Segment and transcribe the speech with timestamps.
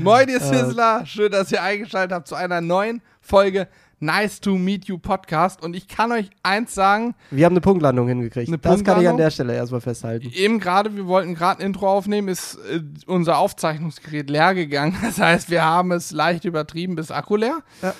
[0.00, 1.04] Moin, ihr Sizzler.
[1.06, 3.66] Schön, dass ihr eingeschaltet habt zu einer neuen Folge
[3.98, 5.60] Nice to Meet You Podcast.
[5.60, 7.16] Und ich kann euch eins sagen.
[7.32, 8.46] Wir haben eine Punktlandung hingekriegt.
[8.46, 9.16] Eine das kann ich an Punktlandung?
[9.16, 10.30] der Stelle erstmal festhalten.
[10.32, 14.96] Eben gerade, wir wollten gerade ein Intro aufnehmen, ist äh, unser Aufzeichnungsgerät leer gegangen.
[15.02, 17.64] Das heißt, wir haben es leicht übertrieben bis Akku leer.
[17.82, 17.92] Ja.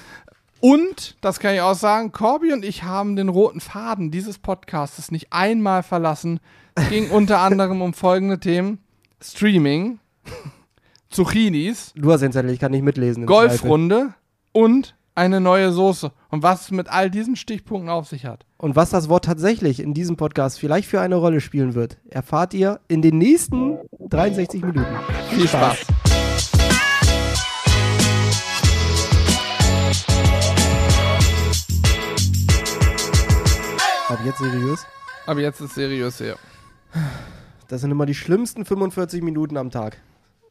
[0.60, 5.10] Und, das kann ich auch sagen, Corby und ich haben den roten Faden dieses Podcasts
[5.10, 6.38] nicht einmal verlassen.
[6.76, 8.78] Es ging unter anderem um folgende Themen.
[9.20, 9.98] Streaming,
[11.10, 13.24] Zucchinis, Du hast Zettel, ich kann nicht mitlesen.
[13.24, 14.12] Golfrunde
[14.52, 16.12] und eine neue Soße.
[16.30, 18.44] Und was es mit all diesen Stichpunkten auf sich hat.
[18.58, 22.52] Und was das Wort tatsächlich in diesem Podcast vielleicht für eine Rolle spielen wird, erfahrt
[22.52, 23.78] ihr in den nächsten
[24.10, 24.86] 63 Minuten.
[25.30, 25.78] Viel Spaß.
[34.08, 34.86] Ab jetzt seriös.
[35.26, 36.36] Aber jetzt ist seriös hier.
[37.68, 39.98] Das sind immer die schlimmsten 45 Minuten am Tag.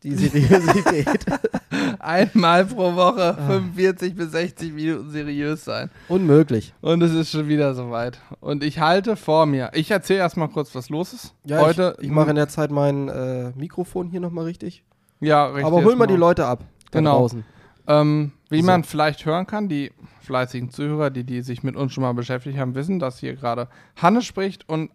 [0.04, 1.26] Die Seriosität.
[2.00, 3.48] Einmal pro Woche Ah.
[3.48, 5.90] 45 bis 60 Minuten seriös sein.
[6.08, 6.74] Unmöglich.
[6.82, 8.20] Und es ist schon wieder soweit.
[8.40, 9.72] Und ich halte vor mir.
[9.74, 11.34] Ich erzähle erstmal kurz, was los ist.
[11.46, 11.96] Ja, Heute.
[12.00, 14.84] ich, ich mache in der Zeit mein äh, Mikrofon hier nochmal richtig.
[15.20, 15.66] Ja, richtig.
[15.66, 16.16] Aber hol mal die.
[16.16, 16.64] Leute ab.
[16.92, 17.20] Genau.
[17.20, 17.44] draußen.
[17.88, 18.68] Ähm, wie So.
[18.68, 22.58] man vielleicht hören kann, die fleißigen Zuhörer, die, die sich mit uns schon mal beschäftigt
[22.58, 24.92] haben, wissen, dass hier gerade Hannes spricht und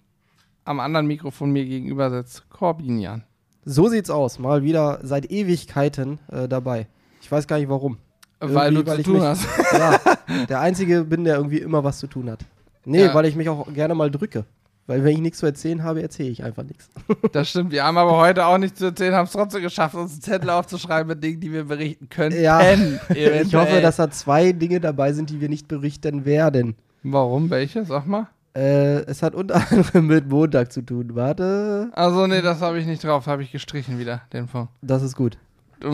[0.64, 3.24] am anderen Mikrofon mir gegenüber sitzt Corbinian.
[3.64, 4.38] So sieht's aus.
[4.38, 6.86] Mal wieder seit Ewigkeiten äh, dabei.
[7.20, 7.98] Ich weiß gar nicht warum.
[8.40, 9.46] Weil Irgendwie, du weil zu ich tun mich- hast.
[9.72, 10.00] Ja,
[10.48, 12.40] der Einzige bin, der irgendwie immer was zu tun hat.
[12.84, 13.14] Nee, Ja.
[13.14, 14.44] weil ich mich auch gerne mal drücke.
[14.88, 16.90] Weil wenn ich nichts zu erzählen habe, erzähle ich einfach nichts.
[17.32, 17.70] Das stimmt.
[17.70, 20.50] Wir haben aber heute auch nichts zu erzählen, haben es trotzdem geschafft, uns einen Zettel
[20.50, 22.42] aufzuschreiben mit Dingen, die wir berichten können.
[22.42, 22.60] Ja.
[23.10, 23.62] Ich eventuell.
[23.62, 26.74] hoffe, dass da zwei Dinge dabei sind, die wir nicht berichten werden.
[27.04, 27.48] Warum?
[27.50, 27.84] Welche?
[27.84, 28.26] Sag mal.
[28.54, 31.14] Äh, es hat unter anderem mit Montag zu tun.
[31.14, 33.26] Warte, Also, nee, das habe ich nicht drauf.
[33.26, 34.72] Habe ich gestrichen wieder, den Punkt.
[34.82, 35.38] das ist gut.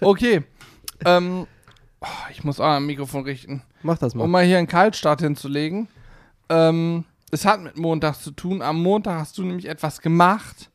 [0.00, 0.44] Okay.
[1.04, 1.46] Ähm,
[2.00, 3.62] oh, ich muss auch am Mikrofon richten.
[3.82, 4.24] Mach das mal.
[4.24, 5.88] Um mal hier einen Kaltstart hinzulegen.
[6.48, 8.62] Ähm, es hat mit Montag zu tun.
[8.62, 10.70] Am Montag hast du nämlich etwas gemacht,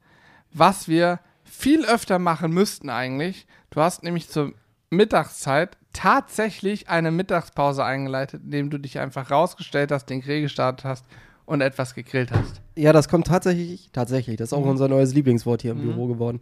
[0.51, 3.47] was wir viel öfter machen müssten eigentlich.
[3.69, 4.51] Du hast nämlich zur
[4.89, 11.05] Mittagszeit tatsächlich eine Mittagspause eingeleitet, indem du dich einfach rausgestellt hast, den Grill gestartet hast
[11.45, 12.61] und etwas gegrillt hast.
[12.75, 14.69] Ja, das kommt tatsächlich, tatsächlich, das ist auch Mhm.
[14.71, 15.91] unser neues Lieblingswort hier im Mhm.
[15.93, 16.41] Büro geworden.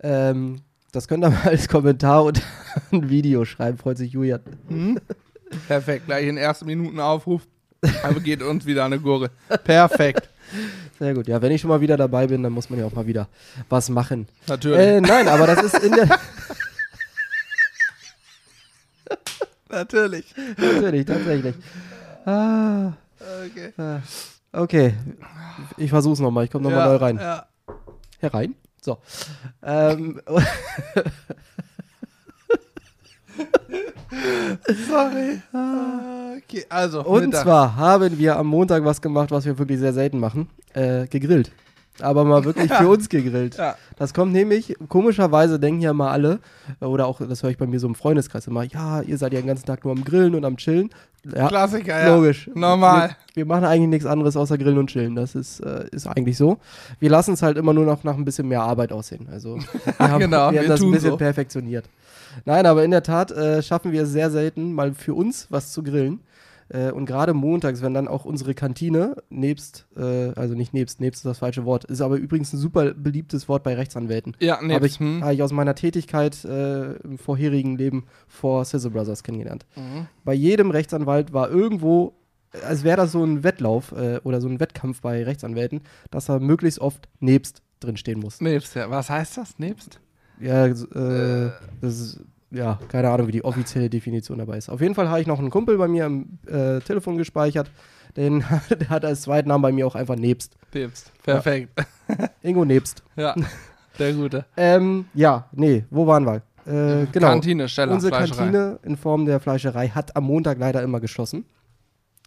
[0.00, 0.60] Ähm,
[0.92, 2.42] das könnt ihr mal als Kommentar unter
[2.92, 4.40] ein Video schreiben, freut sich Julian.
[4.68, 4.98] Hm?
[5.68, 7.42] Perfekt, gleich in ersten Minuten Aufruf.
[8.02, 9.30] Aber geht uns wieder eine Gurke.
[9.62, 10.30] Perfekt.
[10.98, 11.28] Sehr gut.
[11.28, 13.28] Ja, wenn ich schon mal wieder dabei bin, dann muss man ja auch mal wieder
[13.68, 14.26] was machen.
[14.46, 14.78] Natürlich.
[14.80, 16.08] Äh, nein, aber das ist in der.
[19.74, 20.34] Natürlich.
[20.56, 21.54] Natürlich, tatsächlich.
[22.24, 22.92] Ah,
[23.46, 23.72] Okay.
[23.78, 24.00] ah.
[24.52, 24.94] okay,
[25.76, 26.44] ich versuch's nochmal.
[26.44, 27.16] Ich komme nochmal neu rein.
[27.18, 27.46] Ja.
[28.20, 28.54] Herein.
[28.82, 28.98] So.
[29.62, 30.20] Ähm,
[34.88, 35.40] Sorry.
[35.52, 37.02] Ah, Okay, also.
[37.04, 37.42] und Mittag.
[37.42, 40.48] zwar haben wir am Montag was gemacht, was wir wirklich sehr selten machen.
[40.74, 41.50] Äh, gegrillt.
[42.00, 43.56] Aber mal wirklich für uns gegrillt.
[43.56, 43.76] Ja.
[43.96, 46.40] Das kommt nämlich, komischerweise denken ja mal alle,
[46.80, 49.40] oder auch, das höre ich bei mir so im Freundeskreis immer, ja, ihr seid ja
[49.40, 50.90] den ganzen Tag nur am Grillen und am Chillen.
[51.24, 52.14] Ja, Klassiker, ja.
[52.14, 52.50] Logisch.
[52.54, 53.10] Normal.
[53.32, 55.14] Wir, wir machen eigentlich nichts anderes außer Grillen und Chillen.
[55.14, 56.58] Das ist, äh, ist eigentlich so.
[56.98, 59.28] Wir lassen es halt immer nur noch nach ein bisschen mehr Arbeit aussehen.
[59.30, 59.56] Also
[59.98, 61.16] wir haben, Genau, wir wir haben das ein bisschen so.
[61.16, 61.86] perfektioniert.
[62.44, 65.72] Nein, aber in der Tat äh, schaffen wir es sehr selten, mal für uns was
[65.72, 66.20] zu grillen.
[66.68, 71.18] Äh, und gerade montags, wenn dann auch unsere Kantine nebst, äh, also nicht nebst, nebst
[71.20, 74.36] ist das falsche Wort, ist aber übrigens ein super beliebtes Wort bei Rechtsanwälten.
[74.40, 75.22] Ja, nee, Habe ich, hm.
[75.22, 80.06] hab ich aus meiner Tätigkeit äh, im vorherigen Leben vor Sizzle Brothers kennengelernt Mhm.
[80.24, 82.14] bei jedem Rechtsanwalt war irgendwo,
[82.66, 86.40] als wäre das so ein Wettlauf äh, oder so ein Wettkampf bei Rechtsanwälten, dass er
[86.40, 88.40] möglichst oft nebst drin stehen muss.
[88.40, 88.88] Nebst, ja.
[88.90, 89.58] Was heißt das?
[89.58, 90.00] Nebst?
[90.40, 91.50] Ja, äh,
[91.80, 92.20] das ist,
[92.54, 94.68] ja, keine Ahnung, wie die offizielle Definition dabei ist.
[94.68, 97.70] Auf jeden Fall habe ich noch einen Kumpel bei mir im äh, Telefon gespeichert,
[98.16, 100.56] den, der hat als zweiten Namen bei mir auch einfach nebst.
[100.72, 101.12] Nebst.
[101.22, 101.70] Perfekt.
[102.42, 103.02] Ingo nebst.
[103.16, 103.34] Ja.
[103.96, 104.44] Der Gute.
[104.56, 106.42] Ähm, ja, nee, wo waren wir?
[106.66, 107.28] Äh, genau.
[107.28, 108.16] Kantine, Steller, Unsere.
[108.16, 111.44] Kantine in Form der Fleischerei hat am Montag leider immer geschlossen.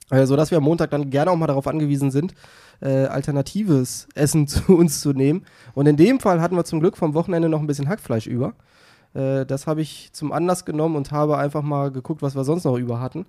[0.10, 2.34] Äh, sodass wir am Montag dann gerne auch mal darauf angewiesen sind,
[2.80, 5.46] äh, alternatives Essen zu uns zu nehmen.
[5.74, 8.54] Und in dem Fall hatten wir zum Glück vom Wochenende noch ein bisschen Hackfleisch über.
[9.18, 12.64] Äh, das habe ich zum Anlass genommen und habe einfach mal geguckt, was wir sonst
[12.66, 13.26] noch über hatten.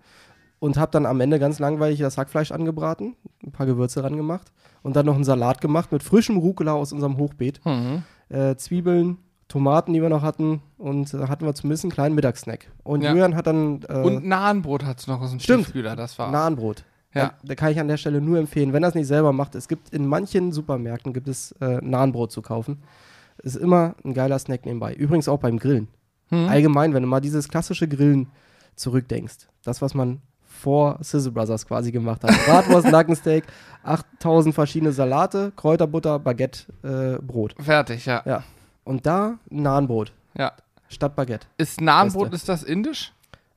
[0.61, 3.15] Und habe dann am Ende ganz langweilig das Hackfleisch angebraten,
[3.47, 4.51] ein paar Gewürze ran gemacht
[4.83, 8.03] und dann noch einen Salat gemacht mit frischem Rucola aus unserem Hochbeet Mhm.
[8.29, 12.67] äh, Zwiebeln, Tomaten, die wir noch hatten und da hatten wir zumindest einen kleinen Mittagssnack.
[12.83, 13.11] Und Ja.
[13.11, 15.73] Julian hat dann äh, Und Nahenbrot hat es noch aus dem Stimmt.
[15.97, 16.33] Das war.
[16.33, 16.85] Nahenbrot.
[17.15, 17.35] Ja.
[17.45, 19.69] Da, kann ich an der Stelle nur empfehlen, wenn er es nicht selber macht, es
[19.69, 22.83] gibt in manchen Supermärkten gibt es äh, Nahenbrot zu kaufen.
[23.43, 24.95] Ist immer ein geiler Snack nebenbei.
[24.95, 25.89] Übrigens auch beim Grillen.
[26.29, 26.49] Hm.
[26.49, 28.29] Allgemein, wenn du mal dieses klassische Grillen
[28.75, 30.21] zurückdenkst, das, was man
[30.59, 32.31] vor Sizzle Brothers quasi gemacht hat.
[32.47, 33.45] Bratwurst, Nackensteak,
[33.85, 37.55] 8000 verschiedene Salate, Kräuterbutter, Baguette, äh, Brot.
[37.61, 38.23] Fertig, ja.
[38.27, 38.43] Ja.
[38.85, 40.53] Und da ein Nahenbrot ja.
[40.89, 41.47] statt Baguette.
[41.59, 43.13] Ist Nahenbrot, ist das indisch?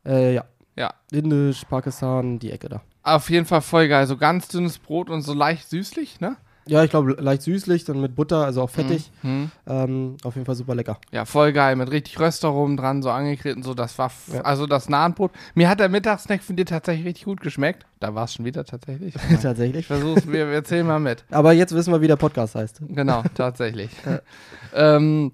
[0.06, 0.46] Äh, ja.
[0.76, 0.94] Ja.
[1.12, 2.82] Indisch, Pakistan, die Ecke da.
[3.04, 4.08] Auf jeden Fall voll geil.
[4.08, 6.38] So ganz dünnes Brot und so leicht süßlich, ne?
[6.68, 9.12] Ja, ich glaube, leicht süßlich, dann mit Butter, also auch fettig.
[9.24, 9.52] Mhm.
[9.68, 10.98] Ähm, auf jeden Fall super lecker.
[11.12, 11.76] Ja, voll geil.
[11.76, 13.74] Mit richtig Röstaromen dran, so angekriegt so.
[13.74, 14.42] Das war, Ja.
[14.42, 15.32] also das Nahenbrot.
[15.56, 17.86] Mir hat der Mittagssnack von dir tatsächlich richtig gut geschmeckt.
[18.00, 19.16] Da war es schon wieder tatsächlich.
[19.32, 19.88] Ich Tatsächlich.
[19.88, 21.24] versuch's, wir, wir erzählen mal mit.
[21.32, 22.82] Aber jetzt wissen wir, wie der Podcast heißt.
[22.90, 23.90] Genau, tatsächlich.
[24.76, 25.32] ähm,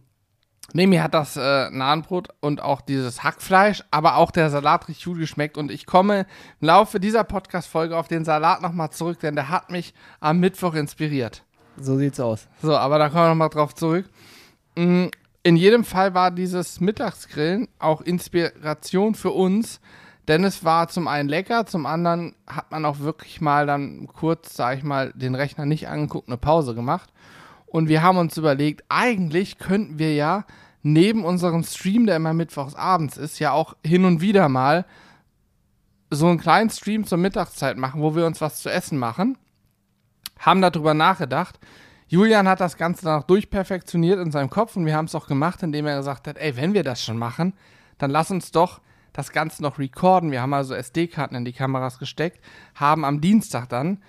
[0.77, 5.05] nee, mir hat das äh, Nahenbrot und auch dieses Hackfleisch, aber auch der Salat richtig
[5.05, 5.57] gut geschmeckt.
[5.57, 6.27] Und ich komme
[6.61, 10.75] im Laufe dieser Podcast-Folge auf den Salat nochmal zurück, denn der hat mich am Mittwoch
[10.75, 11.43] inspiriert.
[11.77, 12.47] So sieht's aus.
[12.61, 14.05] So, aber da kommen wir nochmal drauf zurück.
[14.75, 15.07] Mm,
[15.41, 19.81] In jedem Fall war dieses Mittagsgrillen auch Inspiration für uns,
[20.27, 24.55] denn es war zum einen lecker, zum anderen hat man auch wirklich mal dann kurz,
[24.55, 27.11] sag ich mal, den Rechner nicht angeguckt, eine Pause gemacht.
[27.65, 30.45] Und wir haben uns überlegt, eigentlich könnten wir ja
[30.93, 34.85] neben unserem Stream, der immer mittwochs abends ist, ja auch hin und wieder mal
[36.09, 39.37] so einen kleinen Stream zur Mittagszeit machen, wo wir uns was zu essen machen.
[40.39, 41.59] Haben darüber nachgedacht.
[42.07, 45.27] Julian hat das Ganze dann auch durchperfektioniert in seinem Kopf und wir haben es auch
[45.27, 47.53] gemacht, indem er gesagt hat, ey, wenn wir das schon machen,
[47.97, 48.79] dann lass uns doch
[49.11, 50.31] das Ganze noch recorden.
[50.31, 52.39] Wir haben also SD-Karten in die Kameras gesteckt,
[52.75, 54.01] haben am Dienstag dann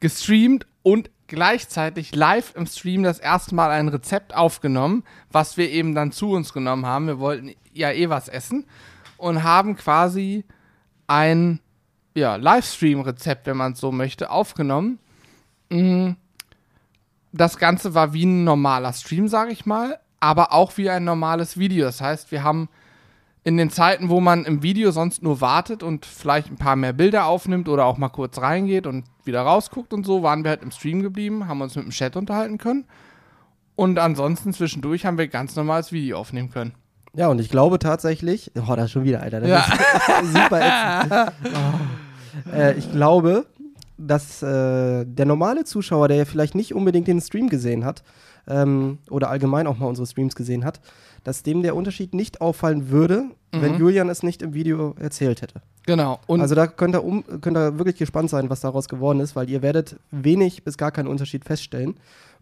[0.00, 5.94] gestreamt und gleichzeitig live im Stream das erste Mal ein Rezept aufgenommen, was wir eben
[5.94, 7.06] dann zu uns genommen haben.
[7.06, 8.66] Wir wollten ja eh was essen
[9.16, 10.44] und haben quasi
[11.06, 11.60] ein
[12.14, 14.98] ja, Livestream-Rezept, wenn man es so möchte, aufgenommen.
[15.70, 16.12] Mm,
[17.32, 21.58] Das Ganze war wie ein normaler Stream, sage ich mal, aber auch wie ein normales
[21.58, 21.84] Video.
[21.84, 22.68] Das heißt, wir haben
[23.44, 26.92] in den Zeiten, wo man im Video sonst nur wartet und vielleicht ein paar mehr
[26.92, 30.62] Bilder aufnimmt oder auch mal kurz reingeht und wieder rausguckt und so, waren wir halt
[30.62, 32.84] im Stream geblieben, haben uns mit dem Chat unterhalten können.
[33.74, 36.72] Und ansonsten zwischendurch haben wir ganz normales Video aufnehmen können.
[37.14, 39.40] Ja, und ich glaube tatsächlich, oh, da ist schon wieder, Alter.
[39.40, 40.20] Das Ja.
[40.22, 41.32] ist super.
[41.44, 42.50] Oh.
[42.54, 43.46] Äh, ich glaube,
[43.98, 48.02] dass äh, der normale Zuschauer, der ja vielleicht nicht unbedingt den Stream gesehen hat,
[48.48, 50.80] ähm, oder allgemein auch mal unsere Streams gesehen hat,
[51.26, 53.78] dass dem der Unterschied nicht auffallen würde, wenn Mhm.
[53.78, 55.60] Julian es nicht im Video erzählt hätte.
[55.86, 56.20] Genau.
[56.26, 59.34] Und also da könnt ihr, um, könnt ihr wirklich gespannt sein, was daraus geworden ist,
[59.34, 61.96] weil ihr werdet wenig bis gar keinen Unterschied feststellen.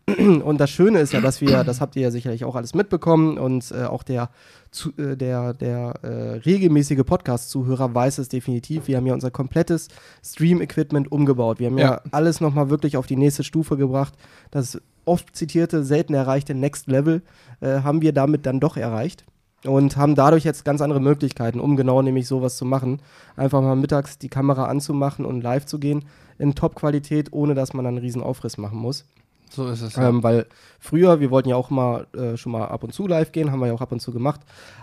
[0.44, 3.38] Und das Schöne ist ja, dass wir, das habt ihr ja sicherlich auch alles mitbekommen
[3.38, 4.28] und äh, auch der,
[4.70, 6.08] zu, äh, der, der äh,
[6.44, 8.86] regelmäßige Podcast-Zuhörer weiß es definitiv.
[8.86, 9.88] Wir haben ja unser komplettes
[10.22, 11.58] Stream-Equipment umgebaut.
[11.58, 12.00] Wir haben ja, Ja.
[12.10, 14.12] alles nochmal wirklich auf die nächste Stufe gebracht.
[14.50, 17.22] Das oft zitierte, selten erreichte Next Level
[17.60, 19.24] äh, haben wir damit dann doch erreicht
[19.64, 23.00] und haben dadurch jetzt ganz andere Möglichkeiten, um genau nämlich sowas zu machen.
[23.36, 26.04] Einfach mal mittags die Kamera anzumachen und live zu gehen
[26.38, 29.06] in Top-Qualität, ohne dass man dann einen riesen Aufriss machen muss.
[29.50, 29.96] So ist es.
[29.96, 30.46] Ähm, weil
[30.80, 33.60] früher, wir wollten ja auch mal äh, schon mal ab und zu live gehen, haben
[33.60, 34.40] wir ja auch ab und zu gemacht.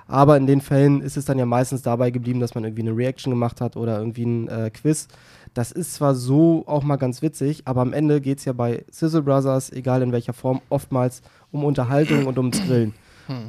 [0.07, 2.95] Aber in den Fällen ist es dann ja meistens dabei geblieben, dass man irgendwie eine
[2.95, 5.07] Reaction gemacht hat oder irgendwie ein äh, Quiz.
[5.53, 8.85] Das ist zwar so auch mal ganz witzig, aber am Ende geht es ja bei
[8.89, 11.21] Sizzle Brothers, egal in welcher Form, oftmals
[11.51, 12.93] um Unterhaltung und ums Grillen.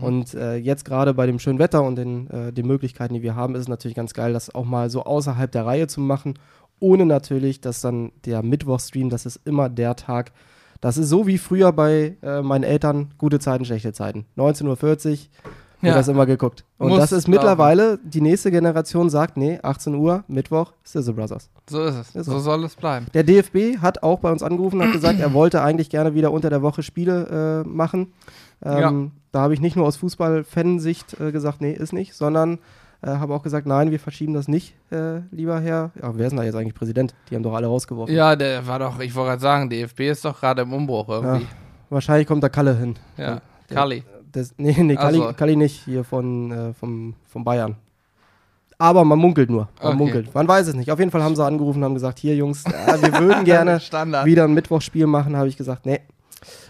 [0.00, 3.35] Und äh, jetzt gerade bei dem schönen Wetter und den, äh, den Möglichkeiten, die wir
[3.35, 6.34] haben, ist es natürlich ganz geil, das auch mal so außerhalb der Reihe zu machen,
[6.79, 10.32] ohne natürlich, dass dann der Mittwochstream, das ist immer der Tag,
[10.82, 14.27] das ist so wie früher bei äh, meinen Eltern, gute Zeiten, schlechte Zeiten.
[14.36, 15.17] 19.40 Uhr
[15.89, 15.94] Ja.
[15.94, 16.65] das immer geguckt.
[16.79, 21.51] Und Muss das ist mittlerweile, die nächste Generation sagt, nee, 18 Uhr, Mittwoch, Sizzle Brothers.
[21.69, 22.15] So ist es.
[22.15, 22.39] Ist so so.
[22.41, 23.06] soll es bleiben.
[23.15, 26.31] Der DFB hat auch bei uns angerufen und hat gesagt, er wollte eigentlich gerne wieder
[26.32, 28.12] unter der Woche Spiele äh, machen.
[28.65, 32.58] Ähm, Da habe ich nicht nur aus Fußball-Fansicht äh, gesagt, nee, ist nicht, sondern
[33.03, 35.91] äh, habe auch gesagt, nein, wir verschieben das nicht, äh, lieber Herr.
[36.01, 37.15] Ja, wer ist denn da jetzt eigentlich Präsident?
[37.31, 38.15] Die haben doch alle rausgeworfen.
[38.15, 41.47] Ja, der war doch, ich wollte gerade sagen, DFB ist doch gerade im Umbruch irgendwie.
[41.91, 42.97] Wahrscheinlich kommt da Kalle hin.
[43.17, 44.05] Ja, der- Kali.
[44.32, 45.35] Das, nee, nee, Kalli, Also.
[45.35, 47.77] Kalli nicht, hier von, äh, vom, von Bayern.
[48.79, 49.69] Aber man munkelt nur.
[49.81, 49.97] Man Okay.
[49.97, 50.35] munkelt.
[50.35, 50.91] Man weiß es nicht.
[50.91, 53.79] Auf jeden Fall haben sie angerufen und haben gesagt, hier Jungs, äh, wir würden gerne
[54.25, 55.37] wieder ein Mittwochsspiel machen.
[55.37, 56.01] Habe ich gesagt, nee,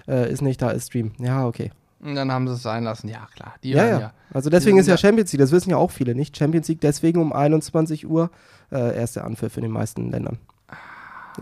[0.08, 1.12] äh, ist nicht, da ist Stream.
[1.18, 1.70] Ja, okay.
[2.02, 3.08] Und dann haben sie es sein lassen.
[3.08, 3.54] Ja, klar.
[3.62, 4.12] Die Ja, hören ja.
[4.34, 6.36] Also deswegen ist ja ja- Champions League, das wissen ja auch viele nicht.
[6.36, 8.30] Champions League deswegen um 21 Uhr
[8.72, 10.38] äh, erst der Anpfiff in den meisten Ländern.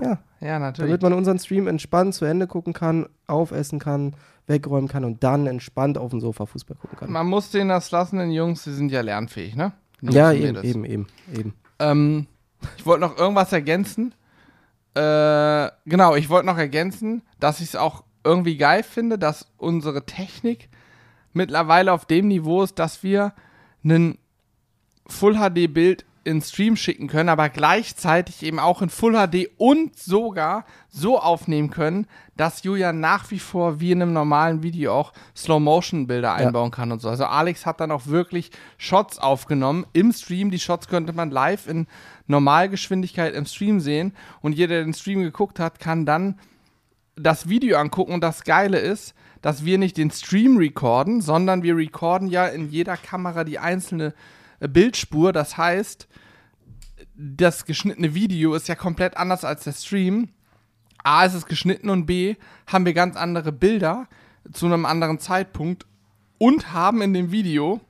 [0.00, 0.88] Ja, Ja, natürlich.
[0.90, 4.14] damit man unseren Stream entspannt zu Ende gucken kann, aufessen kann,
[4.46, 7.10] wegräumen kann und dann entspannt auf dem Sofa Fußball gucken kann.
[7.10, 9.72] Man muss denen das lassen, den Jungs, die sind ja lernfähig, ne?
[10.00, 11.54] Die Ja, eben, eben, eben, eben.
[11.78, 12.26] Ähm,
[12.76, 14.14] ich wollte noch irgendwas ergänzen.
[14.94, 20.04] Äh, genau, ich wollte noch ergänzen, dass ich es auch irgendwie geil finde, dass unsere
[20.06, 20.68] Technik
[21.32, 23.32] mittlerweile auf dem Niveau ist, dass wir
[23.84, 24.18] ein
[25.06, 29.98] Full HD Bild in Stream schicken können, aber gleichzeitig eben auch in Full HD und
[29.98, 35.12] sogar so aufnehmen können, dass Julian nach wie vor wie in einem normalen Video auch
[35.34, 37.08] Slow-Motion-Bilder einbauen kann und so.
[37.08, 40.50] Also Alex hat dann auch wirklich Shots aufgenommen im Stream.
[40.50, 41.86] Die Shots könnte man live in
[42.26, 46.38] Normalgeschwindigkeit im Stream sehen und jeder, der den Stream geguckt hat, kann dann
[47.22, 51.76] das Video angucken und das Geile ist, dass wir nicht den Stream recorden, sondern wir
[51.76, 54.14] recorden ja in jeder Kamera die einzelne
[54.60, 55.32] äh, Bildspur.
[55.32, 56.08] Das heißt,
[57.14, 60.28] das geschnittene Video ist ja komplett anders als der Stream.
[61.02, 62.36] A ist es geschnitten und B
[62.66, 64.06] haben wir ganz andere Bilder
[64.52, 65.86] zu einem anderen Zeitpunkt
[66.38, 67.80] und haben in dem Video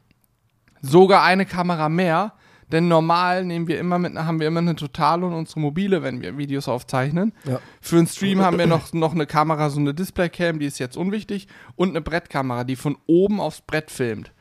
[0.80, 2.34] sogar eine Kamera mehr.
[2.72, 6.22] Denn normal nehmen wir immer mit, haben wir immer eine Totale und unsere mobile, wenn
[6.22, 7.32] wir Videos aufzeichnen.
[7.44, 7.60] Ja.
[7.80, 10.96] Für den Stream haben wir noch, noch eine Kamera, so eine Displaycam, die ist jetzt
[10.96, 14.32] unwichtig, und eine Brettkamera, die von oben aufs Brett filmt.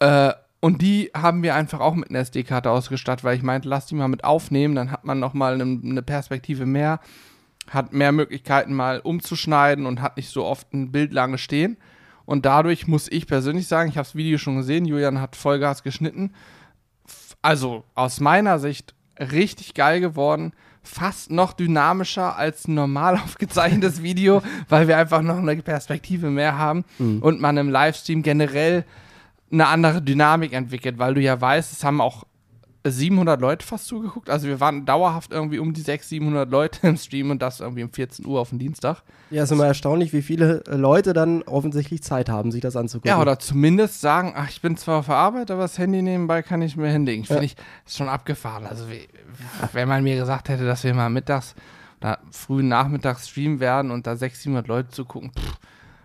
[0.00, 3.86] Äh, und die haben wir einfach auch mit einer SD-Karte ausgestattet, weil ich meinte, lass
[3.86, 7.00] die mal mit aufnehmen, dann hat man noch mal eine, eine Perspektive mehr,
[7.68, 11.78] hat mehr Möglichkeiten mal umzuschneiden und hat nicht so oft ein Bild lange stehen.
[12.24, 15.82] Und dadurch muss ich persönlich sagen, ich habe das Video schon gesehen, Julian hat Vollgas
[15.82, 16.32] geschnitten.
[17.42, 20.52] Also aus meiner Sicht richtig geil geworden.
[20.84, 26.56] Fast noch dynamischer als ein normal aufgezeichnetes Video, weil wir einfach noch eine Perspektive mehr
[26.56, 26.84] haben
[27.20, 28.84] und man im Livestream generell
[29.52, 32.24] eine andere Dynamik entwickelt, weil du ja weißt, es haben auch
[32.84, 34.28] 700 Leute fast zugeguckt.
[34.28, 37.84] Also wir waren dauerhaft irgendwie um die 600, 700 Leute im Stream und das irgendwie
[37.84, 39.02] um 14 Uhr auf den Dienstag.
[39.30, 43.08] Ja, ist immer erstaunlich, wie viele äh, Leute dann offensichtlich Zeit haben, sich das anzugucken.
[43.08, 46.42] Ja, oder zumindest sagen, ach, ich bin zwar auf der Arbeit, aber das Handy nebenbei
[46.42, 47.24] kann ich mir hinlegen.
[47.24, 47.46] Finde Ja.
[47.46, 48.66] ich, ist schon abgefahren.
[48.66, 48.84] Also
[49.72, 51.54] wenn man mir gesagt hätte, dass wir mal mittags
[52.00, 55.56] oder frühen Nachmittags streamen werden und da 600, 700 Leute zugucken, pff.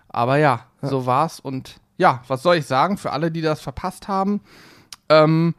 [0.10, 0.88] aber ja, Ja.
[0.90, 4.42] so war's und ja, was soll ich sagen, für alle, die das verpasst haben,
[5.10, 5.56] ähm,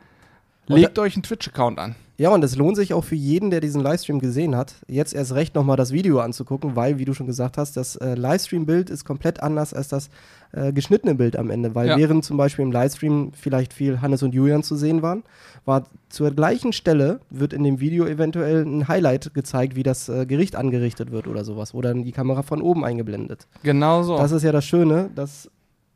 [0.69, 1.95] legt euch einen Twitch-Account an.
[2.21, 5.35] Ja, und es lohnt sich auch für jeden, der diesen Livestream gesehen hat, jetzt erst
[5.35, 9.05] recht nochmal das Video anzugucken, weil, wie du schon gesagt hast, das äh, Livestream-Bild ist
[9.05, 10.11] komplett anders als das
[10.51, 11.77] äh, geschnittene Bild am Ende.
[11.77, 11.97] Weil Ja.
[11.97, 15.23] während zum Beispiel im Livestream vielleicht viel Hannes und Julian zu sehen waren,
[15.65, 20.27] war zur gleichen Stelle, wird in dem Video eventuell ein Highlight gezeigt, wie das äh,
[20.27, 23.47] Gericht angerichtet wird oder sowas, dann die Kamera von oben eingeblendet.
[23.63, 24.17] Genau so.
[24.17, 25.49] Das ist ja das Schöne, dass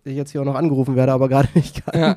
[0.05, 2.01] ich jetzt hier auch noch angerufen werde, aber gerade nicht kann.
[2.01, 2.17] Ja.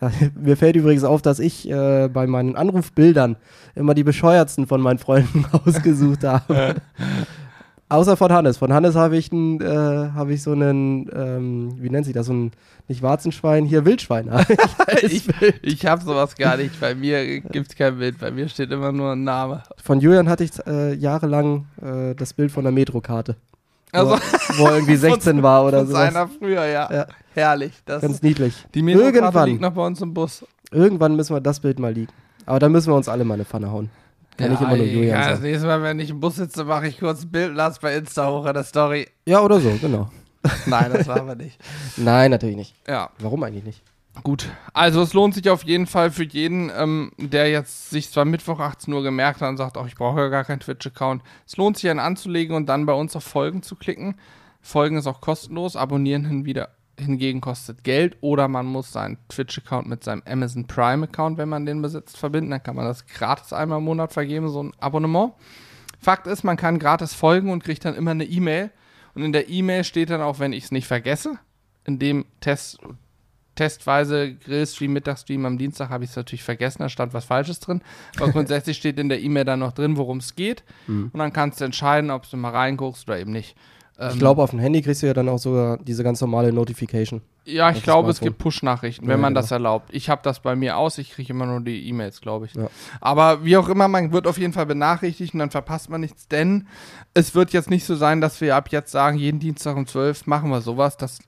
[0.34, 3.36] Mir fällt übrigens auf, dass ich äh, bei meinen Anrufbildern
[3.74, 6.76] immer die bescheuertsten von meinen Freunden ausgesucht habe.
[7.90, 8.58] Außer von Hannes.
[8.58, 12.34] Von Hannes habe ich, äh, hab ich so einen, ähm, wie nennt sich das, so
[12.34, 12.52] ein,
[12.86, 14.30] nicht Warzenschwein, hier Wildschwein.
[15.02, 15.26] ich
[15.62, 16.78] ich habe sowas gar nicht.
[16.80, 18.18] Bei mir gibt es kein Bild.
[18.18, 19.62] Bei mir steht immer nur ein Name.
[19.82, 23.36] von Julian hatte ich äh, jahrelang äh, das Bild von der Metrokarte.
[23.92, 25.92] Also wo, wo er irgendwie 16 war oder so.
[25.92, 26.92] seiner früher, ja.
[26.92, 27.06] Ja.
[27.38, 27.72] Herrlich.
[27.84, 28.54] Das Ganz niedlich.
[28.74, 29.48] die Irgendwann.
[29.48, 30.44] liegt noch bei uns im Bus.
[30.70, 32.12] Irgendwann müssen wir das Bild mal liegen.
[32.46, 33.90] Aber dann müssen wir uns alle mal eine Pfanne hauen.
[34.36, 36.86] Kann ich immer nur Julian ja, das nächste Mal, wenn ich im Bus sitze, mache
[36.86, 39.08] ich kurz ein Bild, lass bei Insta hoch in der Story.
[39.26, 40.10] Ja, oder so, genau.
[40.66, 41.58] Nein, das war aber nicht.
[41.96, 42.74] Nein, natürlich nicht.
[42.86, 43.82] Ja, Warum eigentlich nicht?
[44.24, 44.48] gut.
[44.72, 48.58] Also es lohnt sich auf jeden Fall für jeden, ähm, der jetzt sich zwar Mittwoch
[48.58, 51.22] 18 Uhr gemerkt hat und sagt, ach, ich brauche ja gar keinen Twitch-Account.
[51.46, 54.16] Es lohnt sich, einen anzulegen und dann bei uns auf Folgen zu klicken.
[54.60, 59.88] Folgen ist auch kostenlos, abonnieren hin wieder, hingegen kostet Geld oder man muss seinen Twitch-Account
[59.88, 62.50] mit seinem Amazon Prime-Account, wenn man den besitzt, verbinden.
[62.50, 65.32] Dann kann man das gratis einmal im Monat vergeben, so ein Abonnement.
[66.00, 68.70] Fakt ist, man kann gratis folgen und kriegt dann immer eine E-Mail.
[69.14, 71.38] Und in der E-Mail steht dann auch, wenn ich es nicht vergesse,
[71.84, 72.78] in dem Test,
[73.56, 77.82] testweise Grillstream, Mittagsstream am Dienstag habe ich es natürlich vergessen, da stand was Falsches drin.
[78.16, 80.62] Aber grundsätzlich steht in der E-Mail dann noch drin, worum es geht.
[81.12, 83.56] Und dann kannst du entscheiden, ob du mal reinguckst oder eben nicht.
[84.00, 86.52] Ich Ähm, glaube, auf dem Handy kriegst du ja dann auch sogar diese ganz normale
[86.52, 87.20] Notification.
[87.44, 89.40] Ja, ich glaube, es gibt Push-Nachrichten, Ja, wenn man genau.
[89.40, 89.88] das erlaubt.
[89.92, 92.54] Ich habe das bei mir aus, ich kriege immer nur die E-Mails, glaube ich.
[92.54, 92.68] Ja.
[93.00, 96.28] Aber wie auch immer, man wird auf jeden Fall benachrichtigt und dann verpasst man nichts,
[96.28, 96.68] denn
[97.14, 100.26] es wird jetzt nicht so sein, dass wir ab jetzt sagen, jeden Dienstag um 12
[100.28, 100.96] machen wir sowas.
[100.96, 101.18] Das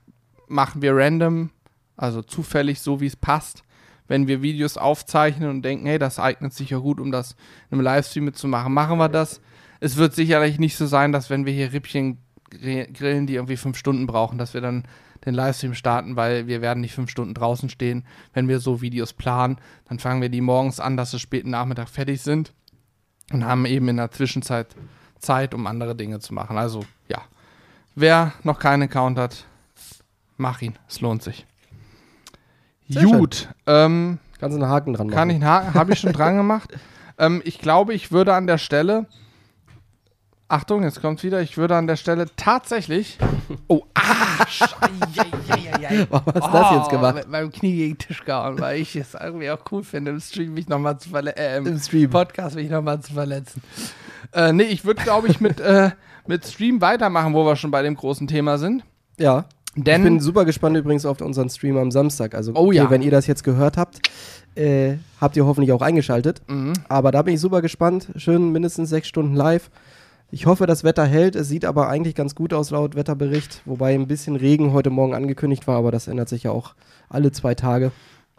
[0.47, 1.51] machen wir random,
[1.97, 3.65] also zufällig, so wie es passt.
[4.07, 7.33] Wenn wir Videos aufzeichnen und denken, hey, das eignet sich ja gut, um das
[7.71, 9.41] in einem Livestream mitzumachen, machen wir das.
[9.81, 12.19] Es wird sicherlich nicht so sein, dass wenn wir hier Rippchen
[12.51, 14.85] grillen, die irgendwie fünf Stunden brauchen, dass wir dann
[15.25, 18.05] den Livestream starten, weil wir werden nicht fünf Stunden draußen stehen.
[18.33, 21.89] Wenn wir so Videos planen, dann fangen wir die morgens an, dass sie späten Nachmittag
[21.89, 22.53] fertig sind
[23.33, 24.69] und haben eben in der Zwischenzeit
[25.19, 26.57] Zeit, um andere Dinge zu machen.
[26.57, 27.19] Also ja,
[27.95, 29.45] wer noch keinen Account hat,
[30.37, 30.79] mach ihn.
[30.89, 31.47] Es lohnt sich.
[32.89, 35.15] Sehr Gut, ähm, Kannst du einen Haken dran machen.
[35.15, 36.73] kann ich einen Haken, habe ich schon dran gemacht.
[37.19, 39.07] Ähm, ich glaube, ich würde an der Stelle
[40.51, 41.41] Achtung, jetzt kommt's wieder.
[41.41, 43.19] Ich würde an der Stelle tatsächlich.
[43.69, 44.01] Oh, ah!
[46.11, 47.15] Warum hast du das jetzt gemacht?
[47.15, 50.19] Mit meinem Knie gegen den Tisch gehauen, weil ich es irgendwie auch cool finde, im
[50.19, 51.39] Stream mich nochmal zu verletzen.
[51.39, 52.11] Äh, im, Im Stream.
[52.11, 53.63] Podcast mich nochmal zu verletzen.
[54.33, 55.91] Äh, nee, ich würde, glaube ich, mit, äh,
[56.27, 58.83] mit Stream weitermachen, wo wir schon bei dem großen Thema sind.
[59.19, 59.45] Ja.
[59.77, 62.35] Denn ich bin super gespannt übrigens auf unseren Stream am Samstag.
[62.35, 62.91] Also, Oh ja.
[62.91, 64.01] wenn ihr das jetzt gehört habt,
[64.57, 66.43] äh, habt ihr hoffentlich auch eingeschaltet.
[66.49, 66.73] Mhm.
[66.89, 68.09] Aber da bin ich super gespannt.
[68.17, 69.71] Schön mindestens sechs Stunden live.
[70.33, 71.35] Ich hoffe, das Wetter hält.
[71.35, 73.63] Es sieht aber eigentlich ganz gut aus laut Wetterbericht.
[73.65, 76.75] Wobei ein bisschen Regen heute Morgen angekündigt war, aber das ändert sich ja auch
[77.09, 77.91] alle zwei Tage.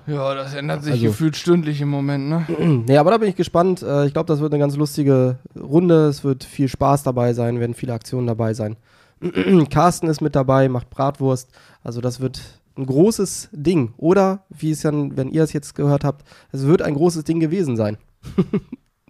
[0.08, 2.46] Ja, das ändert sich Also- gefühlt stündlich im Moment, ne?
[2.88, 3.84] nee, aber da bin ich gespannt.
[3.84, 6.08] Äh, ich glaube, das wird eine ganz lustige Runde.
[6.08, 8.78] Es wird viel Spaß dabei sein, werden viele Aktionen dabei sein.
[9.70, 11.50] Carsten ist mit dabei, macht Bratwurst.
[11.84, 12.42] Also das wird
[12.78, 13.94] ein großes Ding.
[13.98, 17.40] Oder, wie es dann, wenn ihr es jetzt gehört habt, es wird ein großes Ding
[17.40, 17.98] gewesen sein.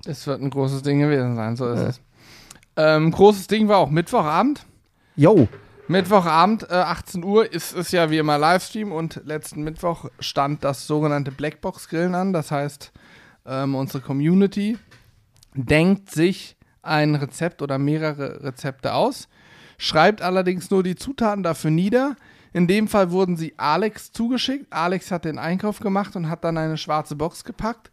[0.08, 1.88] Es wird ein großes Ding gewesen sein, so ist Ja.
[1.90, 2.02] es.
[2.76, 4.66] Ähm, großes Ding war auch Mittwochabend.
[5.16, 5.48] Yo,
[5.92, 10.88] Mittwochabend, äh, 18 Uhr, ist es ja wie immer Livestream und letzten Mittwoch stand das
[10.88, 12.32] sogenannte Blackbox-Grillen an.
[12.32, 12.94] Das heißt,
[13.46, 14.78] ähm, unsere Community
[15.54, 19.28] denkt sich ein Rezept oder mehrere Rezepte aus,
[19.78, 22.16] schreibt allerdings nur die Zutaten dafür nieder.
[22.54, 24.72] In dem Fall wurden sie Alex zugeschickt.
[24.72, 27.92] Alex hat den Einkauf gemacht und hat dann eine schwarze Box gepackt.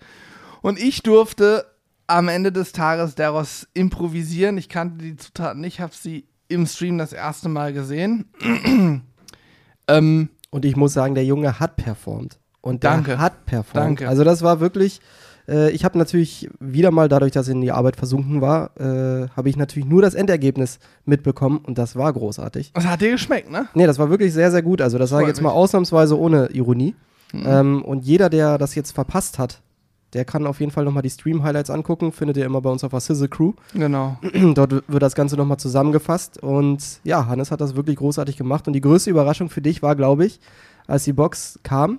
[0.62, 1.66] Und ich durfte
[2.08, 4.58] am Ende des Tages daraus improvisieren.
[4.58, 8.24] Ich kannte die Zutaten nicht, habe sie im Stream das erste Mal gesehen.
[9.88, 12.38] ähm, Und ich muss sagen, der Junge hat performt.
[12.60, 13.18] Und der Danke.
[13.18, 13.76] hat performt.
[13.86, 14.08] Danke.
[14.08, 15.00] Also das war wirklich,
[15.46, 19.28] äh, ich habe natürlich wieder mal, dadurch, dass ich in die Arbeit versunken war, äh,
[19.36, 22.72] habe ich natürlich nur das Endergebnis mitbekommen und das war großartig.
[22.72, 23.68] das hat dir geschmeckt, ne?
[23.74, 24.80] Nee, das war wirklich sehr, sehr gut.
[24.80, 25.50] Also das sage ich jetzt mal.
[25.50, 25.56] Mhm.
[25.56, 26.94] ausnahmsweise ohne Ironie.
[27.34, 29.60] Ähm, und jeder, der das jetzt verpasst hat,
[30.14, 32.12] der kann auf jeden Fall nochmal die Stream-Highlights angucken.
[32.12, 33.52] Findet ihr immer bei uns auf der Sizzle Crew.
[33.74, 34.16] Genau.
[34.54, 36.42] Dort wird das Ganze nochmal zusammengefasst.
[36.42, 38.66] Und ja, Hannes hat das wirklich großartig gemacht.
[38.66, 40.40] Und die größte Überraschung für dich war, glaube ich,
[40.86, 41.98] als die Box kam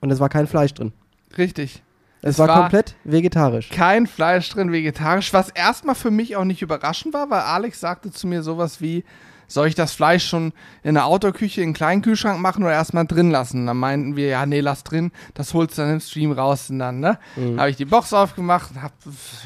[0.00, 0.92] und es war kein Fleisch drin.
[1.36, 1.82] Richtig.
[2.22, 3.68] Es, Es war, war- komplett vegetarisch.
[3.70, 8.10] Kein Fleisch drin, vegetarisch, was erstmal für mich auch nicht überraschend war, weil Alex sagte
[8.12, 9.04] zu mir sowas wie,
[9.46, 10.52] soll ich das Fleisch schon
[10.82, 13.66] in der Outdoor-Küche in einen kleinen Kühlschrank machen oder erstmal drin lassen?
[13.66, 16.78] Dann meinten wir, ja, nee, lass drin, das holst du dann im Stream raus und
[16.78, 17.18] dann, ne?
[17.36, 17.58] Mhm.
[17.58, 18.92] Habe ich die Box aufgemacht und hab,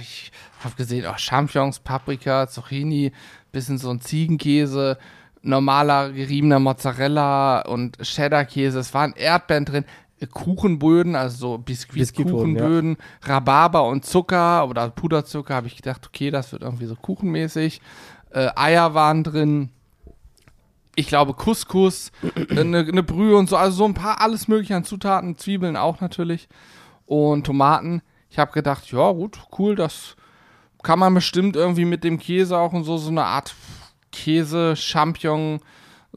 [0.01, 0.33] ich
[0.63, 3.13] hab gesehen, oh, Champignons, Paprika, Zucchini,
[3.53, 4.99] bisschen so ein Ziegenkäse,
[5.43, 8.79] normaler geriebener Mozzarella und Cheddar-Käse.
[8.79, 9.85] Es waren Erdbeeren drin,
[10.33, 15.55] Kuchenböden, also so Biskuitkuchenböden, Rhabarber und Zucker oder Puderzucker.
[15.55, 17.83] Habe ich gedacht, okay, das wird irgendwie so kuchenmäßig.
[18.31, 19.71] Äh, Eier waren drin.
[20.97, 24.75] Ich glaube Couscous, äh, eine ne Brühe und so, also so ein paar alles mögliche
[24.75, 26.49] an Zutaten, Zwiebeln auch natürlich
[27.05, 28.03] und Tomaten.
[28.31, 30.17] Ich habe gedacht, ja gut, cool, das
[30.83, 33.55] kann man bestimmt irgendwie mit dem Käse auch und so so eine Art
[34.11, 35.61] Käse, Champignon,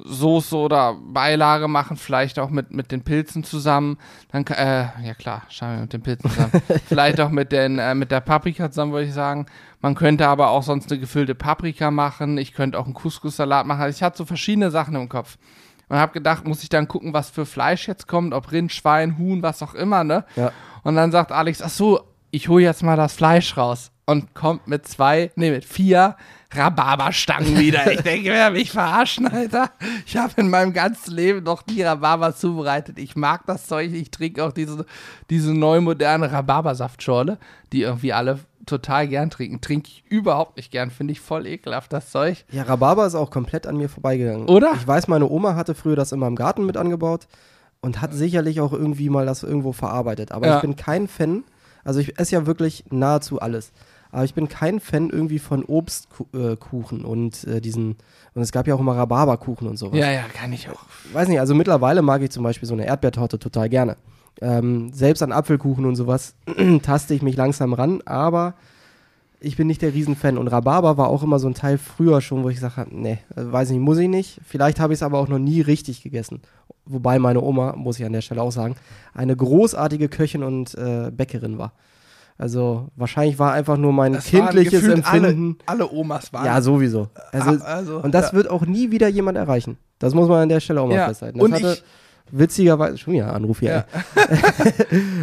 [0.02, 3.98] Soße oder Beilage machen, vielleicht auch mit, mit den Pilzen zusammen.
[4.32, 6.52] Dann, äh, ja klar, Champignon mit den Pilzen zusammen.
[6.88, 9.46] vielleicht auch mit, den, äh, mit der Paprika zusammen, würde ich sagen.
[9.82, 12.38] Man könnte aber auch sonst eine gefüllte Paprika machen.
[12.38, 13.82] Ich könnte auch einen Couscous-Salat machen.
[13.82, 15.38] Also ich hatte so verschiedene Sachen im Kopf.
[15.90, 19.18] Und habe gedacht, muss ich dann gucken, was für Fleisch jetzt kommt, ob Rind, Schwein,
[19.18, 20.24] Huhn, was auch immer, ne?
[20.36, 20.52] Ja.
[20.84, 23.92] Und dann sagt Alex, ach so, ich hole jetzt mal das Fleisch raus.
[24.06, 26.16] Und kommt mit zwei, nee, mit vier
[26.54, 27.92] Rhabarberstangen wieder.
[27.92, 29.70] Ich denke, wer mich verarschen, Alter.
[30.06, 32.98] Ich habe in meinem ganzen Leben noch nie Rhabarber zubereitet.
[32.98, 33.92] Ich mag das Zeug.
[33.94, 34.86] Ich trinke auch diese,
[35.30, 37.38] diese neu moderne Rhabarbersaftschorle,
[37.72, 39.62] die irgendwie alle total gern trinken.
[39.62, 40.90] Trinke ich überhaupt nicht gern.
[40.92, 42.46] Finde ich voll ekelhaft, das Zeug.
[42.52, 44.48] Ja, Rhabarber ist auch komplett an mir vorbeigegangen.
[44.48, 44.74] Oder?
[44.76, 47.28] Ich weiß, meine Oma hatte früher das immer im Garten mit angebaut
[47.82, 50.32] und hat sicherlich auch irgendwie mal das irgendwo verarbeitet.
[50.32, 50.56] Aber Ja.
[50.58, 51.44] ich bin kein Fan,
[51.84, 53.72] also ich esse ja wirklich nahezu alles.
[54.12, 57.98] Aber ich bin kein Fan irgendwie von Obstkuchen und äh, diesen,
[58.34, 60.00] und es gab ja auch immer Rhabarberkuchen und sowas.
[60.00, 60.82] Ja, ja, kann ich auch.
[61.14, 63.98] Weiß nicht, also mittlerweile mag ich zum Beispiel so eine Erdbeertorte total gerne.
[64.42, 66.34] Ähm, selbst an Apfelkuchen und sowas
[66.82, 68.56] taste ich mich langsam ran, aber
[69.42, 70.38] ich bin nicht der Riesenfan.
[70.38, 73.20] Und Rhabarber war auch immer so ein Teil früher schon, wo ich gesagt habe, nee,
[73.36, 74.42] äh, weiß nicht, muss ich nicht.
[74.46, 76.42] Vielleicht habe ich es aber auch noch nie richtig gegessen.
[76.86, 78.76] Wobei meine Oma, muss ich an der Stelle auch sagen,
[79.14, 81.74] eine großartige Köchin und äh, Bäckerin war.
[82.40, 85.58] Also wahrscheinlich war einfach nur mein Das kindliches Empfinden.
[85.66, 86.46] Alle, alle Omas waren.
[86.46, 87.10] Ja, sowieso.
[87.34, 88.34] Also, also, und das ja.
[88.38, 89.78] wird auch nie wieder jemand erreichen.
[90.00, 91.38] Das muss man an der Stelle auch mal Ja, festhalten.
[91.38, 91.84] Das und hatte ich-
[92.32, 93.86] witzigerweise, schon wieder Anruf hier.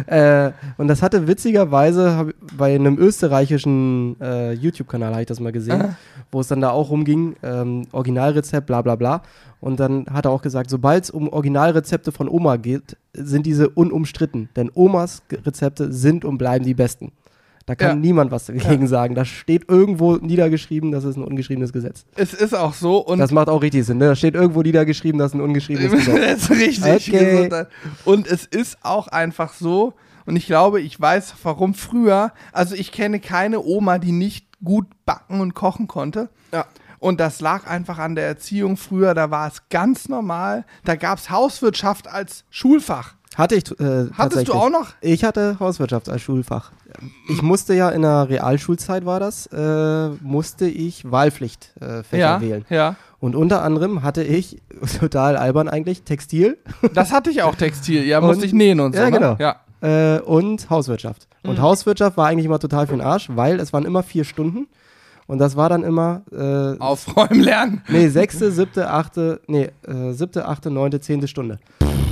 [0.07, 0.47] Ja.
[0.47, 5.81] äh, und das hatte witzigerweise bei einem österreichischen äh, YouTube-Kanal, habe ich das mal gesehen,
[5.81, 5.97] Aha.
[6.31, 9.21] wo es dann da auch rumging, ähm, Originalrezept, bla bla bla.
[9.59, 13.69] Und dann hat er auch gesagt, sobald es um Originalrezepte von Oma geht, sind diese
[13.69, 14.49] unumstritten.
[14.55, 17.11] Denn Omas Rezepte sind und bleiben die besten.
[17.67, 17.95] Da kann Ja.
[17.95, 19.13] niemand was dagegen sagen.
[19.13, 22.05] Das steht irgendwo niedergeschrieben, das ist ein ungeschriebenes Gesetz.
[22.15, 23.97] Es ist auch so und Das macht auch richtig Sinn.
[23.97, 24.05] Ne?
[24.07, 26.47] Da steht irgendwo niedergeschrieben, das ist ein ungeschriebenes Gesetz.
[26.47, 27.13] das ist richtig.
[27.13, 27.65] Okay.
[28.05, 29.93] Und es ist auch einfach so,
[30.25, 34.87] und ich glaube, ich weiß, warum früher, also ich kenne keine Oma, die nicht gut
[35.05, 36.29] backen und kochen konnte.
[36.53, 36.65] Ja.
[36.99, 40.65] Und das lag einfach an der Erziehung früher, da war es ganz normal.
[40.85, 43.15] Da gab es Hauswirtschaft als Schulfach.
[43.37, 44.87] Hatte ich äh, Hattest du auch noch?
[45.01, 46.71] Ich hatte Hauswirtschaft als Schulfach.
[47.29, 52.65] Ich musste ja in der Realschulzeit war das, äh, musste ich Wahlpflichtfächer äh, ja, wählen.
[52.69, 52.95] ja.
[53.19, 54.57] Und unter anderem hatte ich,
[54.99, 56.57] total albern eigentlich, Textil
[56.93, 58.03] Das hatte ich auch Textil.
[58.05, 59.01] Ja, Und- musste ich nähen und so.
[59.01, 59.17] Ja, ne?
[59.19, 59.35] genau.
[59.39, 59.55] Ja.
[59.81, 61.27] äh, und Hauswirtschaft.
[61.43, 61.61] Und Mhm.
[61.61, 64.67] Hauswirtschaft war eigentlich immer total für den Arsch, weil es waren immer vier Stunden.
[65.27, 67.81] Und das war dann immer äh, Aufräumen lernen.
[67.89, 71.59] Nee, sechste, siebte, achte, nee, äh, siebte, achte, neunte, zehnte Stunde.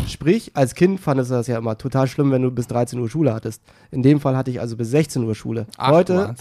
[0.08, 3.10] Sprich, als Kind fandest du das ja immer total schlimm, wenn du bis 13 Uhr
[3.10, 3.62] Schule hattest.
[3.92, 5.66] In dem Fall hatte ich also bis 16 Uhr Schule.
[5.78, 6.36] Ach, Heute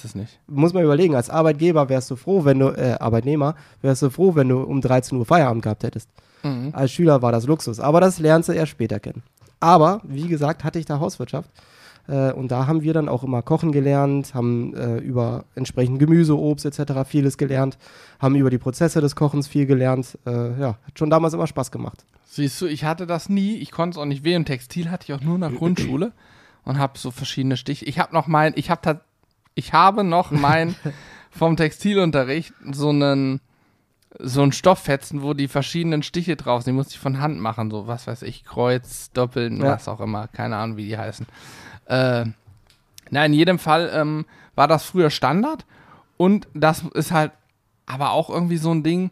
[0.47, 4.35] muss man überlegen, als Arbeitgeber wärst du froh, wenn du, äh, Arbeitnehmer, wärst du froh,
[4.35, 6.09] wenn du um 13 Uhr Feierabend gehabt hättest.
[6.43, 6.71] Mhm.
[6.73, 9.23] Als Schüler war das Luxus, aber das lernst du erst später kennen.
[9.61, 11.49] Aber, wie gesagt, hatte ich da Hauswirtschaft.
[12.07, 16.39] Äh, und da haben wir dann auch immer kochen gelernt, haben äh, über entsprechend Gemüse,
[16.39, 16.93] Obst etc.
[17.07, 17.79] vieles gelernt,
[18.19, 20.19] haben über die Prozesse des Kochens viel gelernt.
[20.27, 22.05] Äh, ja, hat schon damals immer Spaß gemacht.
[22.27, 23.57] Siehst du, ich hatte das nie.
[23.57, 24.45] Ich konnte es auch nicht wählen.
[24.45, 26.13] Textil hatte ich auch nur in der Grundschule
[26.65, 27.85] und habe so verschiedene Stiche.
[27.85, 29.01] Ich habe noch mein, ich habe
[29.55, 30.75] ich habe noch mein
[31.31, 33.41] vom Textilunterricht so einen
[34.21, 36.73] so ein Stofffetzen, wo die verschiedenen Stiche drauf sind.
[36.75, 39.73] Die musste ich von Hand machen, so was weiß ich, Kreuz, Doppeln, Ja.
[39.73, 40.29] was auch immer.
[40.29, 41.27] Keine Ahnung, wie die heißen.
[41.87, 42.25] Äh,
[43.11, 45.65] na, in jedem Fall ähm, war das früher Standard
[46.17, 47.33] und das ist halt
[47.87, 49.11] aber auch irgendwie so ein Ding.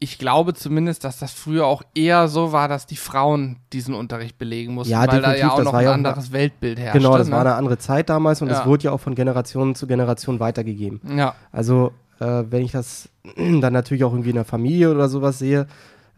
[0.00, 4.38] Ich glaube zumindest, dass das früher auch eher so war, dass die Frauen diesen Unterricht
[4.38, 6.78] belegen mussten, Ja, weil da definitiv, ja auch das noch war ein ja anderes Weltbild
[6.78, 6.98] herrschte.
[7.00, 7.32] genau, das ne?
[7.34, 8.66] war eine andere Zeit damals und es Ja.
[8.66, 11.00] wurde ja auch von Generation zu Generation weitergegeben.
[11.16, 15.38] Ja, Also, äh, wenn ich das dann natürlich auch irgendwie in der Familie oder sowas
[15.40, 15.66] sehe,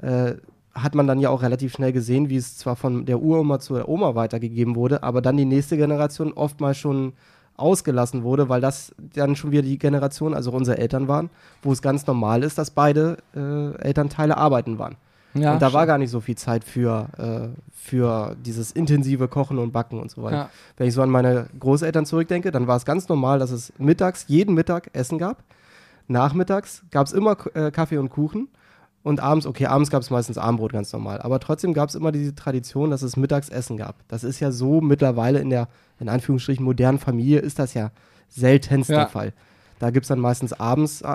[0.02, 0.34] äh,
[0.74, 3.88] hat man dann ja auch relativ schnell gesehen, wie es zwar von der Uroma zur
[3.88, 7.12] Oma weitergegeben wurde, aber dann die nächste Generation oftmals schon
[7.56, 11.30] ausgelassen wurde, weil das dann schon wieder die Generation, also unsere Eltern waren,
[11.62, 14.96] wo es ganz normal ist, dass beide äh, Elternteile arbeiten waren.
[15.34, 15.52] ja.
[15.52, 15.86] und da war stimmt.
[15.88, 20.22] gar nicht so viel Zeit für, äh, für dieses intensive Kochen und Backen und so
[20.22, 20.36] weiter.
[20.36, 20.50] Ja.
[20.76, 24.24] Wenn ich so an meine Großeltern zurückdenke, dann war es ganz normal, dass es mittags,
[24.28, 25.44] jeden Mittag Essen gab.
[26.08, 28.48] Nachmittags gab es immer äh, Kaffee und Kuchen.
[29.02, 31.22] Und abends, okay, abends gab es meistens Abendbrot ganz normal.
[31.22, 33.96] Aber trotzdem gab es immer diese Tradition, dass es mittags Essen gab.
[34.08, 37.92] Das ist ja so mittlerweile in der, in Anführungsstrichen, modernen Familie ist das ja
[38.28, 38.98] seltenst Ja.
[38.98, 39.32] der Fall.
[39.78, 41.06] Da gibt es dann meistens abends äh,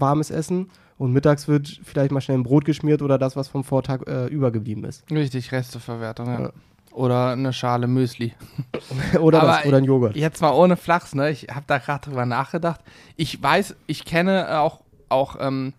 [0.00, 3.64] warmes Essen und mittags wird vielleicht mal schnell ein Brot geschmiert oder das, was vom
[3.64, 5.02] Vortag äh, übergeblieben ist.
[5.10, 6.40] Richtig, Resteverwertung, ja.
[6.42, 6.50] Ja.
[6.92, 8.34] Oder eine Schale Müsli.
[9.20, 10.14] oder, das, oder ein Joghurt.
[10.14, 11.30] Jetzt mal ohne Flachs, ne?
[11.30, 12.80] Ich habe da gerade drüber nachgedacht.
[13.16, 15.72] Ich weiß, ich kenne äh, auch, auch ähm,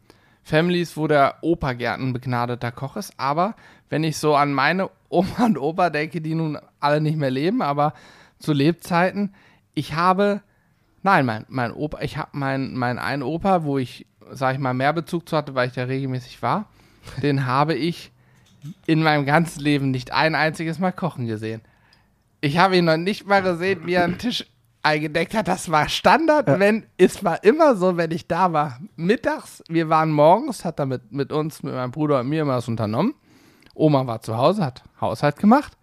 [0.44, 3.56] Families, wo der Opa gern ein begnadeter Koch ist, aber
[3.90, 7.62] wenn ich so an meine Oma und Opa denke, die nun alle nicht mehr leben,
[7.62, 7.94] aber
[8.40, 9.34] zu Lebzeiten,
[9.74, 10.42] ich habe,
[11.02, 14.74] nein, mein, mein Opa, ich habe meinen mein einen Opa, wo ich, sag ich mal,
[14.74, 16.68] mehr Bezug zu hatte, weil ich da regelmäßig war,
[17.22, 18.12] den habe ich
[18.86, 21.62] in meinem ganzen Leben nicht ein einziges Mal kochen gesehen.
[22.42, 24.46] Ich habe ihn noch nicht mal gesehen, wie er einen Tisch
[24.84, 25.48] eingedeckt hat.
[25.48, 26.60] Das war Standard, Ja.
[26.60, 28.80] wenn, es war immer so, wenn ich da war.
[28.96, 32.58] Mittags, wir waren morgens, hat er mit, mit uns, mit meinem Bruder und mir immer
[32.58, 33.14] was unternommen.
[33.74, 35.78] Oma war zu Hause, hat Haushalt gemacht.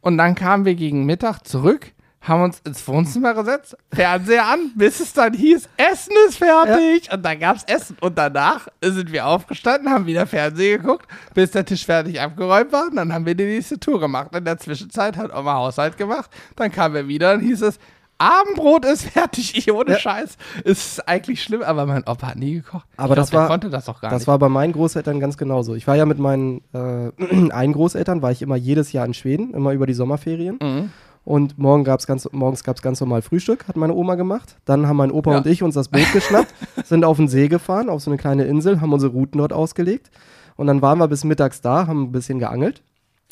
[0.00, 5.00] Und dann kamen wir gegen Mittag zurück, haben uns ins Wohnzimmer gesetzt, Fernseher an, bis
[5.00, 7.12] es dann hieß, Essen ist fertig.
[7.12, 7.96] Und dann gab es Essen.
[8.00, 12.86] Und danach sind wir aufgestanden, haben wieder Fernsehen geguckt, bis der Tisch fertig abgeräumt war.
[12.86, 14.34] Und dann haben wir die nächste Tour gemacht.
[14.34, 16.30] In der Zwischenzeit hat Oma Haushalt gemacht.
[16.54, 17.78] Dann kamen wir wieder und hieß es,
[18.22, 19.56] Abendbrot ist fertig.
[19.56, 19.98] Ich ohne Ja.
[19.98, 20.36] Scheiß.
[20.64, 22.86] Ist eigentlich schlimm, aber mein Opa hat nie gekocht.
[22.96, 24.28] Aber ich das glaub, war- konnte das auch gar Das nicht.
[24.28, 25.74] war bei meinen Großeltern ganz genauso.
[25.74, 27.10] Ich war ja mit meinen äh,
[27.52, 30.58] einen Großeltern, war ich immer jedes Jahr in Schweden, immer über die Sommerferien.
[30.62, 30.90] Mhm.
[31.24, 34.56] Und morgen gab's ganz, morgens gab es ganz normal Frühstück, hat meine Oma gemacht.
[34.64, 35.36] Dann haben mein Opa Ja.
[35.38, 36.52] und ich uns das Boot geschnappt,
[36.84, 40.10] sind auf den See gefahren, auf so eine kleine Insel, haben unsere Routen dort ausgelegt.
[40.56, 42.82] Und dann waren wir bis mittags da, haben ein bisschen geangelt,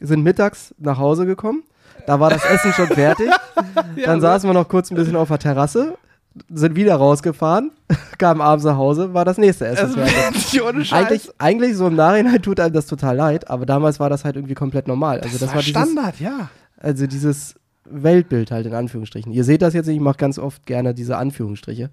[0.01, 1.65] sind mittags nach Hause gekommen.
[2.11, 3.31] Da war das Essen schon fertig.
[4.05, 5.97] Dann saßen wir noch kurz ein bisschen auf der Terrasse,
[6.49, 7.71] sind wieder rausgefahren,
[8.19, 10.61] kamen abends nach Hause, war das nächste Essen Es fertig.
[10.61, 11.07] ohne Scheiß.
[11.07, 14.35] Eigentlich, eigentlich so im Nachhinein tut einem das total leid, aber damals war das halt
[14.35, 15.21] irgendwie komplett normal.
[15.21, 16.51] Also das, war dieses, Standard, ja.
[16.79, 19.31] also dieses Weltbild halt in Anführungsstrichen.
[19.31, 21.91] Ihr seht das jetzt nicht, ich mache ganz oft gerne diese Anführungsstriche.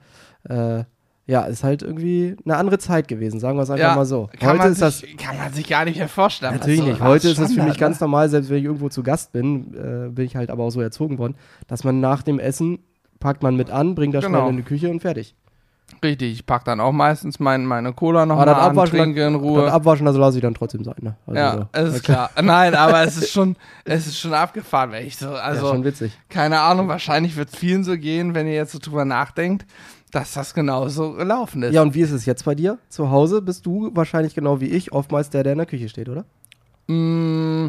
[0.50, 0.84] Äh,
[1.28, 4.30] ja, ist halt irgendwie eine andere Zeit gewesen, sagen wir es einfach Ja, mal so.
[4.40, 6.54] Kann, Heute man ist das sich, kann man sich gar nicht mehr vorstellen.
[6.54, 7.02] Natürlich Also, nicht.
[7.02, 8.06] Heute ist es für mich ganz ne?
[8.06, 10.80] normal, selbst wenn ich irgendwo zu Gast bin, äh, bin ich halt aber auch so
[10.82, 11.36] erzogen worden,
[11.68, 12.80] dass man nach dem Essen
[13.20, 14.40] packt man mit an, bringt das Genau.
[14.40, 15.36] schnell in die Küche und fertig.
[16.04, 18.98] Richtig, ich pack dann auch meistens mein, meine Cola noch Aber mal das an, Abwaschen,
[19.00, 19.72] trinke in Das Ruhe.
[19.72, 20.96] Abwaschen, das lasse ich dann trotzdem sein.
[21.00, 21.16] Ne?
[21.26, 21.68] Also, ja, so.
[21.72, 22.30] es ist klar.
[22.42, 25.84] Nein, aber es ist schon, es ist schon abgefahren, wenn ich so, ja, also schon
[25.86, 26.12] witzig.
[26.30, 29.66] keine Ahnung, wahrscheinlich wird es vielen so gehen, wenn ihr jetzt so drüber nachdenkt,
[30.12, 31.74] dass das genauso gelaufen ist.
[31.74, 32.78] Ja, und wie ist es jetzt bei dir?
[32.90, 36.08] Zu Hause bist du wahrscheinlich genau wie ich oftmals der, der in der Küche steht,
[36.10, 36.26] oder?
[36.88, 37.68] Mm,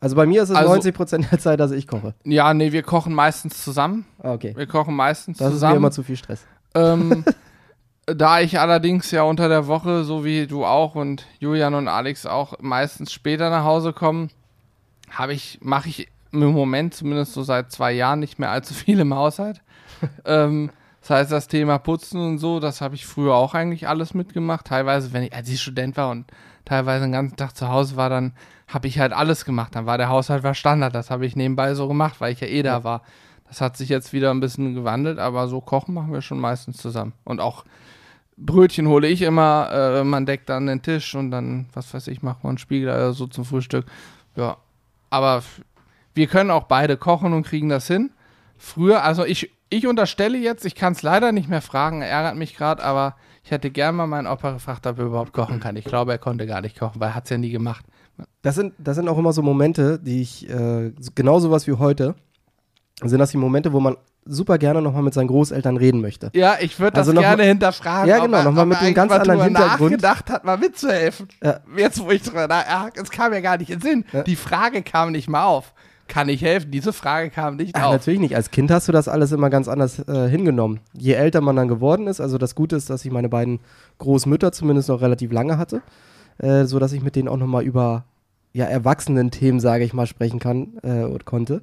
[0.00, 2.14] Also bei mir ist es Also- 90% der Zeit, dass ich koche.
[2.24, 4.04] ja, nee, wir kochen meistens zusammen.
[4.22, 4.52] Ah, okay.
[4.56, 5.76] Wir kochen meistens Das ist mir zusammen.
[5.76, 6.44] immer zu viel Stress.
[6.74, 7.24] Ähm,
[8.06, 12.26] da ich allerdings ja unter der Woche, so wie du auch und Julian und Alex
[12.26, 14.30] auch meistens später nach Hause kommen,
[15.10, 19.00] habe ich, mache ich im Moment zumindest so seit zwei Jahren nicht mehr allzu viel
[19.00, 19.62] im Haushalt.
[20.26, 20.70] ähm,
[21.04, 24.68] das heißt, das Thema Putzen und so, das habe ich früher auch eigentlich alles mitgemacht.
[24.68, 26.24] Teilweise, wenn ich, als ich Student war und
[26.64, 28.32] teilweise den ganzen Tag zu Hause war, dann
[28.68, 29.74] habe ich halt alles gemacht.
[29.74, 30.94] Dann war der Haushalt war Standard.
[30.94, 33.02] Das habe ich nebenbei so gemacht, weil ich ja eh da war.
[33.46, 36.78] Das hat sich jetzt wieder ein bisschen gewandelt, aber so kochen machen wir schon meistens
[36.78, 37.12] zusammen.
[37.24, 37.66] Und auch
[38.38, 42.22] Brötchen hole ich immer, äh, man deckt dann den Tisch und dann, was weiß ich,
[42.22, 43.84] macht man einen Spiegel oder so zum Frühstück.
[44.36, 44.56] Ja,
[45.10, 45.42] aber
[46.14, 48.10] wir können auch beide kochen und kriegen das hin.
[48.56, 52.36] Früher, also ich, ich unterstelle jetzt, ich kann es leider nicht mehr fragen, er ärgert
[52.36, 55.76] mich gerade, aber ich hätte gern mal meinen Opa gefragt, ob er überhaupt kochen kann.
[55.76, 57.84] Ich glaube, er konnte gar nicht kochen, weil er hat es ja nie gemacht.
[58.42, 62.14] Das sind, das sind auch immer so Momente, die ich, äh, genau sowas wie heute,
[63.02, 66.30] sind das die Momente, wo man super gerne nochmal mit seinen Großeltern reden möchte.
[66.34, 68.08] Ja, ich würde das Also noch gerne mal- hinterfragen.
[68.08, 69.80] Ja, genau, noch mal ob mit einem eigentlich ganz anderen Hintergrund.
[69.90, 71.28] nachgedacht hat, mal mitzuhelfen.
[71.42, 71.60] Ja.
[71.76, 74.04] Jetzt, wo ich drüber nach, es kam ja gar nicht in den Sinn.
[74.12, 74.22] Ja.
[74.22, 75.74] Die Frage kam nicht mal auf.
[76.08, 76.70] Kann ich helfen?
[76.70, 77.92] Diese Frage kam nicht Ach, auf.
[77.92, 78.36] natürlich nicht.
[78.36, 80.80] Als Kind hast du das alles immer ganz anders äh, hingenommen.
[80.92, 83.60] Je älter man dann geworden ist, also das Gute ist, dass ich meine beiden
[83.98, 85.82] Großmütter zumindest noch relativ lange hatte,
[86.38, 88.04] äh, so dass ich mit denen auch nochmal über
[88.52, 91.62] ja, Erwachsenen-Themen, sage ich mal, sprechen kann äh, und konnte.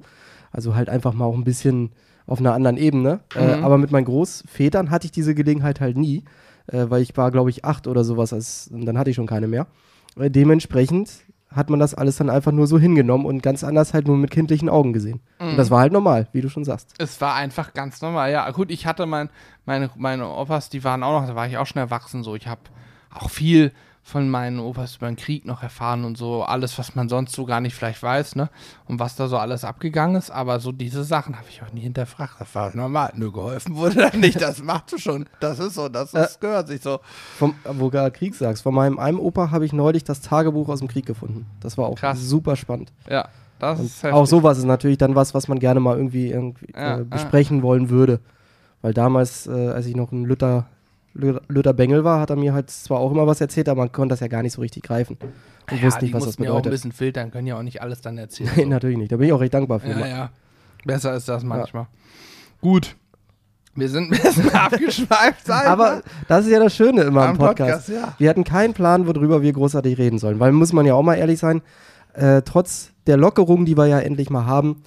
[0.50, 1.90] Also halt einfach mal auch ein bisschen
[2.26, 3.20] auf einer anderen Ebene.
[3.34, 3.64] Äh, Mhm.
[3.64, 6.24] aber mit meinen Großvätern hatte ich diese Gelegenheit halt nie,
[6.66, 9.26] äh, weil ich war, glaube ich, acht oder sowas, als, und dann hatte ich schon
[9.26, 9.66] keine mehr.
[10.18, 11.10] Äh, dementsprechend
[11.54, 14.30] hat man das alles dann einfach nur so hingenommen und ganz anders halt nur mit
[14.30, 15.20] kindlichen Augen gesehen.
[15.38, 16.94] Und das war halt normal, wie du schon sagst.
[16.98, 18.30] Es war einfach ganz normal.
[18.30, 19.30] Ja, gut, ich hatte mein,
[19.64, 22.22] meine, meine Opas, die waren auch noch, da war ich auch schon erwachsen.
[22.22, 22.60] So, ich habe
[23.14, 23.72] auch viel
[24.04, 27.44] von meinen Opas über den Krieg noch erfahren und so alles, was man sonst so
[27.44, 28.50] gar nicht vielleicht weiß, ne?
[28.86, 30.30] Und was da so alles abgegangen ist.
[30.32, 32.34] Aber so diese Sachen habe ich auch nie hinterfragt.
[32.40, 33.12] Das war normal.
[33.14, 34.40] Nur geholfen wurde dann nicht.
[34.40, 35.26] Das machst du schon.
[35.38, 35.88] Das ist so.
[35.88, 36.98] Das ist, gehört sich so.
[37.38, 40.80] Vom, wo gerade Krieg sagst, von meinem einem Opa habe ich neulich das Tagebuch aus
[40.80, 41.46] dem Krieg gefunden.
[41.60, 42.20] Das war auch Krass.
[42.20, 42.92] super spannend.
[43.08, 43.28] Ja,
[43.60, 44.28] das Und ist auch heftig.
[44.30, 47.88] sowas ist natürlich dann was, was man gerne mal irgendwie, irgendwie Ja, äh, besprechen wollen
[47.88, 48.18] würde.
[48.80, 50.66] Weil damals, äh, als ich noch ein Luther,
[51.14, 54.12] Luther Bengel war, hat er mir halt zwar auch immer was erzählt, aber man konnte
[54.14, 55.18] das ja gar nicht so richtig greifen.
[55.70, 56.72] Und ja, wusste nicht, was das mussten ja auch ein bedeutet.
[56.72, 58.50] bisschen filtern, können ja auch nicht alles dann erzählen.
[58.56, 58.68] Nee, so.
[58.68, 59.12] natürlich nicht.
[59.12, 59.90] Da bin ich auch recht dankbar für.
[59.90, 60.30] Ja, ja.
[60.84, 61.86] Besser ist das manchmal.
[62.60, 62.96] Gut.
[63.74, 65.44] Wir sind ein bisschen abgeschweift.
[65.46, 67.86] ich Aber das ist ja das Schöne immer Am am Podcast.
[67.86, 68.14] Podcast, ja.
[68.18, 70.40] Wir hatten keinen Plan, worüber wir großartig reden sollen.
[70.40, 71.62] Weil muss man ja auch mal ehrlich sein,
[72.14, 74.82] äh, trotz der Lockerung, die wir ja endlich mal haben,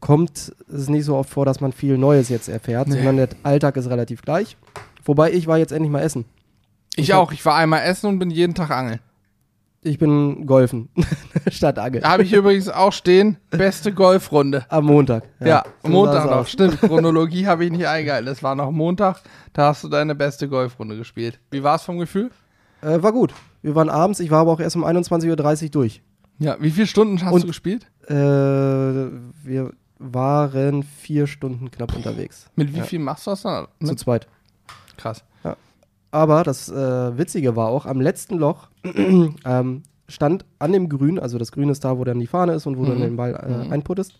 [0.00, 2.96] kommt es nicht so oft vor, dass man viel Neues jetzt erfährt, Nee.
[2.96, 4.56] sondern der Alltag ist relativ gleich.
[5.04, 6.24] Wobei ich war jetzt endlich mal essen.
[6.96, 7.32] Ich auch.
[7.32, 9.00] Ich war einmal essen und bin jeden Tag angeln.
[9.86, 10.88] Ich bin golfen
[11.50, 12.02] statt Angeln.
[12.02, 14.64] Da habe ich übrigens auch stehen, beste Golfrunde.
[14.70, 15.24] Am Montag.
[15.40, 16.32] Ja, so Montag noch.
[16.36, 16.50] aus.
[16.50, 18.26] Stimmt, Chronologie habe ich nicht eingehalten.
[18.28, 19.20] Es war noch Montag,
[19.52, 21.38] da hast du deine beste Golfrunde gespielt.
[21.50, 22.30] Wie war es vom Gefühl?
[22.80, 23.34] Äh, war gut.
[23.60, 26.02] Wir waren abends, ich war aber auch erst um 21.30 Uhr durch.
[26.38, 27.86] Ja, wie viele Stunden hast Und- du gespielt?
[28.08, 32.50] Äh, wir waren vier Stunden knapp unterwegs.
[32.56, 32.84] Mit wie Ja.
[32.84, 33.66] viel machst du das dann?
[33.80, 33.98] Zu Mit?
[33.98, 34.28] zweit.
[34.96, 35.24] Krass.
[36.10, 38.68] Aber das äh, Witzige war auch, am letzten Loch
[39.44, 42.66] ähm, stand an dem Grün, also das Grün ist da, wo dann die Fahne ist
[42.66, 42.94] und wo du Mhm.
[42.94, 43.72] dann den Ball äh, Mhm.
[43.72, 44.12] einputtest,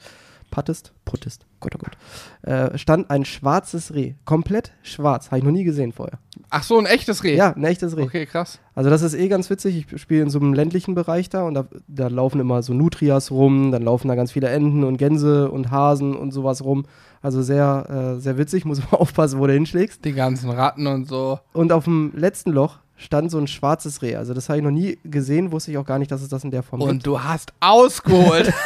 [0.51, 1.97] pattest, puttest, Gott, oh Gott,
[2.43, 4.15] äh, stand ein schwarzes Reh.
[4.25, 6.19] Komplett schwarz, habe ich noch nie gesehen vorher.
[6.51, 7.37] Ach so, ein echtes Reh.
[7.37, 8.03] Ja, ein echtes Reh.
[8.03, 8.61] Okay, krass.
[8.75, 9.87] Also das ist eh ganz witzig.
[9.91, 13.31] Ich spiele in so einem ländlichen Bereich da und da, da laufen immer so Nutrias
[13.31, 16.85] rum, dann laufen da ganz viele Enten und Gänse und Hasen und sowas rum.
[17.23, 20.05] Also sehr, äh, sehr witzig, muss man aufpassen, wo du hinschlägst.
[20.05, 21.39] Die ganzen Ratten und so.
[21.53, 24.17] Und auf dem letzten Loch stand so ein schwarzes Reh.
[24.17, 26.45] Also das habe ich noch nie gesehen, wusste ich auch gar nicht, dass es das
[26.45, 26.91] in der Form gibt.
[26.91, 28.53] Und du hast ausgeholt.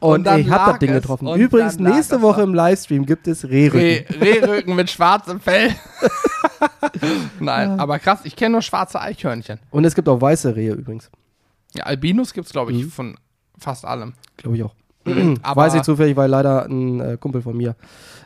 [0.00, 1.26] Und, und ich habe das Ding getroffen.
[1.28, 4.20] Und Übrigens, nächste Woche im Livestream gibt es Reh, Rehrücken.
[4.20, 5.70] Rehrücken mit schwarzem Fell.
[7.40, 9.58] Nein, aber krass, ich kenne nur schwarze Eichhörnchen.
[9.70, 11.10] Und es gibt auch weiße Rehe übrigens.
[11.74, 12.90] Ja, Albinos gibt es, glaube ich, Mhm.
[12.90, 13.16] von
[13.58, 14.14] fast allem.
[14.36, 14.74] Glaube ich auch.
[15.42, 17.76] Aber- Weiß ich zufällig, weil leider ein äh, Kumpel von mir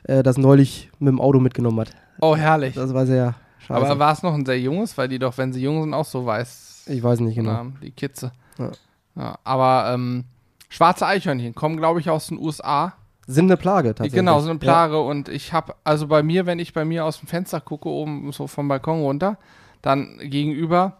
[0.05, 1.91] äh, das neulich mit dem Auto mitgenommen hat.
[2.21, 2.75] Oh, herrlich.
[2.75, 3.87] Das war sehr scheiße.
[3.87, 6.05] Aber war es noch ein sehr junges, weil die doch, wenn sie jung sind, auch
[6.05, 6.87] so weiß.
[6.89, 7.53] ich weiß nicht genau.
[7.53, 8.33] haben, die Kitze.
[8.59, 8.71] Ja.
[9.19, 10.25] Ja, aber ähm,
[10.69, 12.95] schwarze Eichhörnchen kommen, glaube ich, aus den USA.
[13.27, 14.15] Sind eine Plage tatsächlich.
[14.15, 15.01] Genau, so eine Plage.
[15.01, 18.33] Und ich habe, also bei mir, wenn ich bei mir aus dem Fenster gucke, oben
[18.33, 19.39] so vom Balkon runter,
[19.83, 20.99] dann gegenüber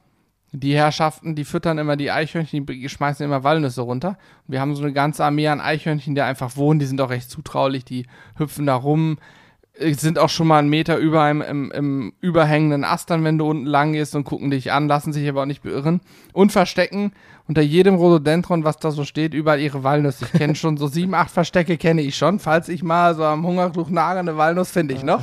[0.53, 4.19] die Herrschaften, die füttern immer die Eichhörnchen, die schmeißen immer Walnüsse runter.
[4.47, 7.11] Und wir haben so eine ganze Armee an Eichhörnchen, die einfach wohnen, die sind auch
[7.11, 9.19] recht zutraulich, die hüpfen da rum,
[9.79, 13.49] sind auch schon mal einen Meter über einem im, im überhängenden Ast dann, wenn du
[13.49, 16.01] unten lang gehst und gucken dich an, lassen sich aber auch nicht beirren
[16.33, 17.13] und verstecken
[17.47, 20.27] unter jedem Rhododendron, was da so steht, überall ihre Walnüsse.
[20.27, 22.39] Ich kenne schon so sieben, acht Verstecke kenne ich schon.
[22.39, 25.23] Falls ich mal so am Hungertuch nage, eine Walnuss finde ich noch.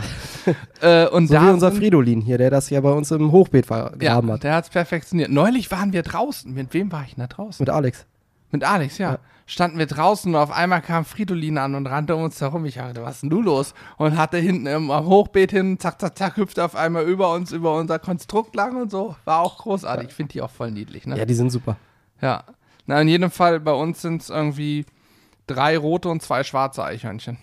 [0.82, 3.68] äh, und so da wie unser Fridolin hier, der das ja bei uns im Hochbeet
[3.68, 4.44] vergraben ja, hat.
[4.44, 5.30] der hat es perfektioniert.
[5.30, 6.52] Neulich waren wir draußen.
[6.52, 7.64] Mit wem war ich denn da draußen?
[7.64, 8.06] Mit Alex.
[8.52, 9.12] Mit Alex, ja.
[9.12, 9.20] ja.
[9.48, 12.66] Standen wir draußen und auf einmal kam Fridolin an und rannte um uns herum.
[12.66, 13.76] Ich dachte, was ist denn du los?
[13.98, 17.52] Und hatte hinten im, am Hochbeet hin, zack, zack, zack, hüpfte auf einmal über uns,
[17.52, 19.16] über unser Konstrukt lang und so.
[19.26, 20.10] War auch großartig.
[20.10, 21.16] Ich finde die auch voll niedlich, ne?
[21.16, 21.78] Ja, die sind super.
[22.22, 22.44] Ja.
[22.88, 24.86] Na, in jedem Fall, bei uns sind es irgendwie
[25.46, 27.38] drei rote und zwei schwarze Eichhörnchen.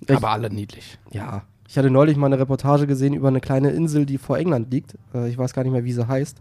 [0.00, 0.98] Ich, Aber alle niedlich.
[1.10, 1.42] Ja.
[1.68, 4.94] Ich hatte neulich mal eine Reportage gesehen über eine kleine Insel, die vor England liegt.
[5.12, 6.40] Äh, ich weiß gar nicht mehr, wie sie heißt.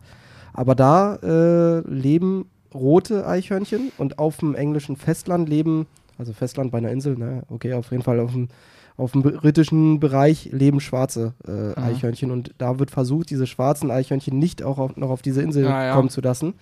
[0.53, 5.87] Aber da äh, leben rote Eichhörnchen und auf dem englischen Festland leben,
[6.17, 8.47] also Festland bei einer Insel, ne, okay, auf jeden Fall auf dem,
[8.95, 14.37] auf dem britischen Bereich leben schwarze äh, Eichhörnchen und da wird versucht, diese schwarzen Eichhörnchen
[14.37, 15.93] nicht auch auf, noch auf diese Insel ja, ja.
[15.93, 16.55] kommen zu lassen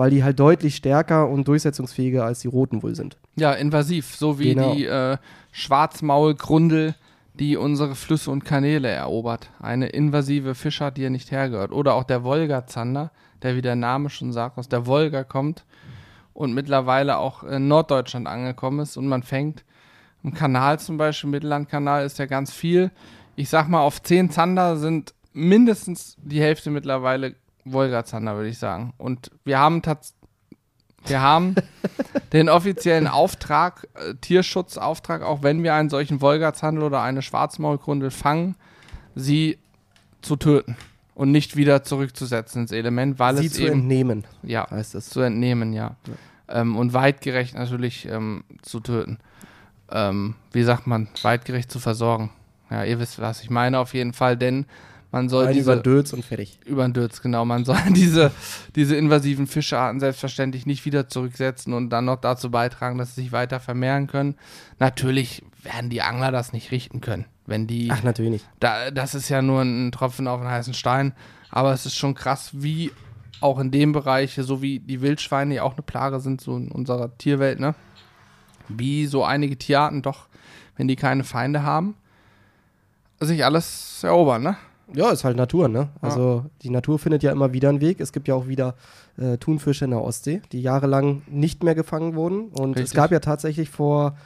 [0.00, 3.18] weil die halt deutlich stärker und durchsetzungsfähiger als die roten wohl sind.
[3.36, 4.74] Ja, invasiv, so wie genau.
[4.74, 5.18] die äh,
[5.52, 6.94] Schwarzmaulgrundel,
[7.34, 9.50] die unsere Flüsse und Kanäle erobert.
[9.60, 11.72] Eine invasive Fischart, die ihr nicht hergehört.
[11.72, 13.10] Oder auch der Wolga-Zander,
[13.42, 15.64] der, wie der Name schon sagt, aus der Wolga kommt
[16.32, 19.64] und mittlerweile auch in Norddeutschland angekommen ist und man fängt
[20.22, 22.90] im Kanal zum Beispiel, Mittellandkanal ist ja ganz viel.
[23.36, 28.92] Ich sag mal, auf zehn Zander sind mindestens die Hälfte mittlerweile Wolga-Zander, würde ich sagen.
[28.98, 30.20] Und wir haben tatsächlich
[31.06, 31.54] wir haben
[32.34, 38.54] den offiziellen Auftrag, äh, Tierschutzauftrag, auch wenn wir einen solchen Wolgazander oder eine Schwarzmaulgrundel fangen,
[39.14, 39.58] sie
[40.20, 40.76] zu töten
[41.20, 45.10] und nicht wieder zurückzusetzen ins Element, weil sie es zu eben, entnehmen, ja, heißt es.
[45.10, 45.96] Zu entnehmen, ja.
[46.06, 46.60] ja.
[46.60, 49.18] Ähm, und weitgerecht natürlich ähm, zu töten.
[49.90, 52.30] Ähm, wie sagt man, weitgerecht zu versorgen.
[52.70, 54.64] Ja, ihr wisst, was ich meine auf jeden Fall, denn
[55.12, 56.58] man soll Nein, diese, über Dötz und fertig.
[56.64, 57.44] Über Dötz, genau.
[57.44, 58.30] Man soll diese,
[58.74, 63.32] diese invasiven Fischarten selbstverständlich nicht wieder zurücksetzen und dann noch dazu beitragen, dass sie sich
[63.32, 64.36] weiter vermehren können.
[64.78, 67.26] Natürlich werden die Angler das nicht richten können.
[67.46, 67.90] Wenn die.
[67.90, 68.48] Ach, natürlich nicht.
[68.60, 71.14] Da, das ist ja nur ein Tropfen auf einen heißen Stein.
[71.50, 72.92] Aber es ist schon krass, wie
[73.40, 76.70] auch in dem Bereich, so wie die Wildschweine ja auch eine Plage sind, so in
[76.70, 77.74] unserer Tierwelt, ne?
[78.68, 80.28] Wie so einige Tierarten doch,
[80.76, 81.96] wenn die keine Feinde haben,
[83.18, 84.56] sich alles erobern, ne?
[84.92, 85.88] Ja, ist halt Natur, ne?
[86.00, 86.50] Also ja.
[86.62, 88.00] die Natur findet ja immer wieder einen Weg.
[88.00, 88.74] Es gibt ja auch wieder
[89.16, 92.48] äh, Thunfische in der Ostsee, die jahrelang nicht mehr gefangen wurden.
[92.48, 92.84] Und Richtig.
[92.84, 94.16] es gab ja tatsächlich vor,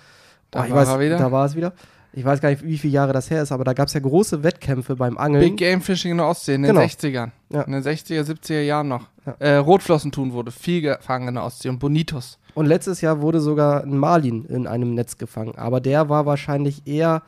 [0.55, 1.73] da, oh, war, weiß, da war es wieder.
[2.17, 4.01] Ich weiß gar nicht, wie viele Jahre das her ist, aber da gab es ja
[4.01, 5.43] große Wettkämpfe beim Angeln.
[5.43, 6.87] Big Game Fishing in der Ostsee in den genau.
[6.87, 7.31] 60ern.
[7.51, 7.62] Ja.
[7.62, 9.09] In den 60er, 70er Jahren noch.
[9.27, 9.35] Ja.
[9.40, 12.38] Äh, Rotflossentun wurde viel gefangen in der Ostsee und Bonitos.
[12.55, 15.57] Und letztes Jahr wurde sogar ein Marlin in einem Netz gefangen.
[15.57, 17.23] Aber der war wahrscheinlich eher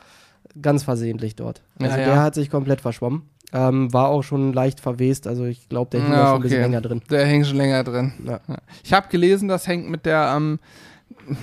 [0.63, 1.63] ganz versehentlich dort.
[1.81, 3.23] Also ja, der hat sich komplett verschwommen.
[3.53, 6.37] Ähm, war auch schon leicht verwest, also ich glaube, der hing ja, schon okay.
[6.37, 7.03] ein bisschen länger drin.
[7.11, 8.13] Der hing schon länger drin.
[8.83, 10.59] Ich habe gelesen, das hängt mit der, ähm,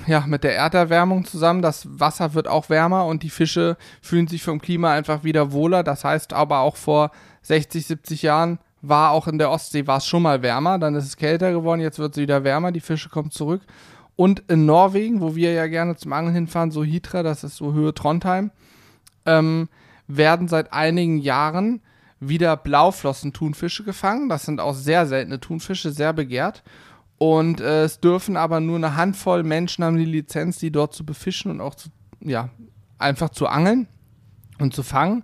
[0.08, 1.62] ja, mit der Erderwärmung zusammen.
[1.62, 5.84] Das Wasser wird auch wärmer und die Fische fühlen sich vom Klima einfach wieder wohler.
[5.84, 7.12] Das heißt aber auch vor
[7.43, 11.06] 60, 70 Jahren war auch in der Ostsee war es schon mal wärmer, dann ist
[11.06, 13.62] es kälter geworden, jetzt wird es wieder wärmer, die Fische kommen zurück.
[14.15, 17.74] Und in Norwegen, wo wir ja gerne zum Angeln hinfahren, so Hitra, das ist so
[17.74, 18.52] Höhe Trondheim,
[19.26, 19.69] ähm,
[20.08, 21.82] werden seit einigen Jahren
[22.19, 24.30] wieder Blauflossen-Thunfische gefangen.
[24.30, 26.62] Das sind auch sehr seltene Thunfische, sehr begehrt.
[27.23, 31.05] Und äh, es dürfen aber nur eine Handvoll Menschen haben die Lizenz, die dort zu
[31.05, 31.88] befischen und auch zu,
[32.19, 32.49] ja,
[32.97, 33.88] einfach zu angeln
[34.59, 35.23] und zu fangen.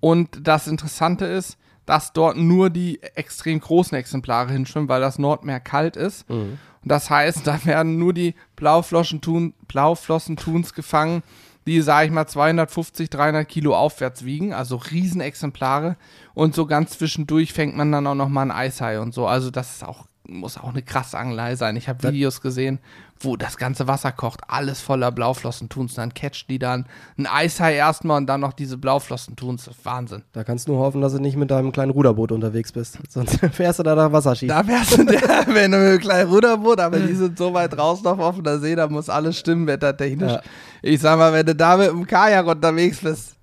[0.00, 5.60] Und das Interessante ist, dass dort nur die extrem großen Exemplare hinschwimmen, weil das Nordmeer
[5.60, 6.26] kalt ist.
[6.30, 6.58] Mhm.
[6.82, 11.22] Und das heißt, da werden nur die Blauflossen-Tuns gefangen,
[11.66, 15.98] die, sage ich mal, 250, 300 Kilo aufwärts wiegen, also Riesenexemplare.
[16.32, 19.26] Und so ganz zwischendurch fängt man dann auch nochmal ein Eishai und so.
[19.26, 21.76] Also das ist auch, muss auch eine krasse Angelei sein.
[21.76, 22.78] Ich habe Videos gesehen,
[23.18, 25.94] wo das ganze Wasser kocht, alles voller Blauflossentuns.
[25.94, 26.86] Dann catcht die dann
[27.18, 29.70] ein Eishai erstmal und dann noch diese Blauflossentuns.
[29.82, 30.22] Wahnsinn.
[30.32, 32.98] Da kannst du nur hoffen, dass du nicht mit deinem kleinen Ruderboot unterwegs bist.
[33.08, 34.46] Sonst fährst du da nach Wasserski.
[34.46, 37.76] Da wärst du der, wenn du mit einem kleinen Ruderboot, aber die sind so weit
[37.76, 40.32] draußen auf offener See, da muss alles stimmen, wettertechnisch.
[40.32, 40.42] Ja.
[40.82, 43.36] Ich sag mal, wenn du da mit dem Kajak unterwegs bist,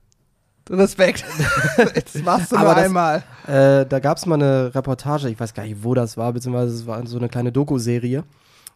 [0.69, 1.23] Respekt.
[1.77, 3.23] das machst du nur das, einmal.
[3.47, 6.73] Äh, da gab es mal eine Reportage, ich weiß gar nicht, wo das war, beziehungsweise
[6.73, 8.23] es war so eine kleine Doku-Serie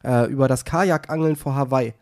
[0.03, 1.93] äh, über das Kajakangeln vor Hawaii.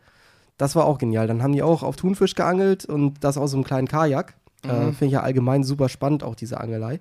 [0.58, 1.26] Das war auch genial.
[1.26, 4.34] Dann haben die auch auf Thunfisch geangelt und das aus so einem kleinen Kajak.
[4.64, 4.92] Äh, Mhm.
[4.92, 7.00] Finde ich ja allgemein super spannend, auch diese Angelei.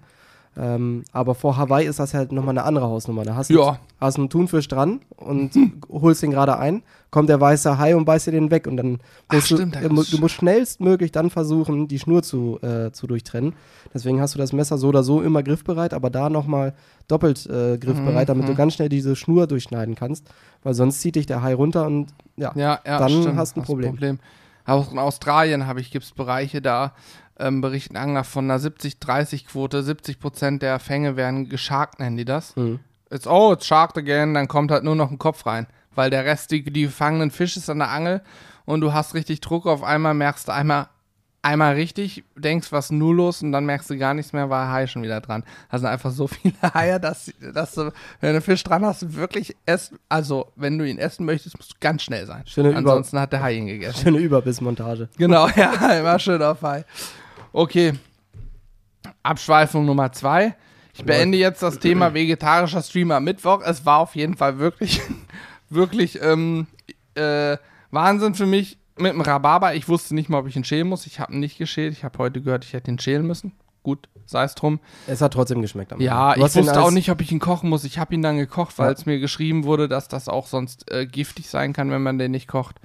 [0.62, 3.24] Ähm, aber vor Hawaii ist das halt nochmal eine andere Hausnummer.
[3.24, 3.80] Da hast du Ja.
[4.02, 5.52] hast einen Thunfisch dran und
[5.90, 9.00] holst den gerade ein, kommt der weiße Hai und beißt dir den weg und dann
[9.30, 13.08] Ach, musst stimmt, du, ist- du musst schnellstmöglich dann versuchen, die Schnur zu, äh, zu
[13.08, 13.54] durchtrennen.
[13.94, 16.74] Deswegen hast du das Messer so oder so immer griffbereit, aber da nochmal
[17.08, 18.58] doppelt äh, griffbereit, damit du Mhm.
[18.58, 20.28] ganz schnell diese Schnur durchschneiden kannst,
[20.64, 22.52] weil sonst zieht dich der Hai runter und ja.
[22.56, 24.20] Ja, ja, Dann stimmt, hast du ein Problem.
[24.66, 26.92] Auch in Australien habe ich, gibt es Bereiche, da
[27.40, 29.84] ähm, berichten Angler von einer 70-30-Quote.
[29.84, 32.56] 70 Prozent der Fänge werden gescharkt, nennen die das.
[32.56, 32.80] Mhm.
[33.12, 35.68] It's, oh, it's sharked again, dann kommt halt nur noch ein Kopf rein.
[35.96, 38.22] Weil der Rest, die, die gefangenen Fische ist an der Angel
[38.66, 39.66] und du hast richtig Druck.
[39.66, 40.88] Auf einmal merkst du einmal,
[41.42, 44.86] einmal richtig, denkst, was nur los und dann merkst du gar nichts mehr, war Hai
[44.86, 45.44] schon wieder dran.
[45.72, 49.16] Da sind einfach so viele Haie, dass, dass du, wenn du einen Fisch dran hast,
[49.16, 49.98] wirklich essen.
[50.08, 52.44] Also, wenn du ihn essen möchtest, musst du ganz schnell sein.
[52.46, 54.00] Schöne Über- Ansonsten hat der Hai ihn gegessen.
[54.04, 55.10] Schöne Überbissmontage.
[55.18, 56.86] Genau, ja, immer schön auf Hai.
[57.60, 57.92] Okay.
[59.22, 60.56] Abschweifung Nummer zwei.
[60.94, 63.60] Ich beende jetzt das Thema vegetarischer Streamer am Mittwoch.
[63.66, 65.02] Es war auf jeden Fall wirklich,
[65.70, 66.68] wirklich ähm,
[67.16, 67.58] äh,
[67.92, 69.76] Wahnsinn für mich mit dem Rhabarber.
[69.76, 71.06] Ich wusste nicht mal, ob ich ihn schälen muss.
[71.06, 71.92] Ich habe ihn nicht geschält.
[71.92, 73.52] Ich habe heute gehört, ich hätte ihn schälen müssen.
[73.84, 74.80] Gut, sei es drum.
[75.06, 75.92] Es hat trotzdem geschmeckt.
[75.92, 77.84] am Ja, ich wusste auch nicht, ob ich ihn kochen muss.
[77.84, 78.94] Ich habe ihn dann gekocht, weil Ja.
[78.94, 82.32] es mir geschrieben wurde, dass das auch sonst äh, giftig sein kann, wenn man den
[82.32, 82.78] nicht kocht.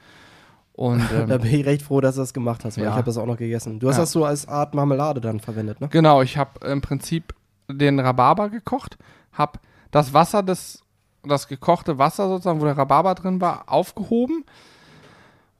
[0.76, 2.90] Und ähm, Da bin ich recht froh, dass du das gemacht hast, weil Ja.
[2.90, 3.78] ich habe das auch noch gegessen.
[3.80, 4.02] Du hast Ja.
[4.02, 5.88] das so als Art Marmelade dann verwendet, ne?
[5.88, 7.34] Genau, ich habe im Prinzip
[7.68, 8.98] den Rhabarber gekocht,
[9.32, 9.58] habe
[9.90, 10.82] das Wasser des,
[11.22, 14.44] das gekochte Wasser sozusagen, wo der Rhabarber drin war, aufgehoben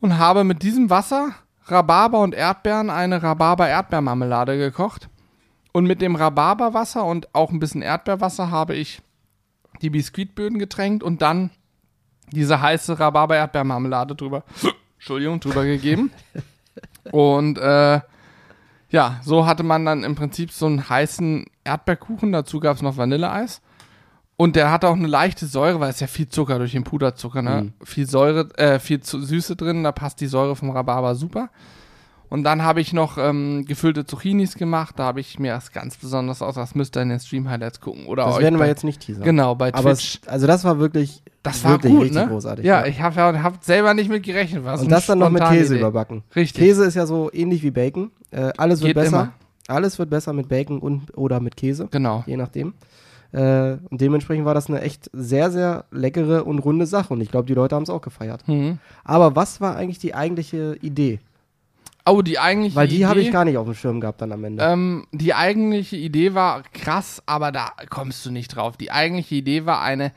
[0.01, 1.31] und habe mit diesem Wasser
[1.67, 5.09] Rhabarber und Erdbeeren eine Rhabarber-Erdbeermarmelade gekocht.
[5.73, 9.01] Und mit dem Rhabarberwasser und auch ein bisschen Erdbeerwasser habe ich
[9.81, 11.51] die Biskuitböden getränkt und dann
[12.33, 14.45] diese heiße Rhabarber-Erdbeermarmelade drüber,
[15.05, 16.11] Entschuldigung, drüber gegeben.
[17.13, 18.01] Und äh,
[18.89, 22.33] ja, so hatte man dann im Prinzip so einen heißen Erdbeerkuchen.
[22.33, 23.61] Dazu gab es noch Vanilleeis.
[24.39, 27.43] Und der hatte auch eine leichte Säure, weil es ja viel Zucker durch den Puderzucker,
[27.43, 27.75] ne?
[27.85, 31.51] Viel Säure, äh, viel Süße drin, da passt die Säure vom Rhabarber super.
[32.31, 34.95] Und dann habe ich noch ähm, gefüllte Zucchinis gemacht.
[34.99, 36.55] Da habe ich mir das ganz besonders aus.
[36.55, 38.07] Das müsst ihr in den Stream-Highlights gucken.
[38.07, 39.23] Oder Das werden wir jetzt nicht teasern.
[39.23, 40.21] Genau, bei Aber Twitch.
[40.23, 42.29] es, also das war wirklich, das war wirklich gut, richtig ne?
[42.29, 42.65] großartig.
[42.65, 44.65] Ja, ich habe ja, hab selber nicht mit gerechnet.
[44.65, 45.81] Was Und das dann noch mit Käse Idee.
[45.81, 46.25] überbacken.
[46.35, 46.63] Richtig.
[46.65, 48.11] Käse ist ja so ähnlich wie Bacon.
[48.31, 49.09] Äh, alles wird Geht besser.
[49.09, 49.33] immer.
[49.69, 52.25] Alles wird besser mit Bacon und oder mit Käse, Genau.
[52.27, 52.73] je nachdem.
[53.33, 57.13] Äh, und dementsprechend war das eine echt sehr, sehr leckere und runde Sache.
[57.13, 58.47] Und ich glaube, die Leute haben es auch gefeiert.
[58.49, 58.79] Mhm.
[59.05, 61.21] Aber was war eigentlich die eigentliche Idee?
[62.07, 64.45] Oh, die eigentliche Weil die habe ich gar nicht auf dem Schirm gehabt dann am
[64.45, 64.63] Ende.
[64.65, 68.77] Ähm, die eigentliche Idee war krass, aber da kommst du nicht drauf.
[68.77, 70.13] Die eigentliche Idee war eine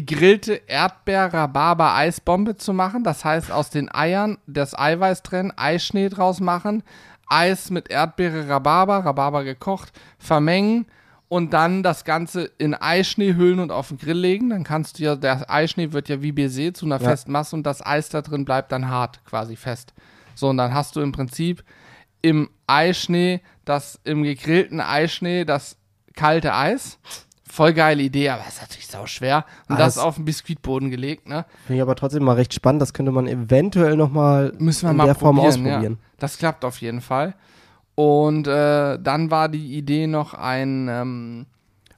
[0.00, 3.04] gegrillte Erdbeer-Rhabarber-Eisbombe zu machen.
[3.04, 6.82] Das heißt, aus den Eiern das Eiweiß trennen, Eischnee draus machen,
[7.28, 10.86] Eis mit Erdbeere, Rhabarber, Rhabarber gekocht, vermengen
[11.28, 14.50] und dann das Ganze in Eischnee hüllen und auf den Grill legen.
[14.50, 17.08] Dann kannst du ja, der Eischnee wird ja wie Baiser zu einer Ja.
[17.08, 19.94] festen Masse und das Eis da drin bleibt dann hart, quasi fest.
[20.34, 21.64] So, und dann hast du im Prinzip
[22.20, 25.76] im Eischnee, das im gegrillten Eischnee, das
[26.14, 26.98] kalte Eis.
[27.52, 29.44] Voll geile Idee, aber ist natürlich sau schwer.
[29.68, 31.44] Und Ah, das auf den Biskuitboden gelegt, ne?
[31.66, 32.80] Finde ich aber trotzdem mal recht spannend.
[32.80, 35.92] Das könnte man eventuell noch mal Müssen wir in mal der Form probieren, ausprobieren.
[36.00, 36.08] Ja.
[36.18, 37.34] Das klappt auf jeden Fall.
[37.94, 41.46] Und äh, dann war die Idee noch ein ähm,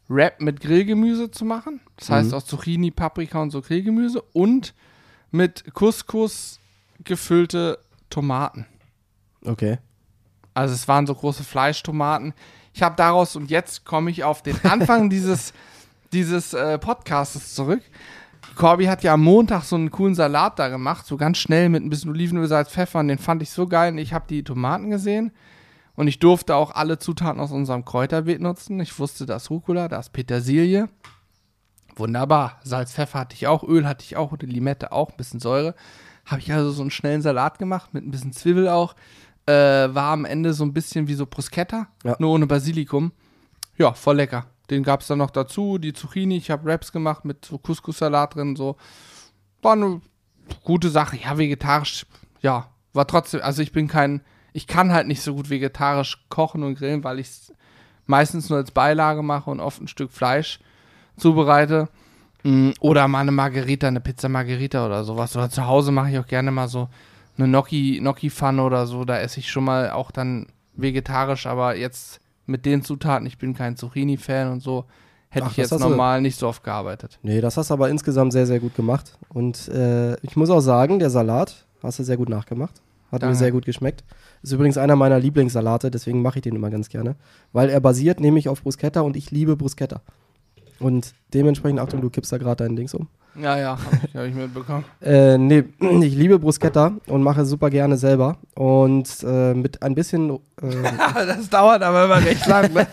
[0.09, 1.79] Wrap mit Grillgemüse zu machen.
[1.99, 2.35] Das heißt Mhm.
[2.35, 4.75] aus Zucchini, Paprika und so Grillgemüse und
[5.31, 6.59] mit Couscous
[7.05, 7.79] gefüllte
[8.11, 8.67] Tomaten.
[9.45, 9.79] Okay.
[10.53, 12.35] Also es waren so große Fleischtomaten.
[12.75, 15.55] Ich habe daraus, und jetzt komme ich auf den Anfang dieses,
[16.13, 17.83] dieses äh, Podcastes zurück.
[18.57, 21.85] Corby hat ja am Montag so einen coolen Salat da gemacht, so ganz schnell mit
[21.85, 22.99] ein bisschen Olivenöl, Salz, Pfeffer.
[22.99, 23.93] Und den fand ich so geil.
[23.93, 25.31] Und ich habe die Tomaten gesehen.
[25.95, 28.81] Und ich durfte auch alle Zutaten aus unserem Kräuterbeet nutzen.
[28.81, 30.89] Ich wusste, da ist Rucola, da ist Petersilie.
[31.95, 32.59] Wunderbar.
[32.65, 35.77] Salz, Pfeffer hatte ich auch, Öl hatte ich auch und Limette auch, ein bisschen Säure.
[36.27, 38.97] Habe ich also so einen schnellen Salat gemacht mit ein bisschen Zwiebel auch.
[39.47, 39.53] Äh,
[39.95, 42.17] war am Ende so ein bisschen wie so Bruschetta, Ja.
[42.19, 43.13] nur ohne Basilikum.
[43.77, 44.47] Ja, voll lecker.
[44.71, 46.37] Den gab es dann noch dazu, die Zucchini.
[46.39, 48.57] Ich habe Wraps gemacht mit so Couscous-Salat drin.
[48.57, 48.77] So.
[49.61, 50.01] War eine
[50.63, 51.19] gute Sache.
[51.19, 52.07] Ja, vegetarisch,
[52.41, 54.23] ja, war trotzdem, also ich bin kein,
[54.55, 57.53] ich kann halt nicht so gut vegetarisch kochen und grillen, weil ich es
[58.07, 60.61] meistens nur als Beilage mache und oft ein Stück Fleisch
[61.19, 61.89] zubereite.
[62.45, 65.37] Mm, Oder mal eine Margarita, eine Pizza Margarita oder sowas.
[65.37, 66.89] Oder zu Hause mache ich auch gerne mal so
[67.37, 69.05] eine Gnocchi, Gnocchi-Pfanne oder so.
[69.05, 73.55] Da esse ich schon mal auch dann vegetarisch, aber jetzt mit den Zutaten, ich bin
[73.55, 74.85] kein Zucchini-Fan und so,
[75.31, 77.19] hätte Ach, ich das jetzt hast du- normal nicht so oft gearbeitet.
[77.23, 79.17] Nee, das hast du aber insgesamt sehr, sehr gut gemacht.
[79.31, 82.81] Und äh, ich muss auch sagen, der Salat Hast du sehr gut nachgemacht.
[83.13, 83.37] Hat mir Danke.
[83.37, 84.05] sehr gut geschmeckt.
[84.43, 87.15] Ist übrigens einer meiner Lieblingssalate, deswegen mache ich den immer ganz gerne.
[87.53, 90.01] Weil er basiert nämlich auf Bruschetta und ich liebe Bruschetta.
[90.79, 93.09] Und dementsprechend, Achtung, du kippst da gerade dein Dings um.
[93.41, 93.79] Ja, ja,
[94.15, 94.85] hab ich, mitbekommen.
[95.03, 98.37] Äh, nee, ich liebe Bruschetta und mache super gerne selber.
[98.55, 100.37] Und äh, mit ein bisschen, äh,
[101.15, 102.73] das dauert aber immer recht lang.
[102.73, 102.87] Ne?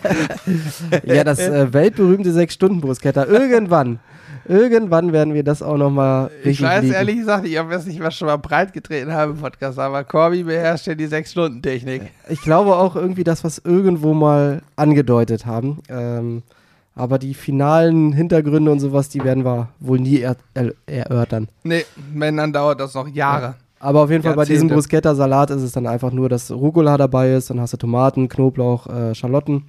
[1.05, 3.25] ja, das äh, weltberühmte 6-Stunden-Bruschetta.
[3.25, 3.99] Irgendwann,
[4.45, 6.95] irgendwann werden wir das auch nochmal richtig Ich weiß lieben.
[6.95, 10.43] ehrlich gesagt, ich weiß nicht, was schon mal breit getreten habe im Podcast, aber Corby
[10.43, 12.01] beherrscht ja die 6-Stunden-Technik.
[12.29, 15.84] Ich glaube auch irgendwie das, was irgendwo mal angedeutet haben.
[15.88, 16.41] Ähm,
[16.95, 21.47] aber die finalen Hintergründe und sowas, die werden wir wohl nie er er erörtern.
[21.63, 23.55] Nee, wenn, dann dauert das noch Jahre.
[23.79, 24.75] Aber auf jeden Fall bei diesem Jahrzehnte.
[24.75, 28.85] Bruschetta-Salat ist es dann einfach nur, dass Rucola dabei ist, dann hast du Tomaten, Knoblauch,
[28.87, 29.65] äh, Schalotten.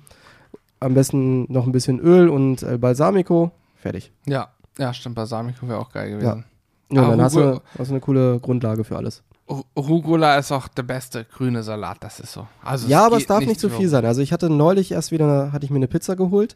[0.80, 3.52] Am besten noch ein bisschen Öl und äh, Balsamico.
[3.76, 4.12] Fertig.
[4.26, 4.48] Ja,
[4.78, 6.44] ja, stimmt, Balsamico wäre auch geil gewesen.
[6.90, 9.22] Ja, Ah, dann hast du, hast du eine coole Grundlage für alles.
[9.48, 12.46] Ru- Rucola ist auch der beste grüne Salat, das ist so.
[12.62, 13.76] Also ja, aber es darf nicht zu so.
[13.76, 14.04] viel sein.
[14.04, 16.54] Also ich hatte neulich erst wieder, hatte ich mir eine Pizza geholt.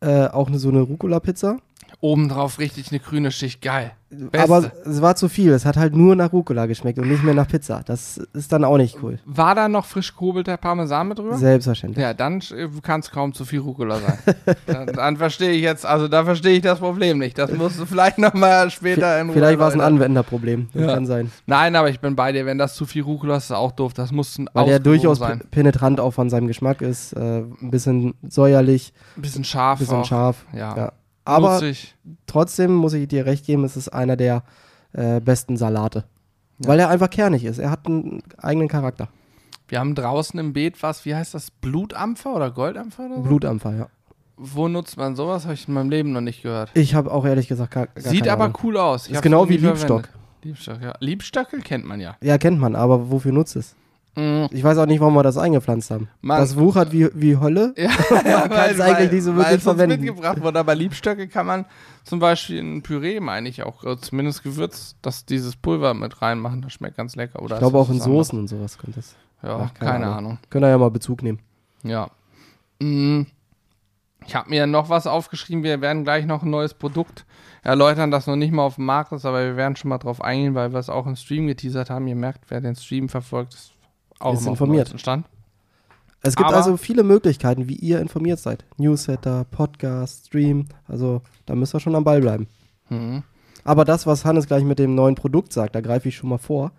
[0.00, 1.58] Äh, auch eine, so eine Rucola-Pizza.
[2.00, 3.90] Obendrauf richtig eine grüne Schicht, geil.
[4.10, 4.40] Beste.
[4.40, 5.52] Aber es war zu viel.
[5.52, 7.82] Es hat halt nur nach Rucola geschmeckt und nicht mehr nach Pizza.
[7.84, 9.18] Das ist dann auch nicht cool.
[9.26, 11.36] War da noch frisch gehobelter Parmesan mit drüber?
[11.36, 12.00] Selbstverständlich.
[12.02, 14.18] Ja, dann äh, kann es kaum zu viel Rucola sein.
[14.66, 17.36] dann dann verstehe ich jetzt, also da verstehe ich das Problem nicht.
[17.36, 19.80] Das musst du vielleicht nochmal später in Ruhe Vielleicht war es ein.
[19.82, 20.68] Anwenderproblem.
[20.72, 20.94] Das Ja.
[20.94, 21.30] kann sein.
[21.46, 23.92] Nein, aber ich bin bei dir, wenn das zu viel Rucola ist, ist auch doof.
[23.92, 25.40] Das muss ein Weil der durchaus sein.
[25.40, 27.12] pe- penetrant auch von seinem Geschmack ist.
[27.12, 29.80] Äh, ein bisschen säuerlich, Ein bisschen scharf.
[29.80, 30.04] ein bisschen auch.
[30.06, 30.46] scharf.
[30.54, 30.76] Ja.
[30.76, 30.92] Ja.
[31.28, 31.94] Aber Nutzig.
[32.26, 34.42] trotzdem muss ich dir recht geben, es ist einer der
[34.92, 36.04] äh, besten Salate.
[36.58, 36.68] Ja.
[36.68, 37.58] Weil er einfach kernig ist.
[37.58, 39.08] Er hat einen eigenen Charakter.
[39.68, 41.50] Wir haben draußen im Beet was, wie heißt das?
[41.50, 43.22] Blutampfer oder Goldampfer oder so?
[43.22, 43.88] Blutampfer, ja.
[44.38, 45.44] Wo nutzt man sowas?
[45.44, 46.70] Habe ich in meinem Leben noch nicht gehört.
[46.74, 48.58] Ich habe auch ehrlich gesagt gar, gar Sieht aber Ahnung.
[48.62, 49.06] cool aus.
[49.08, 50.06] Ich Ist genau wie Liebstock.
[50.06, 50.10] verwendet.
[50.44, 50.94] Liebstock, ja.
[51.00, 52.16] Liebstöckel kennt man ja.
[52.22, 53.74] Ja, kennt man, aber wofür nutzt es?
[54.16, 54.48] Mhm.
[54.50, 56.08] Ich weiß auch nicht, warum wir das eingepflanzt haben.
[56.22, 57.72] Man- das wuchert wie, wie Hölle.
[57.76, 60.00] Ja, Man kann es eigentlich nicht so weil wirklich es verwenden.
[60.04, 60.58] mitgebracht wurde.
[60.58, 61.66] Aber Liebstöcke kann man
[62.04, 66.62] zum Beispiel in Püree, meine ich, auch äh, zumindest Gewürz, dass dieses Pulver mit reinmachen.
[66.62, 67.40] Das schmeckt ganz lecker.
[67.42, 68.26] Oder Ich glaube auch in was anderes?
[68.28, 69.14] Soßen und sowas kommt das.
[69.42, 70.18] Ja, Ach, keine, keine Ahnung.
[70.18, 70.38] Ahnung.
[70.50, 71.38] Könnt ihr ja mal Bezug nehmen.
[71.84, 72.10] Ja.
[72.80, 73.22] Mm,
[74.26, 75.62] Ich habe mir noch was aufgeschrieben.
[75.62, 77.24] Wir werden gleich noch ein neues Produkt
[77.62, 80.22] erläutern, das noch nicht mal auf dem Markt ist, aber wir werden schon mal drauf
[80.22, 82.06] eingehen, weil wir es auch im Stream geteasert haben.
[82.08, 83.72] Ihr merkt, wer den Stream verfolgt, ist
[84.20, 84.92] auch Ist informiert.
[85.00, 85.26] Stand.
[86.22, 88.64] Es gibt Aber- also viele Möglichkeiten, wie ihr informiert seid.
[88.76, 90.66] Newsletter, Podcast, Stream.
[90.88, 92.48] Also da müsst ihr schon am Ball bleiben.
[92.88, 93.22] Mhm.
[93.64, 96.38] Aber das, was Hannes gleich mit dem neuen Produkt sagt, da greife ich schon mal
[96.38, 96.72] vor,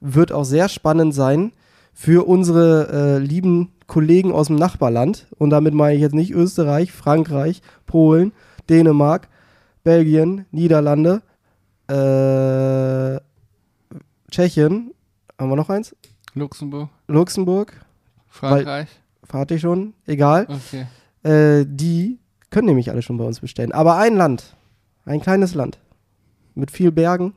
[0.00, 1.52] wird auch sehr spannend sein
[1.92, 5.26] für unsere äh, lieben Kollegen aus dem Nachbarland.
[5.38, 8.32] Und damit meine ich jetzt nicht Österreich, Frankreich, Polen,
[8.68, 9.28] Dänemark,
[9.84, 11.22] Belgien, Niederlande,
[11.88, 13.20] äh,
[14.30, 14.92] Tschechien.
[15.38, 15.94] Haben wir noch eins?
[16.36, 17.72] Luxemburg, Luxemburg,
[18.28, 18.88] Frankreich.
[19.32, 20.46] hatte ich schon, egal.
[20.48, 20.86] Okay.
[21.22, 22.18] Äh, die
[22.50, 23.72] können nämlich alle schon bei uns bestellen.
[23.72, 24.54] Aber ein Land,
[25.06, 25.78] ein kleines Land
[26.54, 27.34] mit viel Bergen,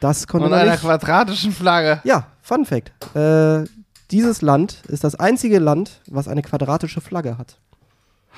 [0.00, 0.80] das konnte Und einer nicht.
[0.82, 2.00] quadratischen Flagge.
[2.04, 2.92] Ja, Fun Fact.
[3.16, 3.64] Äh,
[4.12, 7.58] dieses Land ist das einzige Land, was eine quadratische Flagge hat.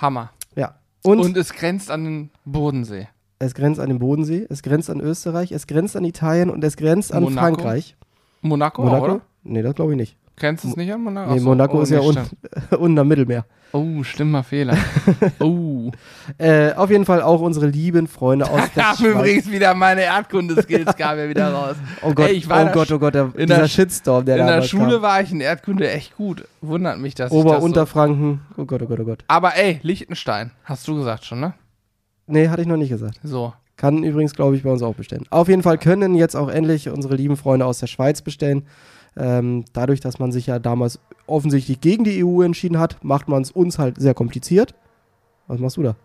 [0.00, 0.30] Hammer.
[0.56, 0.76] Ja.
[1.02, 3.08] Und, Und es grenzt an den Bodensee.
[3.40, 6.76] es grenzt an den Bodensee, es grenzt an Österreich, es grenzt an Italien und es
[6.78, 7.40] grenzt an Monaco?
[7.40, 7.96] Frankreich.
[8.40, 9.04] Monaco, Monaco?
[9.04, 9.20] oder?
[9.48, 10.16] Nee, das glaube ich nicht.
[10.36, 11.32] Kennst du es nicht an Monaco?
[11.32, 11.48] Nee, so.
[11.48, 12.32] Monaco Oh, ist ja nee, un stimmt.
[12.78, 13.44] unten am Mittelmeer.
[13.72, 14.76] Oh, schlimmer Fehler.
[15.40, 15.90] oh.
[16.38, 19.10] Äh, auf jeden Fall auch unsere lieben Freunde aus der Da Schweiz.
[19.14, 21.76] übrigens wieder meine Erdkunde-Skills kamen ja wieder raus.
[22.02, 24.46] Oh Gott, Ey, ich war oh Gott, oh Gott, der, in dieser Shitstorm, der In
[24.46, 25.02] der Schule kam.
[25.02, 26.44] war ich in Erdkunde echt gut.
[26.60, 28.40] Wundert mich, dass Ober- das so Unterfranken.
[28.56, 29.24] Oh Gott, oh Gott, oh Gott.
[29.28, 31.54] Aber ey, Liechtenstein, hast du gesagt schon, ne?
[32.26, 33.18] Nee, hatte ich noch nicht gesagt.
[33.24, 33.52] So.
[33.76, 35.24] Kann übrigens, glaube ich, bei uns auch bestellen.
[35.30, 38.66] Auf jeden Fall können jetzt auch endlich unsere lieben Freunde aus der Schweiz bestellen.
[39.18, 43.42] Ähm, dadurch, dass man sich ja damals offensichtlich gegen die EU entschieden hat, macht man
[43.42, 44.74] es uns halt sehr kompliziert.
[45.48, 45.96] Was machst du da?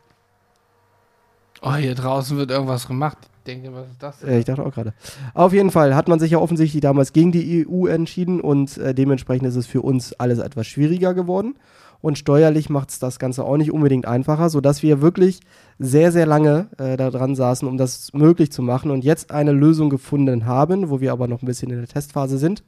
[1.62, 3.18] Oh, hier draußen wird irgendwas gemacht.
[3.38, 4.24] Ich denke, was ist das?
[4.24, 4.94] Äh, ich dachte auch gerade.
[5.34, 8.94] Auf jeden Fall hat man sich ja offensichtlich damals gegen die EU entschieden und äh,
[8.94, 11.56] dementsprechend ist es für uns alles etwas schwieriger geworden.
[12.02, 15.40] Und steuerlich macht es das Ganze auch nicht unbedingt einfacher, sodass wir wirklich
[15.80, 19.90] sehr, sehr lange äh, daran saßen, um das möglich zu machen und jetzt eine Lösung
[19.90, 22.64] gefunden haben, wo wir aber noch ein bisschen in der Testphase sind.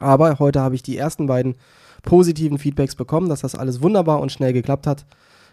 [0.00, 1.54] Aber heute habe ich die ersten beiden
[2.02, 5.04] positiven Feedbacks bekommen, dass das alles wunderbar und schnell geklappt hat.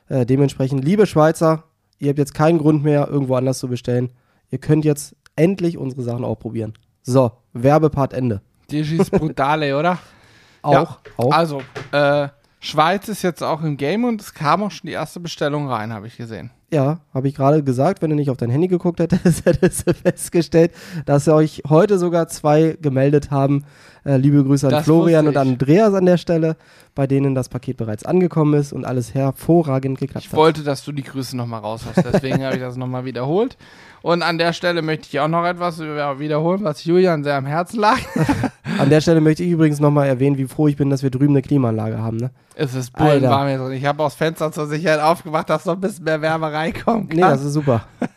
[0.07, 1.63] Äh, dementsprechend, liebe Schweizer,
[1.99, 4.11] ihr habt jetzt keinen Grund mehr, irgendwo anders zu bestellen.
[4.49, 6.73] Ihr könnt jetzt endlich unsere Sachen auch probieren.
[7.03, 8.41] So, Werbepart Ende.
[8.71, 9.99] Digis Brutale, oder?
[10.61, 11.31] Auch, Ja, auch.
[11.31, 12.29] Also, äh,
[12.59, 15.93] Schweiz ist jetzt auch im Game und es kam auch schon die erste Bestellung rein,
[15.93, 16.51] habe ich gesehen.
[16.69, 19.93] Ja, habe ich gerade gesagt, wenn du nicht auf dein Handy geguckt hättest, hättest du
[19.93, 20.73] festgestellt,
[21.05, 23.63] dass euch heute sogar zwei gemeldet haben.
[24.07, 25.37] Äh, liebe Grüße an Das Florian und ich.
[25.39, 26.55] Andreas an der Stelle,
[26.95, 30.37] bei denen das Paket bereits angekommen ist und alles hervorragend geklappt Ich hat.
[30.37, 33.57] wollte, dass du die Grüße nochmal raushast, deswegen habe ich das nochmal wiederholt.
[34.01, 37.81] Und an der Stelle möchte ich auch noch etwas wiederholen, was Julian sehr am Herzen
[37.81, 37.97] lag.
[38.79, 41.33] An der Stelle möchte ich übrigens nochmal erwähnen, wie froh ich bin, dass wir drüben
[41.33, 42.17] eine Klimaanlage haben.
[42.17, 42.29] Ne?
[42.53, 43.71] Es ist bullenwarm hier drin.
[43.71, 47.09] Ich habe auch das Fenster zur Sicherheit aufgemacht, dass noch ein bisschen mehr Wärme reinkommen
[47.11, 47.85] Nee, das ist super.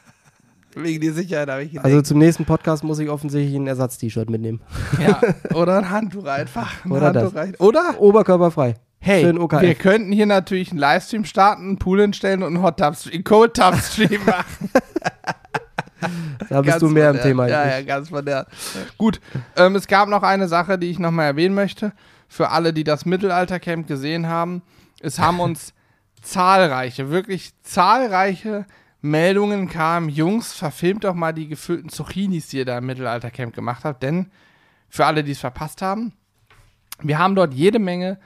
[0.75, 1.85] Wegen die Sicherheit habe ich gedacht.
[1.85, 4.61] Also zum nächsten Podcast muss ich offensichtlich ein Ersatz-T-Shirt mitnehmen.
[5.01, 5.21] ja.
[5.55, 6.85] Oder ein Handtuch einfach.
[6.85, 7.23] Ein Oder das.
[7.25, 7.61] Handtuch reicht.
[7.61, 8.01] Oder?
[8.01, 8.77] Oberkörperfrei.
[9.03, 12.95] Hey, wir könnten hier natürlich einen Livestream starten, einen Pool hinstellen und einen Hot Tub,
[13.11, 14.71] einen Cold Tub Stream machen.
[16.49, 17.21] Da bist Ganz du mehr im.
[17.21, 17.49] Thema.
[17.49, 18.45] Ja, ja, ganz modern.
[18.99, 19.21] Gut,
[19.57, 21.93] ähm, es gab noch eine Sache, die ich nochmal erwähnen möchte.
[22.29, 24.63] Für alle, die das Mittelaltercamp gesehen haben.
[25.01, 25.73] Es haben uns
[26.23, 28.67] zahlreiche, wirklich zahlreiche
[29.03, 30.09] Meldungen kamen.
[30.09, 34.03] Jungs, verfilmt doch mal die gefüllten Zucchinis, die ihr da im Mittelaltercamp gemacht habt.
[34.03, 34.31] Denn
[34.89, 36.13] für alle, die es verpasst haben,
[37.01, 38.19] wir haben dort jede Menge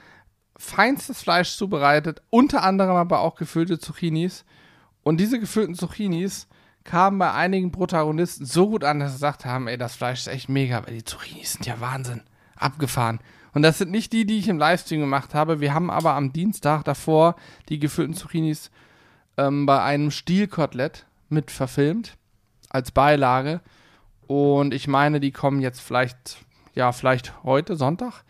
[0.57, 4.45] feinstes Fleisch zubereitet, unter anderem aber auch gefüllte Zucchinis.
[5.03, 6.47] Und diese gefüllten Zucchinis
[6.83, 10.27] kamen bei einigen Protagonisten so gut an, dass sie gesagt haben, ey, das Fleisch ist
[10.27, 12.23] echt mega, weil die Zucchinis sind ja Wahnsinn.
[12.55, 13.19] Abgefahren.
[13.53, 15.59] Und das sind nicht die, die ich im Livestream gemacht habe.
[15.59, 17.35] Wir haben aber am Dienstag davor
[17.69, 18.71] die gefüllten Zucchinis
[19.37, 22.15] ähm, bei einem Stielkotelett mit verfilmt
[22.69, 23.61] als Beilage.
[24.27, 26.37] Und ich meine, die kommen jetzt vielleicht,
[26.73, 28.23] ja, vielleicht heute, Sonntag.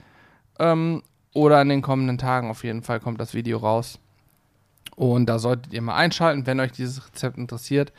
[0.59, 1.03] Ähm,
[1.33, 3.99] oder in den kommenden Tagen auf jeden Fall kommt das Video raus.
[4.95, 7.91] Und da solltet ihr mal einschalten, wenn euch dieses Rezept interessiert.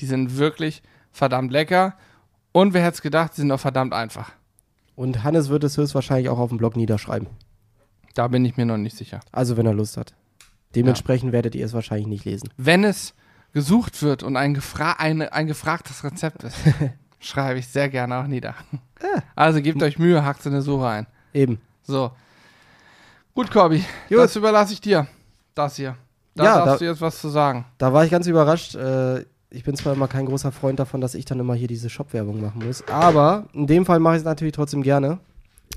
[0.00, 0.82] Die sind wirklich
[1.12, 1.94] verdammt lecker.
[2.50, 4.32] Und wer hätte es gedacht, sie sind auch verdammt einfach.
[4.96, 7.28] Und Hannes wird es höchstwahrscheinlich auch auf dem Blog niederschreiben.
[8.14, 9.20] Da bin ich mir noch nicht sicher.
[9.30, 10.14] Also wenn er Lust hat.
[10.74, 12.48] Dementsprechend werdet ihr es wahrscheinlich nicht lesen.
[12.56, 13.14] Wenn es
[13.52, 16.56] gesucht wird und ein, gefra eine, ein gefragtes Rezept ist,
[17.20, 18.54] schreibe ich sehr gerne auch nieder.
[19.36, 21.06] Also gebt euch Mühe, hackt in eine Suche ein.
[21.34, 21.60] Eben.
[21.82, 22.12] So.
[23.34, 24.18] Gut, Corby, Gut.
[24.18, 25.06] das überlasse ich dir.
[25.54, 25.96] Das hier.
[26.34, 27.64] Da Ja, darfst da- du jetzt was zu sagen.
[27.78, 28.74] Da war ich ganz überrascht.
[28.74, 31.90] Äh, ich bin zwar immer kein großer Freund davon, dass ich dann immer hier diese
[31.90, 32.86] Shop-Werbung machen muss.
[32.88, 35.18] Aber in dem Fall mache ich es natürlich trotzdem gerne.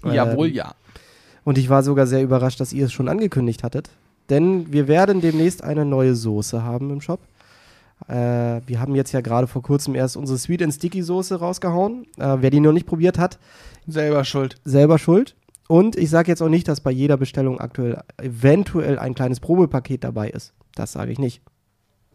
[0.03, 0.75] Jawohl, Ähm, ja.
[1.43, 3.89] Und ich war sogar sehr überrascht, dass ihr es schon angekündigt hattet.
[4.29, 7.19] Denn wir werden demnächst eine neue Soße haben im Shop.
[8.07, 12.05] Äh, wir haben jetzt ja gerade vor kurzem erst unsere Sweet and Sticky Soße rausgehauen.
[12.17, 13.39] Äh, wer die noch nicht probiert hat,
[13.87, 14.55] Selber schuld.
[14.65, 15.35] selber schuld.
[15.67, 20.03] Und ich sage jetzt auch nicht, dass bei jeder Bestellung aktuell eventuell ein kleines Probepaket
[20.03, 20.53] dabei ist.
[20.75, 21.41] Das sage ich nicht.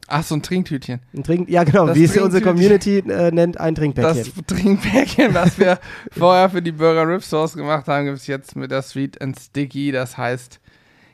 [0.07, 1.01] Ach, so ein Trinktütchen.
[1.15, 2.43] Ein Trink ja, genau, Das wie es unsere.
[2.43, 4.33] Community äh, nennt, ein Trinkpäckchen.
[4.37, 5.79] Das Trinkpäckchen, was wir
[6.11, 9.39] vorher für die Burger Rib Sauce gemacht haben, gibt es jetzt mit der Sweet and
[9.39, 9.93] Sticky.
[9.93, 10.61] Das heißt,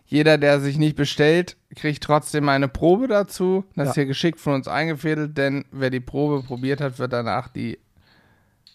[0.07, 3.65] jeder, der sich nicht bestellt, kriegt trotzdem eine Probe dazu.
[3.75, 3.91] Das Ja.
[3.91, 7.79] ist hier geschickt von uns eingefädelt, denn wer die Probe probiert hat, wird danach die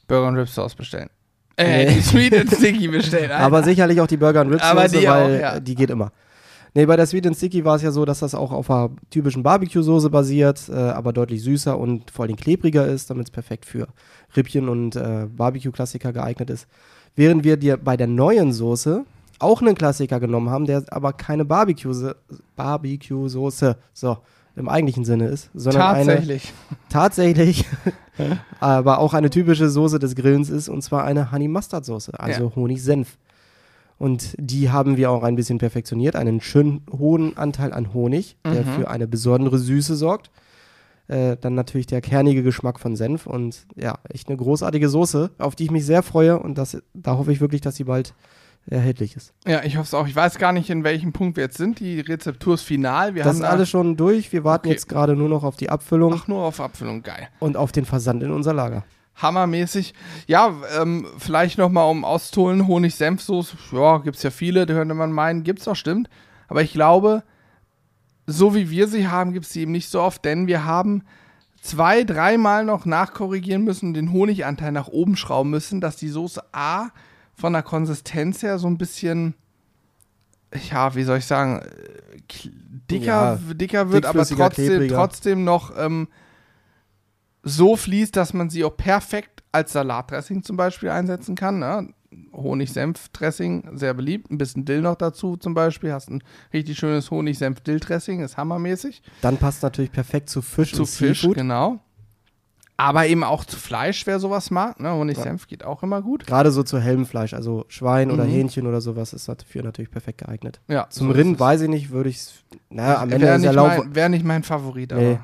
[0.07, 1.09] Burger and Rib Sauce bestellen.
[1.57, 1.93] Äh, Nee.
[1.95, 3.31] die Sweet and Sticky bestellen.
[3.31, 3.43] Alter.
[3.45, 5.55] Aber sicherlich auch die Burger und Aber Soße, die auch, weil ja.
[5.55, 6.11] äh, die geht immer.
[6.73, 8.91] Nee, bei der Sweet and Sticky war es ja so, dass das auch auf einer
[9.09, 13.65] typischen Barbecue-Soße basiert, äh, aber deutlich süßer und vor allem klebriger ist, damit es perfekt
[13.65, 13.87] für
[14.37, 16.67] Rippchen und äh, Barbecue-Klassiker geeignet ist.
[17.15, 19.03] Während wir dir bei der neuen Soße
[19.43, 22.15] auch einen Klassiker genommen haben, der aber keine Barbecue-Soße
[22.55, 24.17] Barbecue so
[24.55, 26.53] im eigentlichen Sinne ist, sondern eine Tatsächlich.
[26.89, 27.65] tatsächlich,
[28.59, 32.51] aber auch eine typische Soße des Grillens ist, und zwar eine Honey Mustard Soße, also
[32.55, 33.17] Honig-Senf.
[33.97, 38.63] Und die haben wir auch ein bisschen perfektioniert, einen schönen hohen Anteil an Honig, der
[38.65, 38.69] Mhm.
[38.75, 40.31] für eine besondere Süße sorgt.
[41.07, 45.55] Äh, dann natürlich der kernige Geschmack von Senf und ja, echt eine großartige Soße, auf
[45.55, 48.13] die ich mich sehr freue und das, da hoffe ich wirklich, dass sie bald
[48.67, 49.33] erhältlich ist.
[49.47, 50.07] Ja, ich hoffe es auch.
[50.07, 51.79] Ich weiß gar nicht, in welchem Punkt wir jetzt sind.
[51.79, 53.15] Die Rezeptur ist final.
[53.15, 54.31] Wir das haben ist da- alles schon durch.
[54.31, 54.73] Wir warten Okay.
[54.75, 57.01] jetzt gerade nur noch auf die Abfüllung Ach, nur auf Abfüllung.
[57.03, 57.27] Geil.
[57.39, 58.83] und auf den Versand in unser Lager.
[59.15, 59.93] hammermäßig.
[60.25, 60.51] Ja,
[60.81, 65.67] ähm, vielleicht nochmal um auszuholen, Honig-Senfsoße, ja, gibt's ja viele, da könnte man meinen, gibt's
[65.67, 66.09] auch, stimmt.
[66.47, 67.21] Aber ich glaube,
[68.25, 71.03] so wie wir sie haben, gibt's sie eben nicht so oft, denn wir haben
[71.61, 76.87] zwei, dreimal noch nachkorrigieren müssen den Honiganteil nach oben schrauben müssen, dass die Soße A
[77.41, 79.33] von der Konsistenz her so ein bisschen,
[80.69, 82.49] ja, wie soll ich sagen, äh,
[82.89, 84.95] dicker, dicker wird, aber trotzdem, klebriger.
[84.95, 86.07] trotzdem noch ähm,
[87.41, 91.57] so fließt, dass man sie auch perfekt als Salatdressing zum Beispiel einsetzen kann.
[91.57, 91.89] Ne?
[92.31, 94.29] Honig-Senf-Dressing, sehr beliebt.
[94.29, 95.91] Ein bisschen Dill noch dazu zum Beispiel.
[95.91, 96.23] Hast ein
[96.53, 99.01] richtig schönes Honig-Senf-Dill-Dressing, ist hammermäßig.
[99.21, 101.37] Dann passt natürlich perfekt zu Fisch Zu und Fisch, Seafood.
[101.37, 101.79] genau.
[102.83, 104.79] Aber eben auch zu Fleisch, wer sowas mag.
[104.79, 104.91] Ne?
[104.91, 106.25] Honig-Senf geht auch immer gut.
[106.25, 108.29] Gerade so zu hellem Fleisch, also Schwein oder Mhm.
[108.31, 110.59] Hähnchen oder sowas ist dafür natürlich perfekt geeignet.
[110.67, 112.33] Ja, Zum so Rind weiß ich nicht, würde ich es.
[112.71, 113.77] Naja, am Ende Wäre ist ja nicht, Lauf.
[113.77, 115.11] mein, wär nicht mein Favorit, Nee.
[115.11, 115.23] aber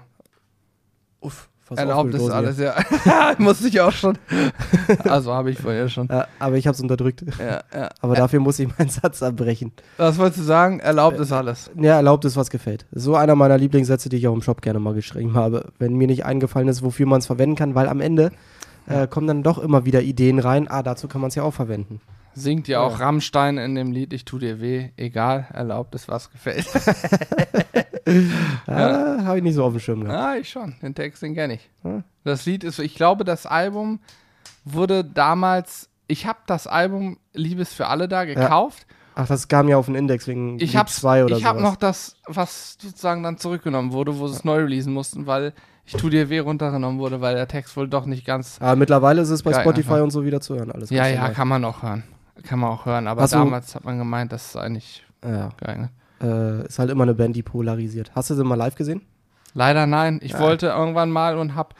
[1.19, 2.33] Uff, fast Erlaubt ist hier.
[2.33, 2.75] alles, ja.
[3.37, 4.17] Musste ich auch schon.
[5.03, 6.07] Also habe ich vorher schon.
[6.09, 7.23] Ja, aber ich habe es unterdrückt.
[7.39, 7.89] Ja, ja.
[8.01, 9.71] Aber dafür muss ich meinen Satz abbrechen.
[9.97, 10.79] Was wolltest du sagen?
[10.79, 11.69] Erlaubt ist alles.
[11.75, 12.85] Ja, erlaubt ist, was gefällt.
[12.91, 15.71] So einer meiner Lieblingssätze, die ich auch im Shop gerne mal geschrieben habe.
[15.77, 18.31] Wenn mir nicht eingefallen ist, wofür man es verwenden kann, weil am Ende
[18.87, 20.67] äh, kommen dann doch immer wieder Ideen rein.
[20.67, 21.99] Ah, dazu kann man es ja auch verwenden.
[22.33, 24.89] Singt ja auch Rammstein in dem Lied Ich tu dir weh.
[24.95, 26.67] Egal, erlaubt ist, was gefällt.
[28.67, 30.19] Ja, habe ich nicht so auf dem Schirm gehabt.
[30.19, 30.75] Ah, ich schon.
[30.81, 31.69] Den Text, den kenne ich.
[31.83, 32.03] Ja.
[32.23, 33.99] Das Lied ist, ich glaube, das Album
[34.65, 38.85] wurde damals, ich habe das Album Liebes für alle da gekauft.
[39.15, 41.71] Ach, das kam ja auf den Index wegen Ich habe zwei oder ich hab sowas.
[41.71, 45.53] noch das, was sozusagen dann zurückgenommen wurde, wo sie es neu releasen mussten, weil
[45.85, 48.57] ich tu dir weh runtergenommen wurde, weil der Text wohl doch nicht ganz.
[48.59, 50.03] Aber mittlerweile ist es bei Spotify einfach.
[50.03, 50.71] und so wieder zu hören.
[50.71, 52.03] Alles Ja, ja, kann man auch hören.
[52.43, 53.07] Kann man auch hören.
[53.07, 55.49] Aber Hast damals hat man gemeint, das ist eigentlich ja.
[55.57, 55.89] geeignet.
[56.21, 58.11] Äh, ist halt immer eine Band, die polarisiert.
[58.15, 59.01] Hast du sie mal live gesehen?
[59.53, 60.19] Leider nein.
[60.21, 61.75] Ich wollte irgendwann mal und hab.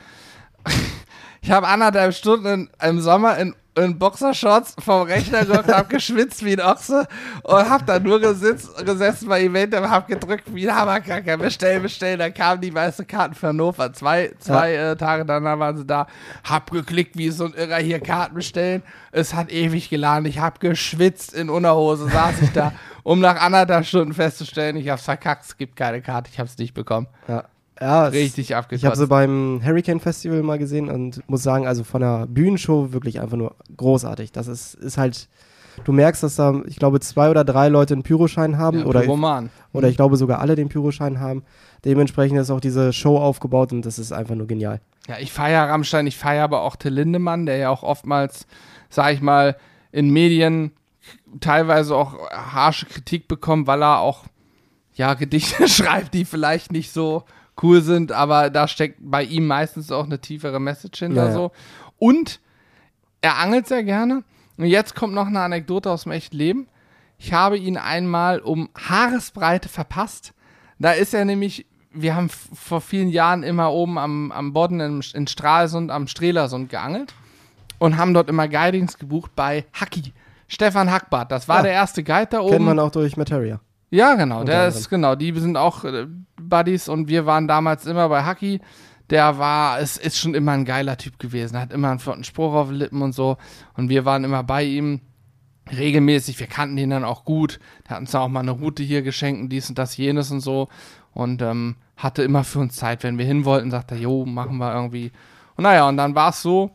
[1.42, 6.52] ich habe anderthalb Stunden im Sommer in, in Boxershorts vom Rechner gehockt, hab geschwitzt wie
[6.52, 7.06] ein Ochse
[7.42, 11.36] und hab da nur gesitzt, gesessen bei Event und hab gedrückt wie ein Hammerkacker.
[11.36, 12.16] Bestell, bestell.
[12.16, 13.92] Dann kamen die meisten Karten für Hannover.
[13.92, 16.06] Zwei, zwei äh, Tage danach waren sie da.
[16.44, 18.82] Hab geklickt wie so ein Irrer hier Karten bestellen.
[19.12, 20.26] Es hat ewig geladen.
[20.26, 22.72] Ich hab geschwitzt in Unterhose, saß ich da,
[23.02, 26.74] um nach anderthalb Stunden festzustellen, ich hab's verkackt, es gibt keine Karte, ich hab's nicht
[26.74, 27.06] bekommen.
[27.26, 27.44] Ja.
[27.80, 28.98] Ja, Richtig Ich habe abgekotzt.
[28.98, 33.36] sie beim Hurricane Festival mal gesehen und muss sagen, also von der Bühnenshow wirklich einfach
[33.36, 34.32] nur großartig.
[34.32, 35.28] Das ist, ist halt,
[35.84, 39.06] du merkst, dass da, ich glaube, zwei oder drei Leute einen Pyroschein haben ja, oder,
[39.06, 39.50] Roman.
[39.72, 41.44] oder ich glaube sogar alle den Pyroschein haben.
[41.84, 44.80] Dementsprechend ist auch diese Show aufgebaut und das ist einfach nur genial.
[45.06, 48.46] Ja, ich feiere Rammstein, ich feiere aber auch Till Lindemann, der ja auch oftmals,
[48.90, 49.56] sag ich mal,
[49.92, 50.72] in Medien
[51.40, 54.24] teilweise auch harsche Kritik bekommt, weil er auch
[54.94, 57.24] ja Gedichte schreibt, die vielleicht nicht so
[57.62, 61.32] cool sind, aber da steckt bei ihm meistens auch eine tiefere Message hinter Ja, ja.
[61.32, 61.52] so.
[61.98, 62.40] Und
[63.20, 64.22] er angelt sehr gerne.
[64.56, 66.68] Und jetzt kommt noch eine Anekdote aus dem echten Leben.
[67.18, 70.32] Ich habe ihn einmal um Haaresbreite verpasst.
[70.78, 75.00] Da ist er nämlich, wir haben vor vielen Jahren immer oben am, am Bodden in,
[75.14, 77.12] in Stralsund, am Strelasund geangelt
[77.78, 80.12] und haben dort immer Guidings gebucht bei Hacki.
[80.46, 81.62] Stefan Hackbart, das war Ah.
[81.62, 82.64] der erste Guide da Kennt oben.
[82.64, 83.60] man auch durch Materia.
[83.90, 86.06] Ja, genau, der ist genau, die sind auch äh,
[86.48, 88.60] Buddies und wir waren damals immer bei Haki.
[89.10, 92.52] Der war, es ist schon immer ein geiler Typ gewesen, hat immer einen flotten Spruch
[92.52, 93.38] auf den Lippen und so
[93.74, 95.00] und wir waren immer bei ihm
[95.70, 97.58] regelmäßig, wir kannten ihn dann auch gut.
[97.84, 100.68] Der hat uns auch mal eine Route hier geschenkt dies und das, jenes und so
[101.14, 104.58] und ähm, hatte immer für uns Zeit, wenn wir hin wollten, sagte er, jo, machen
[104.58, 105.10] wir irgendwie.
[105.56, 106.70] Und naja, und dann war es so,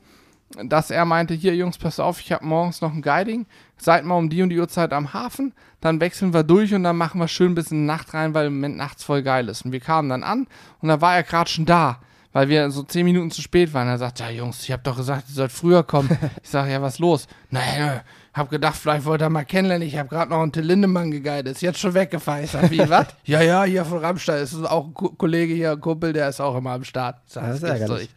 [0.63, 3.45] dass er meinte, hier Jungs, pass auf, ich habe morgens noch ein Guiding,
[3.77, 6.95] seid mal um die und die Uhrzeit am Hafen, dann wechseln wir durch und dann
[6.97, 9.65] machen wir schön bis in die Nacht rein, weil im Moment nachts voll geil ist.
[9.65, 10.47] Und wir kamen dann an
[10.81, 11.97] und da war er gerade schon da,
[12.31, 13.87] weil wir so zehn Minuten zu spät waren.
[13.87, 16.09] Er sagt, ja Jungs, ich habe doch gesagt, ihr sollt früher kommen.
[16.43, 17.27] Ich sage, ja, was los?
[17.49, 18.01] Nein,
[18.33, 19.87] hab gedacht, vielleicht wollt ihr mal kennenlernen.
[19.87, 22.43] Ich habe gerade noch einen Till Lindemann geguidet, ist jetzt schon weggefahren.
[22.43, 23.07] Ich sag, wie, was?
[23.25, 26.39] ja, ja, hier von Rammstein, ist auch ein Ko- Kollege hier, ein Kumpel, der ist
[26.39, 27.17] auch immer am Start.
[27.25, 28.09] Sag, das ist ärgerlich.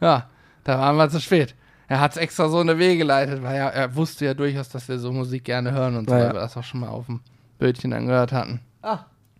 [0.00, 0.28] Ja,
[0.64, 1.54] da waren wir zu spät.
[1.90, 4.88] Er hat es extra so eine Wege geleitet, weil er, er wusste ja durchaus, dass
[4.88, 7.06] wir so Musik gerne hören und so, Ja, weil wir das auch schon mal auf
[7.06, 7.18] dem
[7.58, 8.60] Bildchen dann gehört hatten.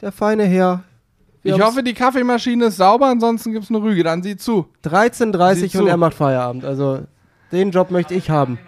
[0.01, 0.83] Der feine Herr.
[1.43, 4.67] Wir ich hoffe, die Kaffeemaschine ist sauber, ansonsten gibt es eine Rüge, dann sieh zu.
[4.85, 6.65] 13.30 Sieh und er macht Feierabend.
[6.65, 7.03] Also
[7.53, 8.59] den Job möchte ich haben.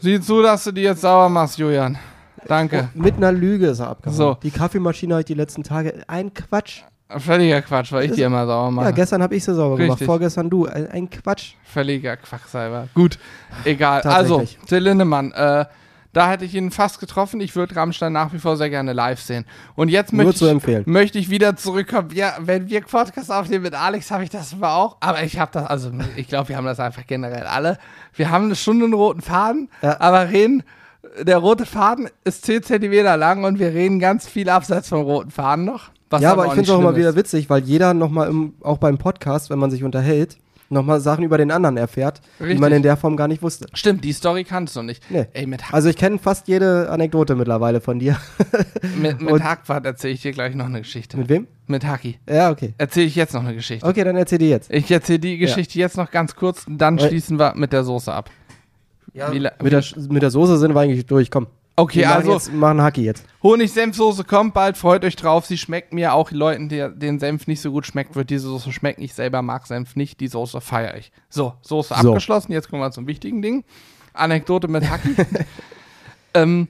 [0.00, 1.98] Sieh zu, dass du die jetzt sauber machst, Julian.
[2.46, 2.88] Danke.
[2.94, 4.16] Mit einer Lüge ist er abgehauen.
[4.16, 4.34] So.
[4.42, 6.04] Die Kaffeemaschine habe ich die letzten Tage.
[6.06, 6.84] Ein Quatsch.
[7.18, 8.86] Völliger Quatsch, weil ich die immer sauber mache.
[8.86, 9.92] Ja, gestern habe ich sie sauber gemacht.
[9.92, 10.06] Richtig.
[10.06, 10.66] Vorgestern du.
[10.66, 11.54] Ein, ein Quatsch.
[11.64, 12.88] Völliger Quacksalber.
[12.94, 13.18] Gut,
[13.64, 14.02] egal.
[14.02, 14.44] Also.
[14.66, 15.64] Till Lindemann, äh,
[16.12, 17.40] da hätte ich ihn fast getroffen.
[17.40, 19.44] Ich würde Rammstein nach wie vor sehr gerne live sehen.
[19.76, 22.10] Und jetzt möchte ich, möchte ich wieder zurückkommen.
[22.14, 24.96] Ja, wenn wir Podcast aufnehmen mit Alex, habe ich das aber auch.
[25.00, 27.78] Aber ich habe das, also ich glaube, wir haben das einfach generell alle.
[28.14, 30.00] Wir haben schon einen roten Faden, Ja.
[30.00, 30.64] aber reden,
[31.20, 35.30] der rote Faden ist 10 Zentimeter lang und wir reden ganz viel abseits vom roten
[35.30, 35.90] Faden noch.
[36.10, 38.78] Was ja, aber ich finde es auch immer wieder witzig, weil jeder nochmal, im, auch
[38.78, 40.38] beim Podcast, wenn man sich unterhält,
[40.68, 42.60] nochmal Sachen über den anderen erfährt, die Richtig.
[42.60, 43.66] man in der Form gar nicht wusste.
[43.74, 45.02] Stimmt, die Story kannst du nicht.
[45.10, 45.26] Nee.
[45.32, 48.16] Ey, mit, Also ich kenne fast jede Anekdote mittlerweile von dir.
[49.00, 51.16] mit, mit Hackwart erzähle ich dir gleich noch eine Geschichte.
[51.16, 51.46] Mit wem?
[51.66, 52.18] Mit Haki.
[52.28, 52.74] Ja, okay.
[52.78, 53.86] Erzähle ich jetzt noch eine Geschichte.
[53.86, 54.70] Okay, dann erzähl die jetzt.
[54.72, 57.84] Ich erzähle die Geschichte jetzt noch ganz kurz und dann Weil- schließen wir mit der
[57.84, 58.30] Soße ab.
[59.12, 61.30] La- Mit der, mit der Soße sind wir eigentlich durch.
[61.32, 61.48] Komm.
[61.76, 63.24] Okay, machen also jetzt, machen Hacki jetzt.
[63.42, 65.46] Honig-Senfsoße kommt bald, freut euch drauf.
[65.46, 68.72] Sie schmeckt mir auch Leuten, die den Senf nicht so gut schmeckt, wird diese Soße
[68.72, 69.02] schmecken.
[69.02, 71.10] Ich selber mag Senf nicht, die Soße feiere ich.
[71.30, 72.08] So, Soße So.
[72.10, 72.52] abgeschlossen.
[72.52, 73.64] Jetzt kommen wir zum wichtigen Ding.
[74.12, 75.16] Anekdote mit Haki.
[76.34, 76.68] ähm,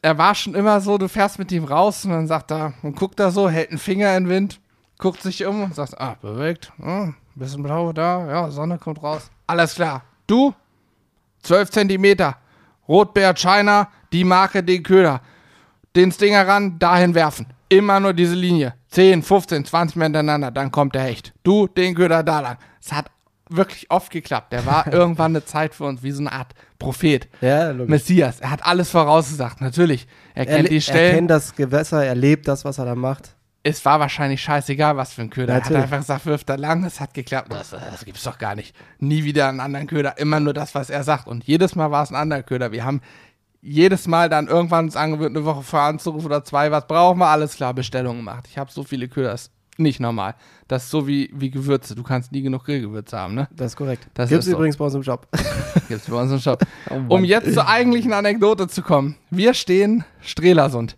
[0.00, 2.96] er war schon immer so, du fährst mit ihm raus und dann sagt er und
[2.96, 4.60] guckt er so, hält einen Finger in den Wind.
[4.98, 9.30] guckt sich um und sagt, ah, bewegt, hm, bisschen blau da, ja, Sonne kommt raus.
[9.46, 10.02] Alles klar.
[10.26, 10.54] Du,
[11.42, 12.36] 12 Zentimeter,
[12.88, 15.20] Rotbeer China, die Marke, den Köder.
[15.94, 17.46] Den Stinger ran, dahin werfen.
[17.68, 18.74] Immer nur diese Linie.
[18.90, 21.32] 10, 15, 20 Mal hintereinander, dann kommt der Hecht.
[21.42, 22.58] Du, den Köder da lang.
[22.80, 23.06] Es hat
[23.48, 24.52] wirklich oft geklappt.
[24.52, 27.28] Der war irgendwann eine Zeit für uns wie so eine Art Prophet.
[27.40, 27.72] Ja.
[27.72, 28.40] Messias.
[28.40, 30.06] Er hat alles vorausgesagt, natürlich.
[30.34, 31.14] Er kennt er, die er Stellen.
[31.14, 33.34] kennt das Gewässer, er lebt das, was er da macht.
[33.62, 35.54] es war wahrscheinlich scheißegal, was für ein Köder.
[35.54, 35.82] Er hat Natürlich.
[35.84, 37.52] einfach gesagt, wirft er lang, es hat geklappt.
[37.52, 38.76] Das, das gibt's doch gar nicht.
[38.98, 41.26] Nie wieder einen anderen Köder, immer nur das, was er sagt.
[41.26, 42.70] Und jedes Mal war es ein anderer Köder.
[42.72, 43.00] Wir haben
[43.66, 47.26] jedes Mal dann irgendwann uns angewöhnt, eine Woche vorher anzurufen oder zwei, was brauchen wir?
[47.26, 48.46] Alles klar, Bestellung gemacht.
[48.48, 50.34] Ich habe so viele Köder, das ist nicht normal.
[50.68, 51.94] Das ist so wie, wie Gewürze.
[51.94, 53.48] Du kannst nie genug Grillgewürze haben, ne?
[53.54, 54.06] Das ist korrekt.
[54.14, 54.56] Das Gibt's ist so.
[54.56, 55.26] übrigens bei uns im Shop.
[55.88, 56.62] Gibt's bei uns im Shop.
[56.88, 57.16] Oh.
[57.16, 59.16] Um jetzt zur eigentlichen Anekdote zu kommen.
[59.30, 60.96] Wir stehen Strelasund.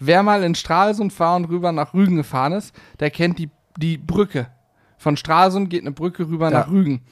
[0.00, 3.96] Wer mal in Stralsund war und rüber nach Rügen gefahren ist, der kennt die, die
[3.98, 4.48] Brücke.
[4.98, 6.58] Von Stralsund geht eine Brücke rüber Ja.
[6.58, 7.02] nach Rügen.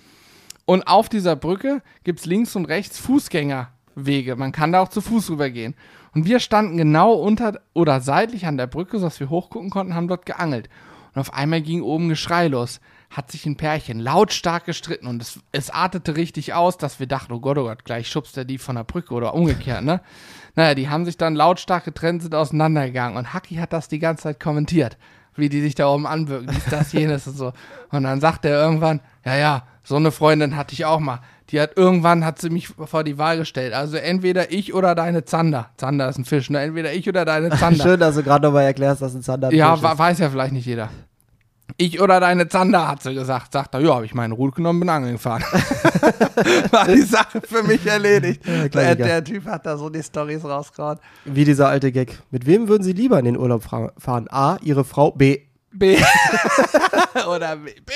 [0.65, 2.99] Und auf dieser Brücke gibt es links und rechts
[3.97, 4.37] Fußgängerwege.
[4.37, 5.75] Man kann da auch zu Fuß rübergehen.
[6.15, 10.09] Und wir standen genau unter oder seitlich an der Brücke, sodass wir hochgucken konnten, haben
[10.09, 10.69] dort geangelt.
[11.15, 12.81] Und auf einmal ging oben Geschrei los.
[13.11, 17.33] Hat sich ein Pärchen lautstark gestritten und es, es artete richtig aus, dass wir dachten,
[17.33, 20.01] oh Gott, oh Gott, gleich schubst er die von der Brücke oder umgekehrt, ne?
[20.57, 24.25] Naja, die haben sich dann lautstark getrennt, sind auseinandergegangen und Haki hat das die ganze
[24.25, 24.99] Zeit kommentiert,
[25.39, 27.53] wie die sich da oben anwirken, dies, das, jenes und so.
[27.91, 31.21] Und dann sagt er irgendwann, ja, ja, so eine Freundin hatte ich auch mal.
[31.51, 33.73] Die hat irgendwann, hat sie mich vor die Wahl gestellt.
[33.73, 35.71] Also entweder ich oder deine Zander.
[35.77, 36.61] Zander ist ein Fisch, ne?
[36.61, 37.85] Entweder ich oder deine Zander.
[37.85, 39.99] Schön, dass du gerade nochmal erklärst, dass ein Zander ein Ja, Fisch ist.
[39.99, 40.89] weiß ja vielleicht nicht jeder.
[41.79, 43.53] Ich oder deine Zander, hat sie gesagt.
[43.53, 45.43] Sagt er, ja, habe ich meine Rute genommen, bin angeln gefahren.
[46.71, 48.47] War die Sache für mich erledigt.
[48.47, 49.05] der, Klassiker.
[49.05, 50.99] der Typ hat da so die Storys rausgehauen.
[51.27, 52.19] Wie dieser alte Gag.
[52.31, 54.27] Mit wem würden Sie lieber in den Urlaub fahren?
[54.31, 55.11] A, Ihre Frau.
[55.11, 55.41] B,
[55.73, 55.99] B.
[57.29, 57.73] oder B.
[57.85, 57.93] B.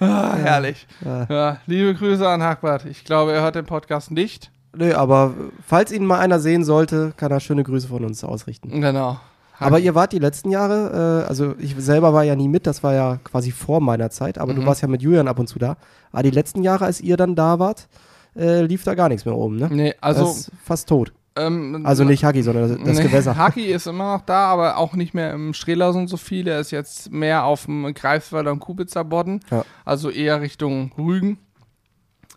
[0.00, 0.86] Ah, herrlich.
[1.04, 1.26] Ja.
[1.30, 2.84] Ja, liebe Grüße an Hackbart.
[2.84, 4.50] Ich glaube, er hört den Podcast nicht.
[4.76, 5.34] Nö, aber
[5.66, 8.80] falls ihn mal einer sehen sollte, kann er schöne Grüße von uns ausrichten.
[8.80, 9.20] Genau.
[9.58, 12.82] Aber ihr wart die letzten Jahre, äh, also ich selber war ja nie mit, das
[12.82, 14.56] war ja quasi vor meiner Zeit, aber Mhm.
[14.60, 15.76] du warst ja mit Julian ab und zu da.
[16.12, 17.88] Aber die letzten Jahre, als ihr dann da wart,
[18.36, 19.68] äh, lief da gar nichts mehr oben, ne?
[19.70, 20.24] Nee, also.
[20.24, 21.12] das ist fast tot.
[21.36, 23.36] ähm, Also nicht Hagi, sondern das, das Nee, Gewässer.
[23.36, 26.46] Haki ist immer noch da, aber auch nicht mehr im Strelasund so viel.
[26.48, 29.40] Er ist jetzt mehr auf dem Greifswalder und Kubitzer Bodden.
[29.50, 29.64] Ja.
[29.84, 31.38] Also eher Richtung Rügen.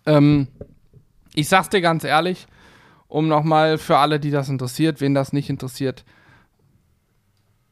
[0.05, 0.47] Ähm,
[1.33, 2.47] ich sag's dir ganz ehrlich,
[3.07, 6.03] um nochmal für alle, die das interessiert, wen das nicht interessiert,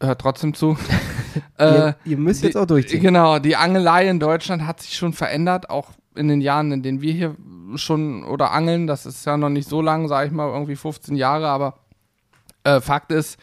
[0.01, 0.77] hört trotzdem zu.
[1.57, 3.01] äh, ihr, ihr müsst die- jetzt auch durchziehen.
[3.01, 7.01] Genau, die Angelei in Deutschland hat sich schon verändert, auch in den Jahren, in denen
[7.01, 7.35] wir hier
[7.75, 8.87] schon oder angeln.
[8.87, 11.79] Das ist ja noch nicht so lang, sage ich mal, irgendwie 15 Jahre, aber
[12.63, 13.37] äh, Fakt ist,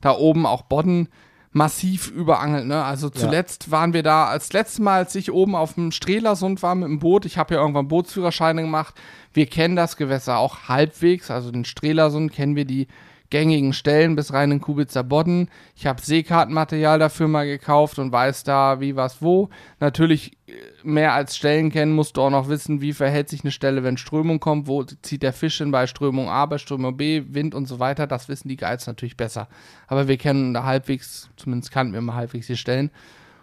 [0.00, 1.08] da oben auch Bodden
[1.50, 2.66] massiv überangelt.
[2.66, 2.84] Ne?
[2.84, 6.74] Also zuletzt waren wir da, als letztes Mal, als ich oben auf dem Strelasund war
[6.74, 8.94] mit dem Boot, ich habe ja irgendwann Bootsführerscheine gemacht,
[9.32, 12.86] wir kennen das Gewässer auch halbwegs, also den Strelasund kennen wir die
[13.30, 15.50] gängigen Stellen bis rein in Kubitzer Bodden.
[15.76, 19.50] Ich habe Seekartenmaterial dafür mal gekauft und weiß da, wie, was, wo.
[19.80, 20.52] Natürlich äh,
[20.82, 23.98] mehr als Stellen kennen, musst du auch noch wissen, wie verhält sich eine Stelle, wenn
[23.98, 27.66] Strömung kommt, wo zieht der Fisch hin bei Strömung A, bei Strömung B, Wind und
[27.66, 28.06] so weiter.
[28.06, 29.48] Das wissen die Guides natürlich besser.
[29.86, 32.90] Aber wir kennen da halbwegs, zumindest kannten wir mal halbwegs die Stellen.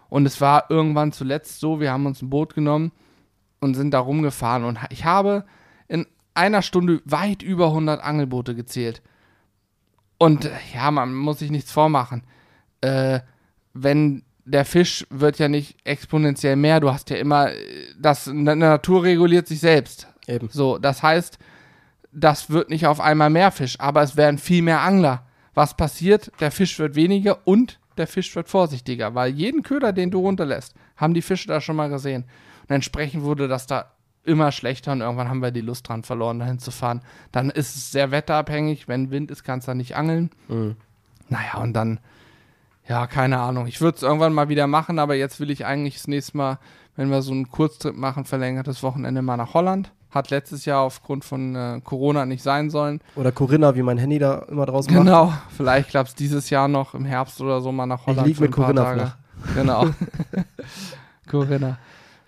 [0.10, 2.92] Und es war irgendwann zuletzt so, wir haben uns ein Boot genommen
[3.60, 4.64] und sind da rumgefahren.
[4.64, 5.46] Und ich habe
[5.88, 9.02] in einer Stunde weit über 100 Angelboote gezählt.
[10.18, 12.24] Und ja, man muss sich nichts vormachen.
[12.82, 13.20] Äh,
[13.74, 17.58] wenn der Fisch wird ja nicht exponentiell mehr, du hast ja immer, äh,
[18.00, 20.08] das Natur reguliert sich selbst.
[20.28, 20.50] Eben.
[20.50, 21.38] So, das heißt,
[22.12, 25.26] das wird nicht auf einmal mehr Fisch, aber es werden viel mehr Angler.
[25.54, 26.32] Was passiert?
[26.40, 30.74] Der Fisch wird weniger und der Fisch wird vorsichtiger, weil jeden Köder, den du runterlässt,
[30.98, 32.26] haben die Fische da schon mal gesehen.
[32.64, 33.95] Und entsprechend wurde das da
[34.26, 37.02] immer schlechter und irgendwann haben wir die Lust dran verloren, dahin zu fahren.
[37.32, 38.88] Dann ist es sehr wetterabhängig.
[38.88, 40.30] Wenn Wind ist, kannst du da nicht angeln.
[40.48, 40.76] Mhm.
[41.30, 42.00] Naja, und dann,
[42.88, 43.68] ja, keine Ahnung.
[43.68, 46.60] Ich würde es irgendwann mal wieder machen, aber jetzt will ich eigentlich das nächste Mal,
[46.96, 49.92] wenn wir so einen Kurztrip machen, verlängertes Wochenende mal nach Holland.
[50.12, 53.02] Hat letztes Jahr aufgrund von äh, Corona nicht sein sollen.
[53.16, 55.04] Oder Corinna, wie mein Handy da immer draußen macht.
[55.06, 58.28] Genau, vielleicht klappt es dieses Jahr noch im Herbst oder so mal nach Ich Holland.
[58.28, 59.16] lieg für mit Corinna flach.
[59.56, 59.88] Genau.
[61.30, 61.78] Corinna.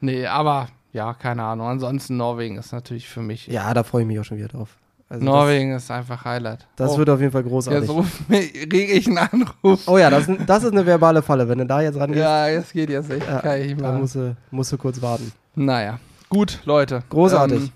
[0.01, 0.67] Nee, aber
[0.97, 1.67] ja, keine Ahnung.
[1.67, 3.47] Ansonsten Norwegen ist natürlich für mich.
[3.47, 4.75] Ja, da freue ich mich auch schon wieder drauf.
[5.09, 6.67] Also Norwegen ist einfach Highlight.
[6.75, 7.81] Das, das oh, wird auf jeden Fall großartig.
[7.81, 9.87] jetzt ruf ich einen Anruf.
[9.87, 11.47] Oh ja, das, ist- das ist eine verbale Falle.
[11.47, 13.25] Wenn du da jetzt rangehst, Ja, jetzt geht jetzt nicht.
[13.25, 14.01] ja, Kann ich nicht machen.
[14.01, 15.31] musst du, musst du kurz warten.
[15.55, 17.03] Naja, gut, Leute.
[17.09, 17.61] Großartig.
[17.61, 17.69] Ähm,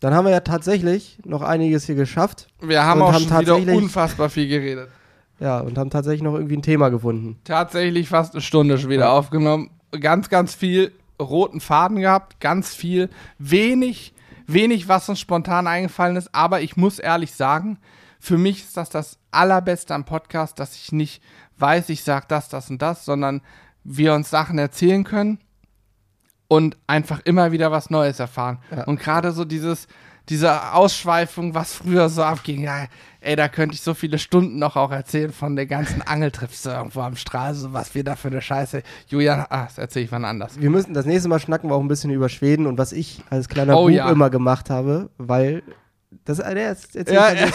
[0.00, 2.46] Dann haben wir ja tatsächlich noch einiges hier geschafft.
[2.62, 4.88] wir haben auch haben schon wieder unfassbar viel geredet.
[5.38, 7.38] Ja, und haben tatsächlich noch irgendwie ein Thema gefunden.
[7.44, 9.12] Tatsächlich fast eine Stunde schon wieder Ja.
[9.12, 9.70] aufgenommen.
[10.00, 14.14] Ganz, ganz viel roten Faden gehabt, ganz viel, wenig,
[14.46, 16.34] wenig, was uns spontan eingefallen ist.
[16.34, 17.78] Aber ich muss ehrlich sagen,
[18.18, 21.22] für mich ist das das Allerbeste am Podcast, dass ich nicht
[21.58, 23.42] weiß, ich sage das, das und das, sondern
[23.84, 25.38] wir uns Sachen erzählen können
[26.48, 28.58] und einfach immer wieder was Neues erfahren.
[28.70, 28.84] Ja.
[28.84, 29.86] Und gerade so dieses,
[30.28, 32.86] diese Ausschweifung, was früher so abging, ja,
[33.20, 37.00] ey, da könnte ich so viele Stunden noch auch erzählen von der ganzen Angeltrips irgendwo
[37.00, 38.82] am Strahl, so was wir da für eine Scheiße.
[39.08, 40.60] Julian, ah, das erzähle ich wann anders.
[40.60, 43.22] Wir müssen das nächste Mal schnacken wir auch ein bisschen über Schweden und was ich
[43.30, 44.10] als kleiner Oh Bub ja.
[44.10, 45.62] immer gemacht habe, weil
[46.24, 47.52] das äh, der erzählt Ja, ja, Mal,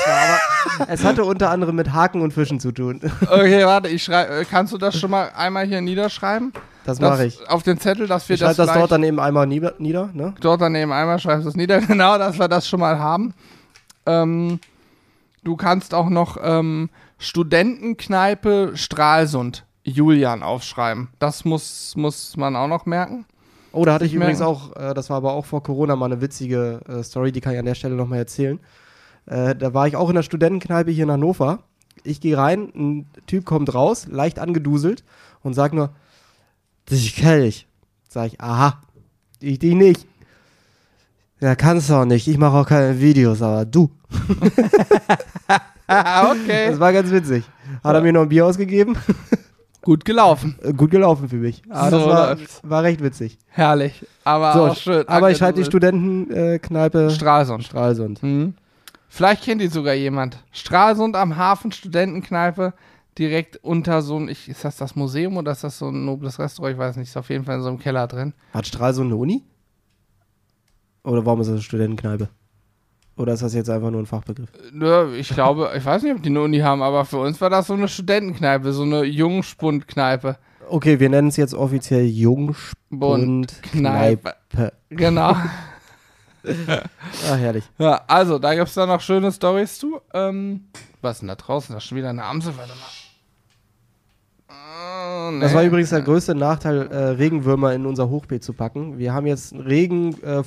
[0.77, 3.01] aber es hatte unter anderem mit Haken und Fischen zu tun.
[3.29, 6.53] Okay, warte, ich schreibe, kannst du das schon mal einmal hier niederschreiben?
[6.85, 7.49] Das Das- mache ich.
[7.49, 9.73] Auf den Zettel, dass wir Ich das, das, gleich- dort dann eben einmal nieder,
[10.13, 10.33] ne?
[10.39, 13.33] dort daneben einmal schreibst du es nieder, genau, dass wir das schon mal haben.
[14.05, 14.59] Ähm,
[15.43, 21.09] du kannst auch noch ähm, Studentenkneipe Stralsund Julian aufschreiben.
[21.19, 23.25] Das muss, muss man auch noch merken.
[23.71, 26.21] Oh, da hatte ich übrigens auch, äh, das war aber auch vor Corona mal eine
[26.21, 28.59] witzige äh, Story, die kann ich an der Stelle nochmal erzählen.
[29.25, 31.59] Äh, da war ich auch in der Studentenkneipe hier in Hannover.
[32.03, 35.03] Ich gehe rein, ein Typ kommt raus, leicht angeduselt
[35.43, 35.89] und sagt nur,
[36.89, 37.67] dich kenn ich.
[38.09, 38.81] Sag ich, aha,
[39.39, 40.05] ich dich nicht.
[41.41, 42.27] Ja, kannst du auch nicht.
[42.27, 43.91] Ich mache auch keine Videos, aber du.
[45.87, 46.69] okay.
[46.69, 47.43] Das war ganz witzig.
[47.83, 48.97] Hat er mir noch ein Bier ausgegeben?
[49.81, 50.57] Gut gelaufen.
[50.77, 51.61] Gut gelaufen für mich.
[51.69, 52.37] Aber So das war,
[52.71, 53.37] war recht witzig.
[53.49, 54.05] Herrlich.
[54.23, 55.07] Aber So, auch schön.
[55.07, 55.65] aber ich schreibe die.
[55.65, 57.63] Studentenkneipe Stralsund.
[57.65, 58.23] Stralsund.
[58.23, 58.55] Mhm.
[59.09, 60.37] Vielleicht kennt ihn sogar jemand.
[60.51, 62.73] Stralsund am Hafen, Studentenkneipe,
[63.17, 66.39] direkt unter so ein, ich, ist das das Museum oder ist das so ein nobles
[66.39, 66.73] Restaurant?
[66.73, 68.33] Ich weiß nicht, ist auf jeden Fall in so einem Keller drin.
[68.53, 69.43] Hat Stralsund eine Uni?
[71.03, 72.29] Oder warum ist das eine Studentenkneipe?
[73.17, 74.49] Oder ist das jetzt einfach nur ein Fachbegriff?
[74.73, 77.49] Nö, Ich glaube, ich weiß nicht, ob die eine Uni haben, aber für uns war
[77.49, 80.37] das so eine Studentenkneipe, so eine Jungspundkneipe.
[80.67, 84.33] Okay, wir nennen es jetzt offiziell Jungspund Kneipe.
[84.49, 84.73] Kneipe.
[84.89, 85.35] Genau.
[87.27, 87.63] Ah, herrlich.
[87.79, 89.99] ja, also, da gibt es dann noch schöne Stories zu.
[90.13, 90.65] Ähm,
[91.01, 91.73] was ist denn da draußen?
[91.73, 93.04] Da ist schon wieder eine Amsel, warte mal.
[94.55, 95.57] Äh, Das nee.
[95.57, 98.97] war übrigens der größte Nachteil, äh, Regenwürmer in unser Hochbeet zu packen.
[98.97, 100.43] Wir haben jetzt einen regen äh,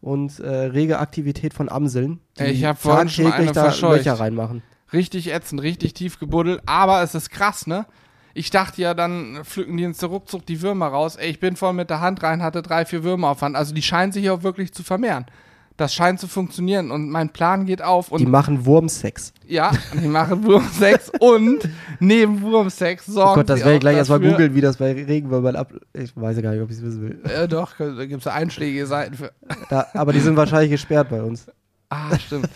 [0.00, 3.98] und äh, rege Aktivität von Amseln, die Ich hab vorhin schon eine da verscheucht.
[3.98, 4.62] Löcher reinmachen.
[4.92, 7.86] Richtig ätzend, richtig tief gebuddelt, aber es ist krass, ne?
[8.34, 11.16] Ich dachte ja, dann pflücken die uns so ruckzuck die Würmer raus.
[11.16, 13.56] Ey, ich bin voll mit der Hand rein, hatte drei, vier Würmer auf Hand.
[13.56, 15.26] Also die scheinen sich auch wirklich zu vermehren.
[15.78, 18.12] Das scheint zu funktionieren und mein Plan geht auf.
[18.12, 19.32] Und Die machen Wurmsex.
[19.46, 21.68] ja, die machen Wurmsex und
[21.98, 25.56] neben Wurmsex sorgen Oh Gott, das werde ich gleich erstmal googeln, wie das bei Regenwürmern
[25.56, 25.72] ab.
[25.94, 27.20] Ich weiß ja gar nicht, ob ich es wissen will.
[27.24, 29.32] Äh, doch, da gibt es einschlägige Seiten für.
[29.70, 31.46] Da, aber die sind wahrscheinlich gesperrt bei uns.
[31.88, 32.48] Ah, stimmt.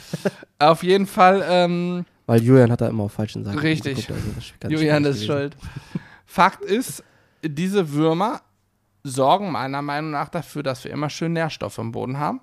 [0.58, 4.06] Auf jeden Fall, ähm, Weil Julian hat da immer auf falschen Seiten Richtig.
[4.06, 5.26] geguckt, also ist Julian ist gewesen.
[5.26, 5.56] schuld.
[6.26, 7.02] Fakt ist,
[7.42, 8.40] diese Würmer
[9.04, 12.40] sorgen meiner Meinung nach dafür, dass wir immer schön Nährstoffe im Boden haben.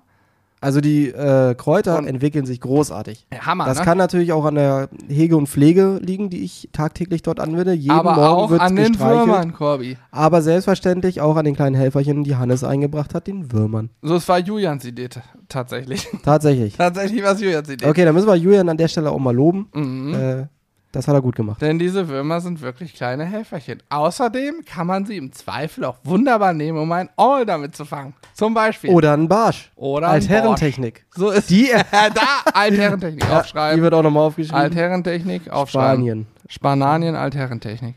[0.64, 3.26] Also die äh, Kräuter Und- entwickeln sich großartig.
[3.38, 3.84] Hammer, Das ne?
[3.84, 7.74] kann natürlich auch an der Hege und Pflege liegen, die ich tagtäglich dort anwende.
[7.74, 8.98] Jeden aber Morgen auch wird an den.
[8.98, 9.98] Würmern, Corby.
[10.10, 13.90] Aber selbstverständlich auch an den kleinen Helferchen, die Hannes eingebracht hat, den Würmern.
[14.00, 15.10] So, es war Julians Idee
[15.48, 16.08] tatsächlich.
[16.24, 16.74] Tatsächlich.
[16.78, 17.86] tatsächlich war es Julians Idee.
[17.86, 19.68] Okay, dann müssen wir Julian an der Stelle auch mal loben.
[19.74, 20.14] Mhm.
[20.14, 20.46] Äh,
[20.94, 21.60] das hat er gut gemacht.
[21.60, 23.82] Denn diese Würmer sind wirklich kleine Helferchen.
[23.88, 28.14] Außerdem kann man sie im Zweifel auch wunderbar nehmen, um ein All damit zu fangen.
[28.34, 28.90] Zum Beispiel.
[28.90, 29.72] Oder ein Barsch.
[29.76, 31.04] Oder ein Altherrentechnik.
[31.14, 33.82] So ist Die, da, Altherrentechnik die aufschreiben.
[33.82, 34.60] wird auch nochmal aufgeschrieben.
[34.60, 36.04] Altherrentechnik aufschreiben.
[36.04, 36.26] Spanien.
[36.48, 37.96] Spanien, Altherrentechnik.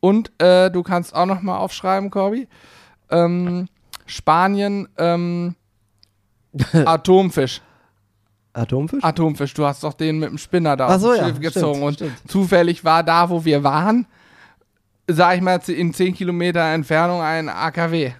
[0.00, 2.48] Und äh, du kannst auch noch mal aufschreiben, Corby.
[3.10, 3.66] Ähm,
[4.06, 5.54] Spanien, ähm,
[6.72, 7.60] Atomfisch.
[8.60, 9.02] Atomfisch?
[9.02, 11.54] Atomfisch, du hast doch den mit dem Spinner da Ach so, dem ja, Schiff stimmt,
[11.54, 11.82] gezogen.
[11.82, 12.12] und stimmt.
[12.28, 14.06] zufällig war da, wo wir waren,
[15.06, 18.12] sag ich mal, in 10 Kilometer Entfernung ein AKW.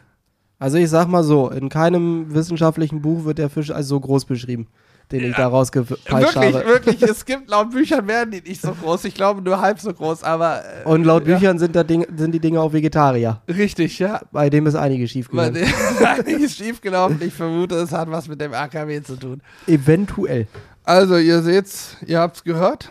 [0.59, 4.26] Also ich sag mal so, in keinem wissenschaftlichen Buch wird der Fisch als so groß
[4.26, 4.68] beschrieben,
[5.13, 6.67] den ich da rausgepeitscht Wirklich, habe.
[6.67, 7.03] wirklich.
[7.03, 9.05] Es gibt laut Büchern werden die nicht so groß.
[9.05, 12.07] Ich glaube nur halb so groß, aber äh, Und laut ja, Büchern sind, da Ding,
[12.17, 13.43] sind die Dinge auch Vegetarier.
[13.49, 14.21] richtig, ja.
[14.33, 15.57] Bei dem ist einiges Weil schiefgegangen.
[16.05, 17.21] einiges ist schiefgelaufen.
[17.23, 19.43] Ich vermute, es hat was mit dem AKW zu tun.
[19.67, 20.47] Eventuell.
[20.85, 22.91] Also, ihr seht's, ihr habt's gehört.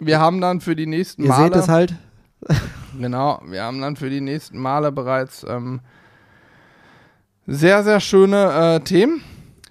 [0.00, 1.44] Wir haben dann für die nächsten Ihr Male.
[1.54, 1.94] seht es halt.
[2.98, 5.78] Genau, wir haben dann für die nächsten Male bereits ähm,
[7.46, 9.22] sehr, sehr schöne äh, Themen.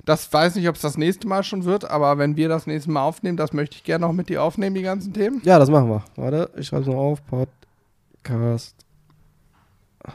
[0.07, 2.89] Das weiß nicht, ob es das nächste Mal schon wird, aber wenn wir das nächste
[2.89, 5.41] Mal aufnehmen, das möchte ich gerne noch mit dir aufnehmen, die ganzen Themen.
[5.43, 6.01] Ja, das machen wir.
[6.15, 7.19] Warte, ich schreibe es noch auf.
[7.27, 8.73] Podcast.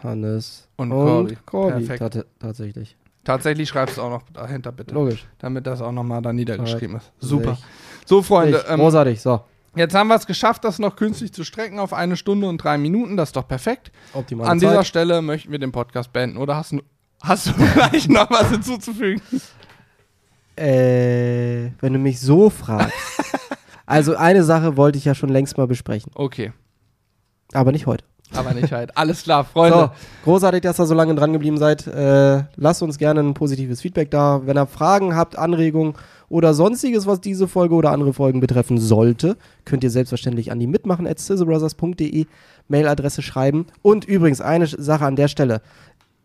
[0.02, 1.36] Hannes Und Corby.
[1.44, 1.84] Corby.
[1.84, 2.14] Perfekt.
[2.14, 2.96] Tat- tatsächlich.
[3.22, 4.94] Tatsächlich schreibst du auch noch dahinter, bitte.
[4.94, 5.26] Logisch.
[5.38, 7.12] Damit das auch nochmal da niedergeschrieben ist.
[7.20, 7.58] Super.
[8.06, 9.20] So, Freunde, ähm, Großartig.
[9.20, 9.42] So.
[9.76, 12.78] Jetzt haben wir es geschafft, das noch künstlich zu strecken auf eine Stunde und drei
[12.78, 13.18] Minuten.
[13.18, 13.92] Das ist doch perfekt.
[14.14, 14.48] Optimal.
[14.48, 16.38] An dieser Stelle möchten wir den Podcast beenden.
[16.38, 16.80] Oder hast du,
[17.22, 19.20] hast du vielleicht noch was hinzuzufügen?
[20.62, 22.94] Äh, wenn du mich so fragst.
[23.86, 26.52] also eine Sache wollte ich ja schon längst mal besprechen, Okay,
[27.52, 28.04] aber nicht heute.
[28.34, 28.96] aber nicht halt.
[28.96, 29.78] Alles klar, Freunde.
[29.78, 29.90] So,
[30.24, 31.86] großartig, dass ihr so lange dran geblieben seid.
[31.86, 34.42] Äh, lasst uns gerne ein positives Feedback da.
[34.46, 35.94] Wenn ihr Fragen habt, Anregungen
[36.28, 39.36] oder sonstiges, was diese Folge oder andere Folgen betreffen sollte,
[39.66, 41.18] könnt ihr selbstverständlich an die mitmachen at
[42.68, 43.66] Mailadresse schreiben.
[43.82, 45.60] Und übrigens eine Sache an der Stelle.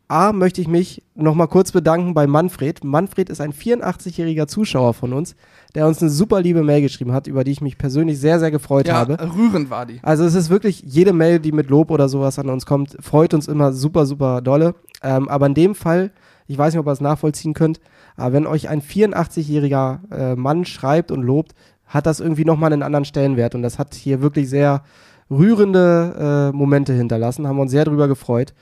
[0.10, 2.84] A, möchte ich mich nochmal kurz bedanken bei Manfred.
[2.84, 5.36] Manfred ist ein 84-jähriger Zuschauer von uns,
[5.76, 8.49] der uns eine super liebe Mail geschrieben hat, über die ich mich persönlich sehr, sehr
[8.49, 9.18] gefreut Ja, habe.
[9.36, 9.99] rührend war die.
[10.03, 13.34] Also es ist wirklich, jede Mail, die mit Lob oder sowas an uns kommt, freut
[13.34, 14.76] uns immer super, super dolle.
[15.03, 16.12] Ähm, aber in dem Fall,
[16.47, 17.82] ich weiß nicht, ob ihr es nachvollziehen könnt,
[18.16, 21.53] aber wenn euch ein 84-jähriger äh, Mann schreibt und lobt,
[21.86, 23.55] hat das irgendwie nochmal einen anderen Stellenwert.
[23.55, 24.84] Und das hat hier wirklich sehr
[25.30, 28.53] rührende äh, Momente hinterlassen, haben wir uns sehr drüber gefreut.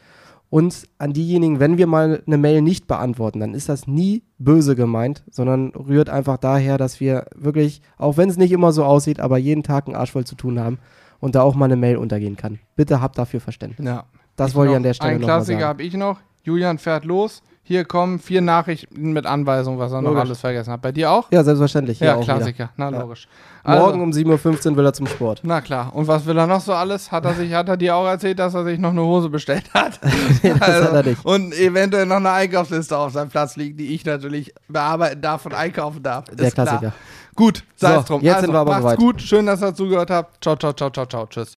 [0.50, 4.76] Und an diejenigen, wenn wir mal eine Mail nicht beantworten, dann ist das nie böse
[4.76, 9.20] gemeint, sondern rührt einfach daher, dass wir wirklich, auch wenn es nicht immer so aussieht,
[9.20, 10.78] aber jeden Tag einen Arsch voll zu tun haben
[11.20, 12.60] und da auch mal eine Mail untergehen kann.
[12.76, 13.86] Bitte habt dafür Verständnis.
[13.86, 14.06] Ja.
[14.36, 16.20] Das wollte ich noch- an der Stelle Ein noch Klassiker habe ich noch.
[16.44, 17.42] Julian fährt los.
[17.68, 20.84] Hier kommen vier Nachrichten mit Anweisung, was er noch alles vergessen hat.
[20.84, 21.32] Bei dir auch?
[21.32, 21.98] Ja, selbstverständlich.
[21.98, 22.36] hier Ja, auch wieder.
[22.36, 22.70] Klassiker.
[22.78, 23.00] Na, Ja.
[23.02, 23.28] logisch.
[23.64, 25.40] Morgen Also, um 7.15 Uhr will er zum Sport.
[25.42, 25.90] na klar.
[25.96, 27.12] Und was will er noch so alles?
[27.12, 29.74] Hat er, sich, hat er dir auch erzählt, dass er sich noch eine Hose bestellt
[29.74, 30.00] hat?
[30.44, 31.26] Nee, das hat er nicht.
[31.26, 35.56] Und eventuell noch eine Einkaufsliste auf seinem Platz liegt, die ich natürlich bearbeiten darf und
[35.56, 36.26] einkaufen darf.
[36.26, 36.68] Der Ist klar.
[36.68, 36.94] Klassiker.
[37.36, 38.22] Gut, sei So, es drum.
[38.22, 38.98] jetzt also, sind wir aber macht's soweit.
[39.00, 39.22] gut.
[39.24, 40.44] Schön, dass ihr zugehört habt.
[40.44, 41.26] Ciao, ciao, ciao, ciao, ciao.
[41.26, 41.54] Tschüss.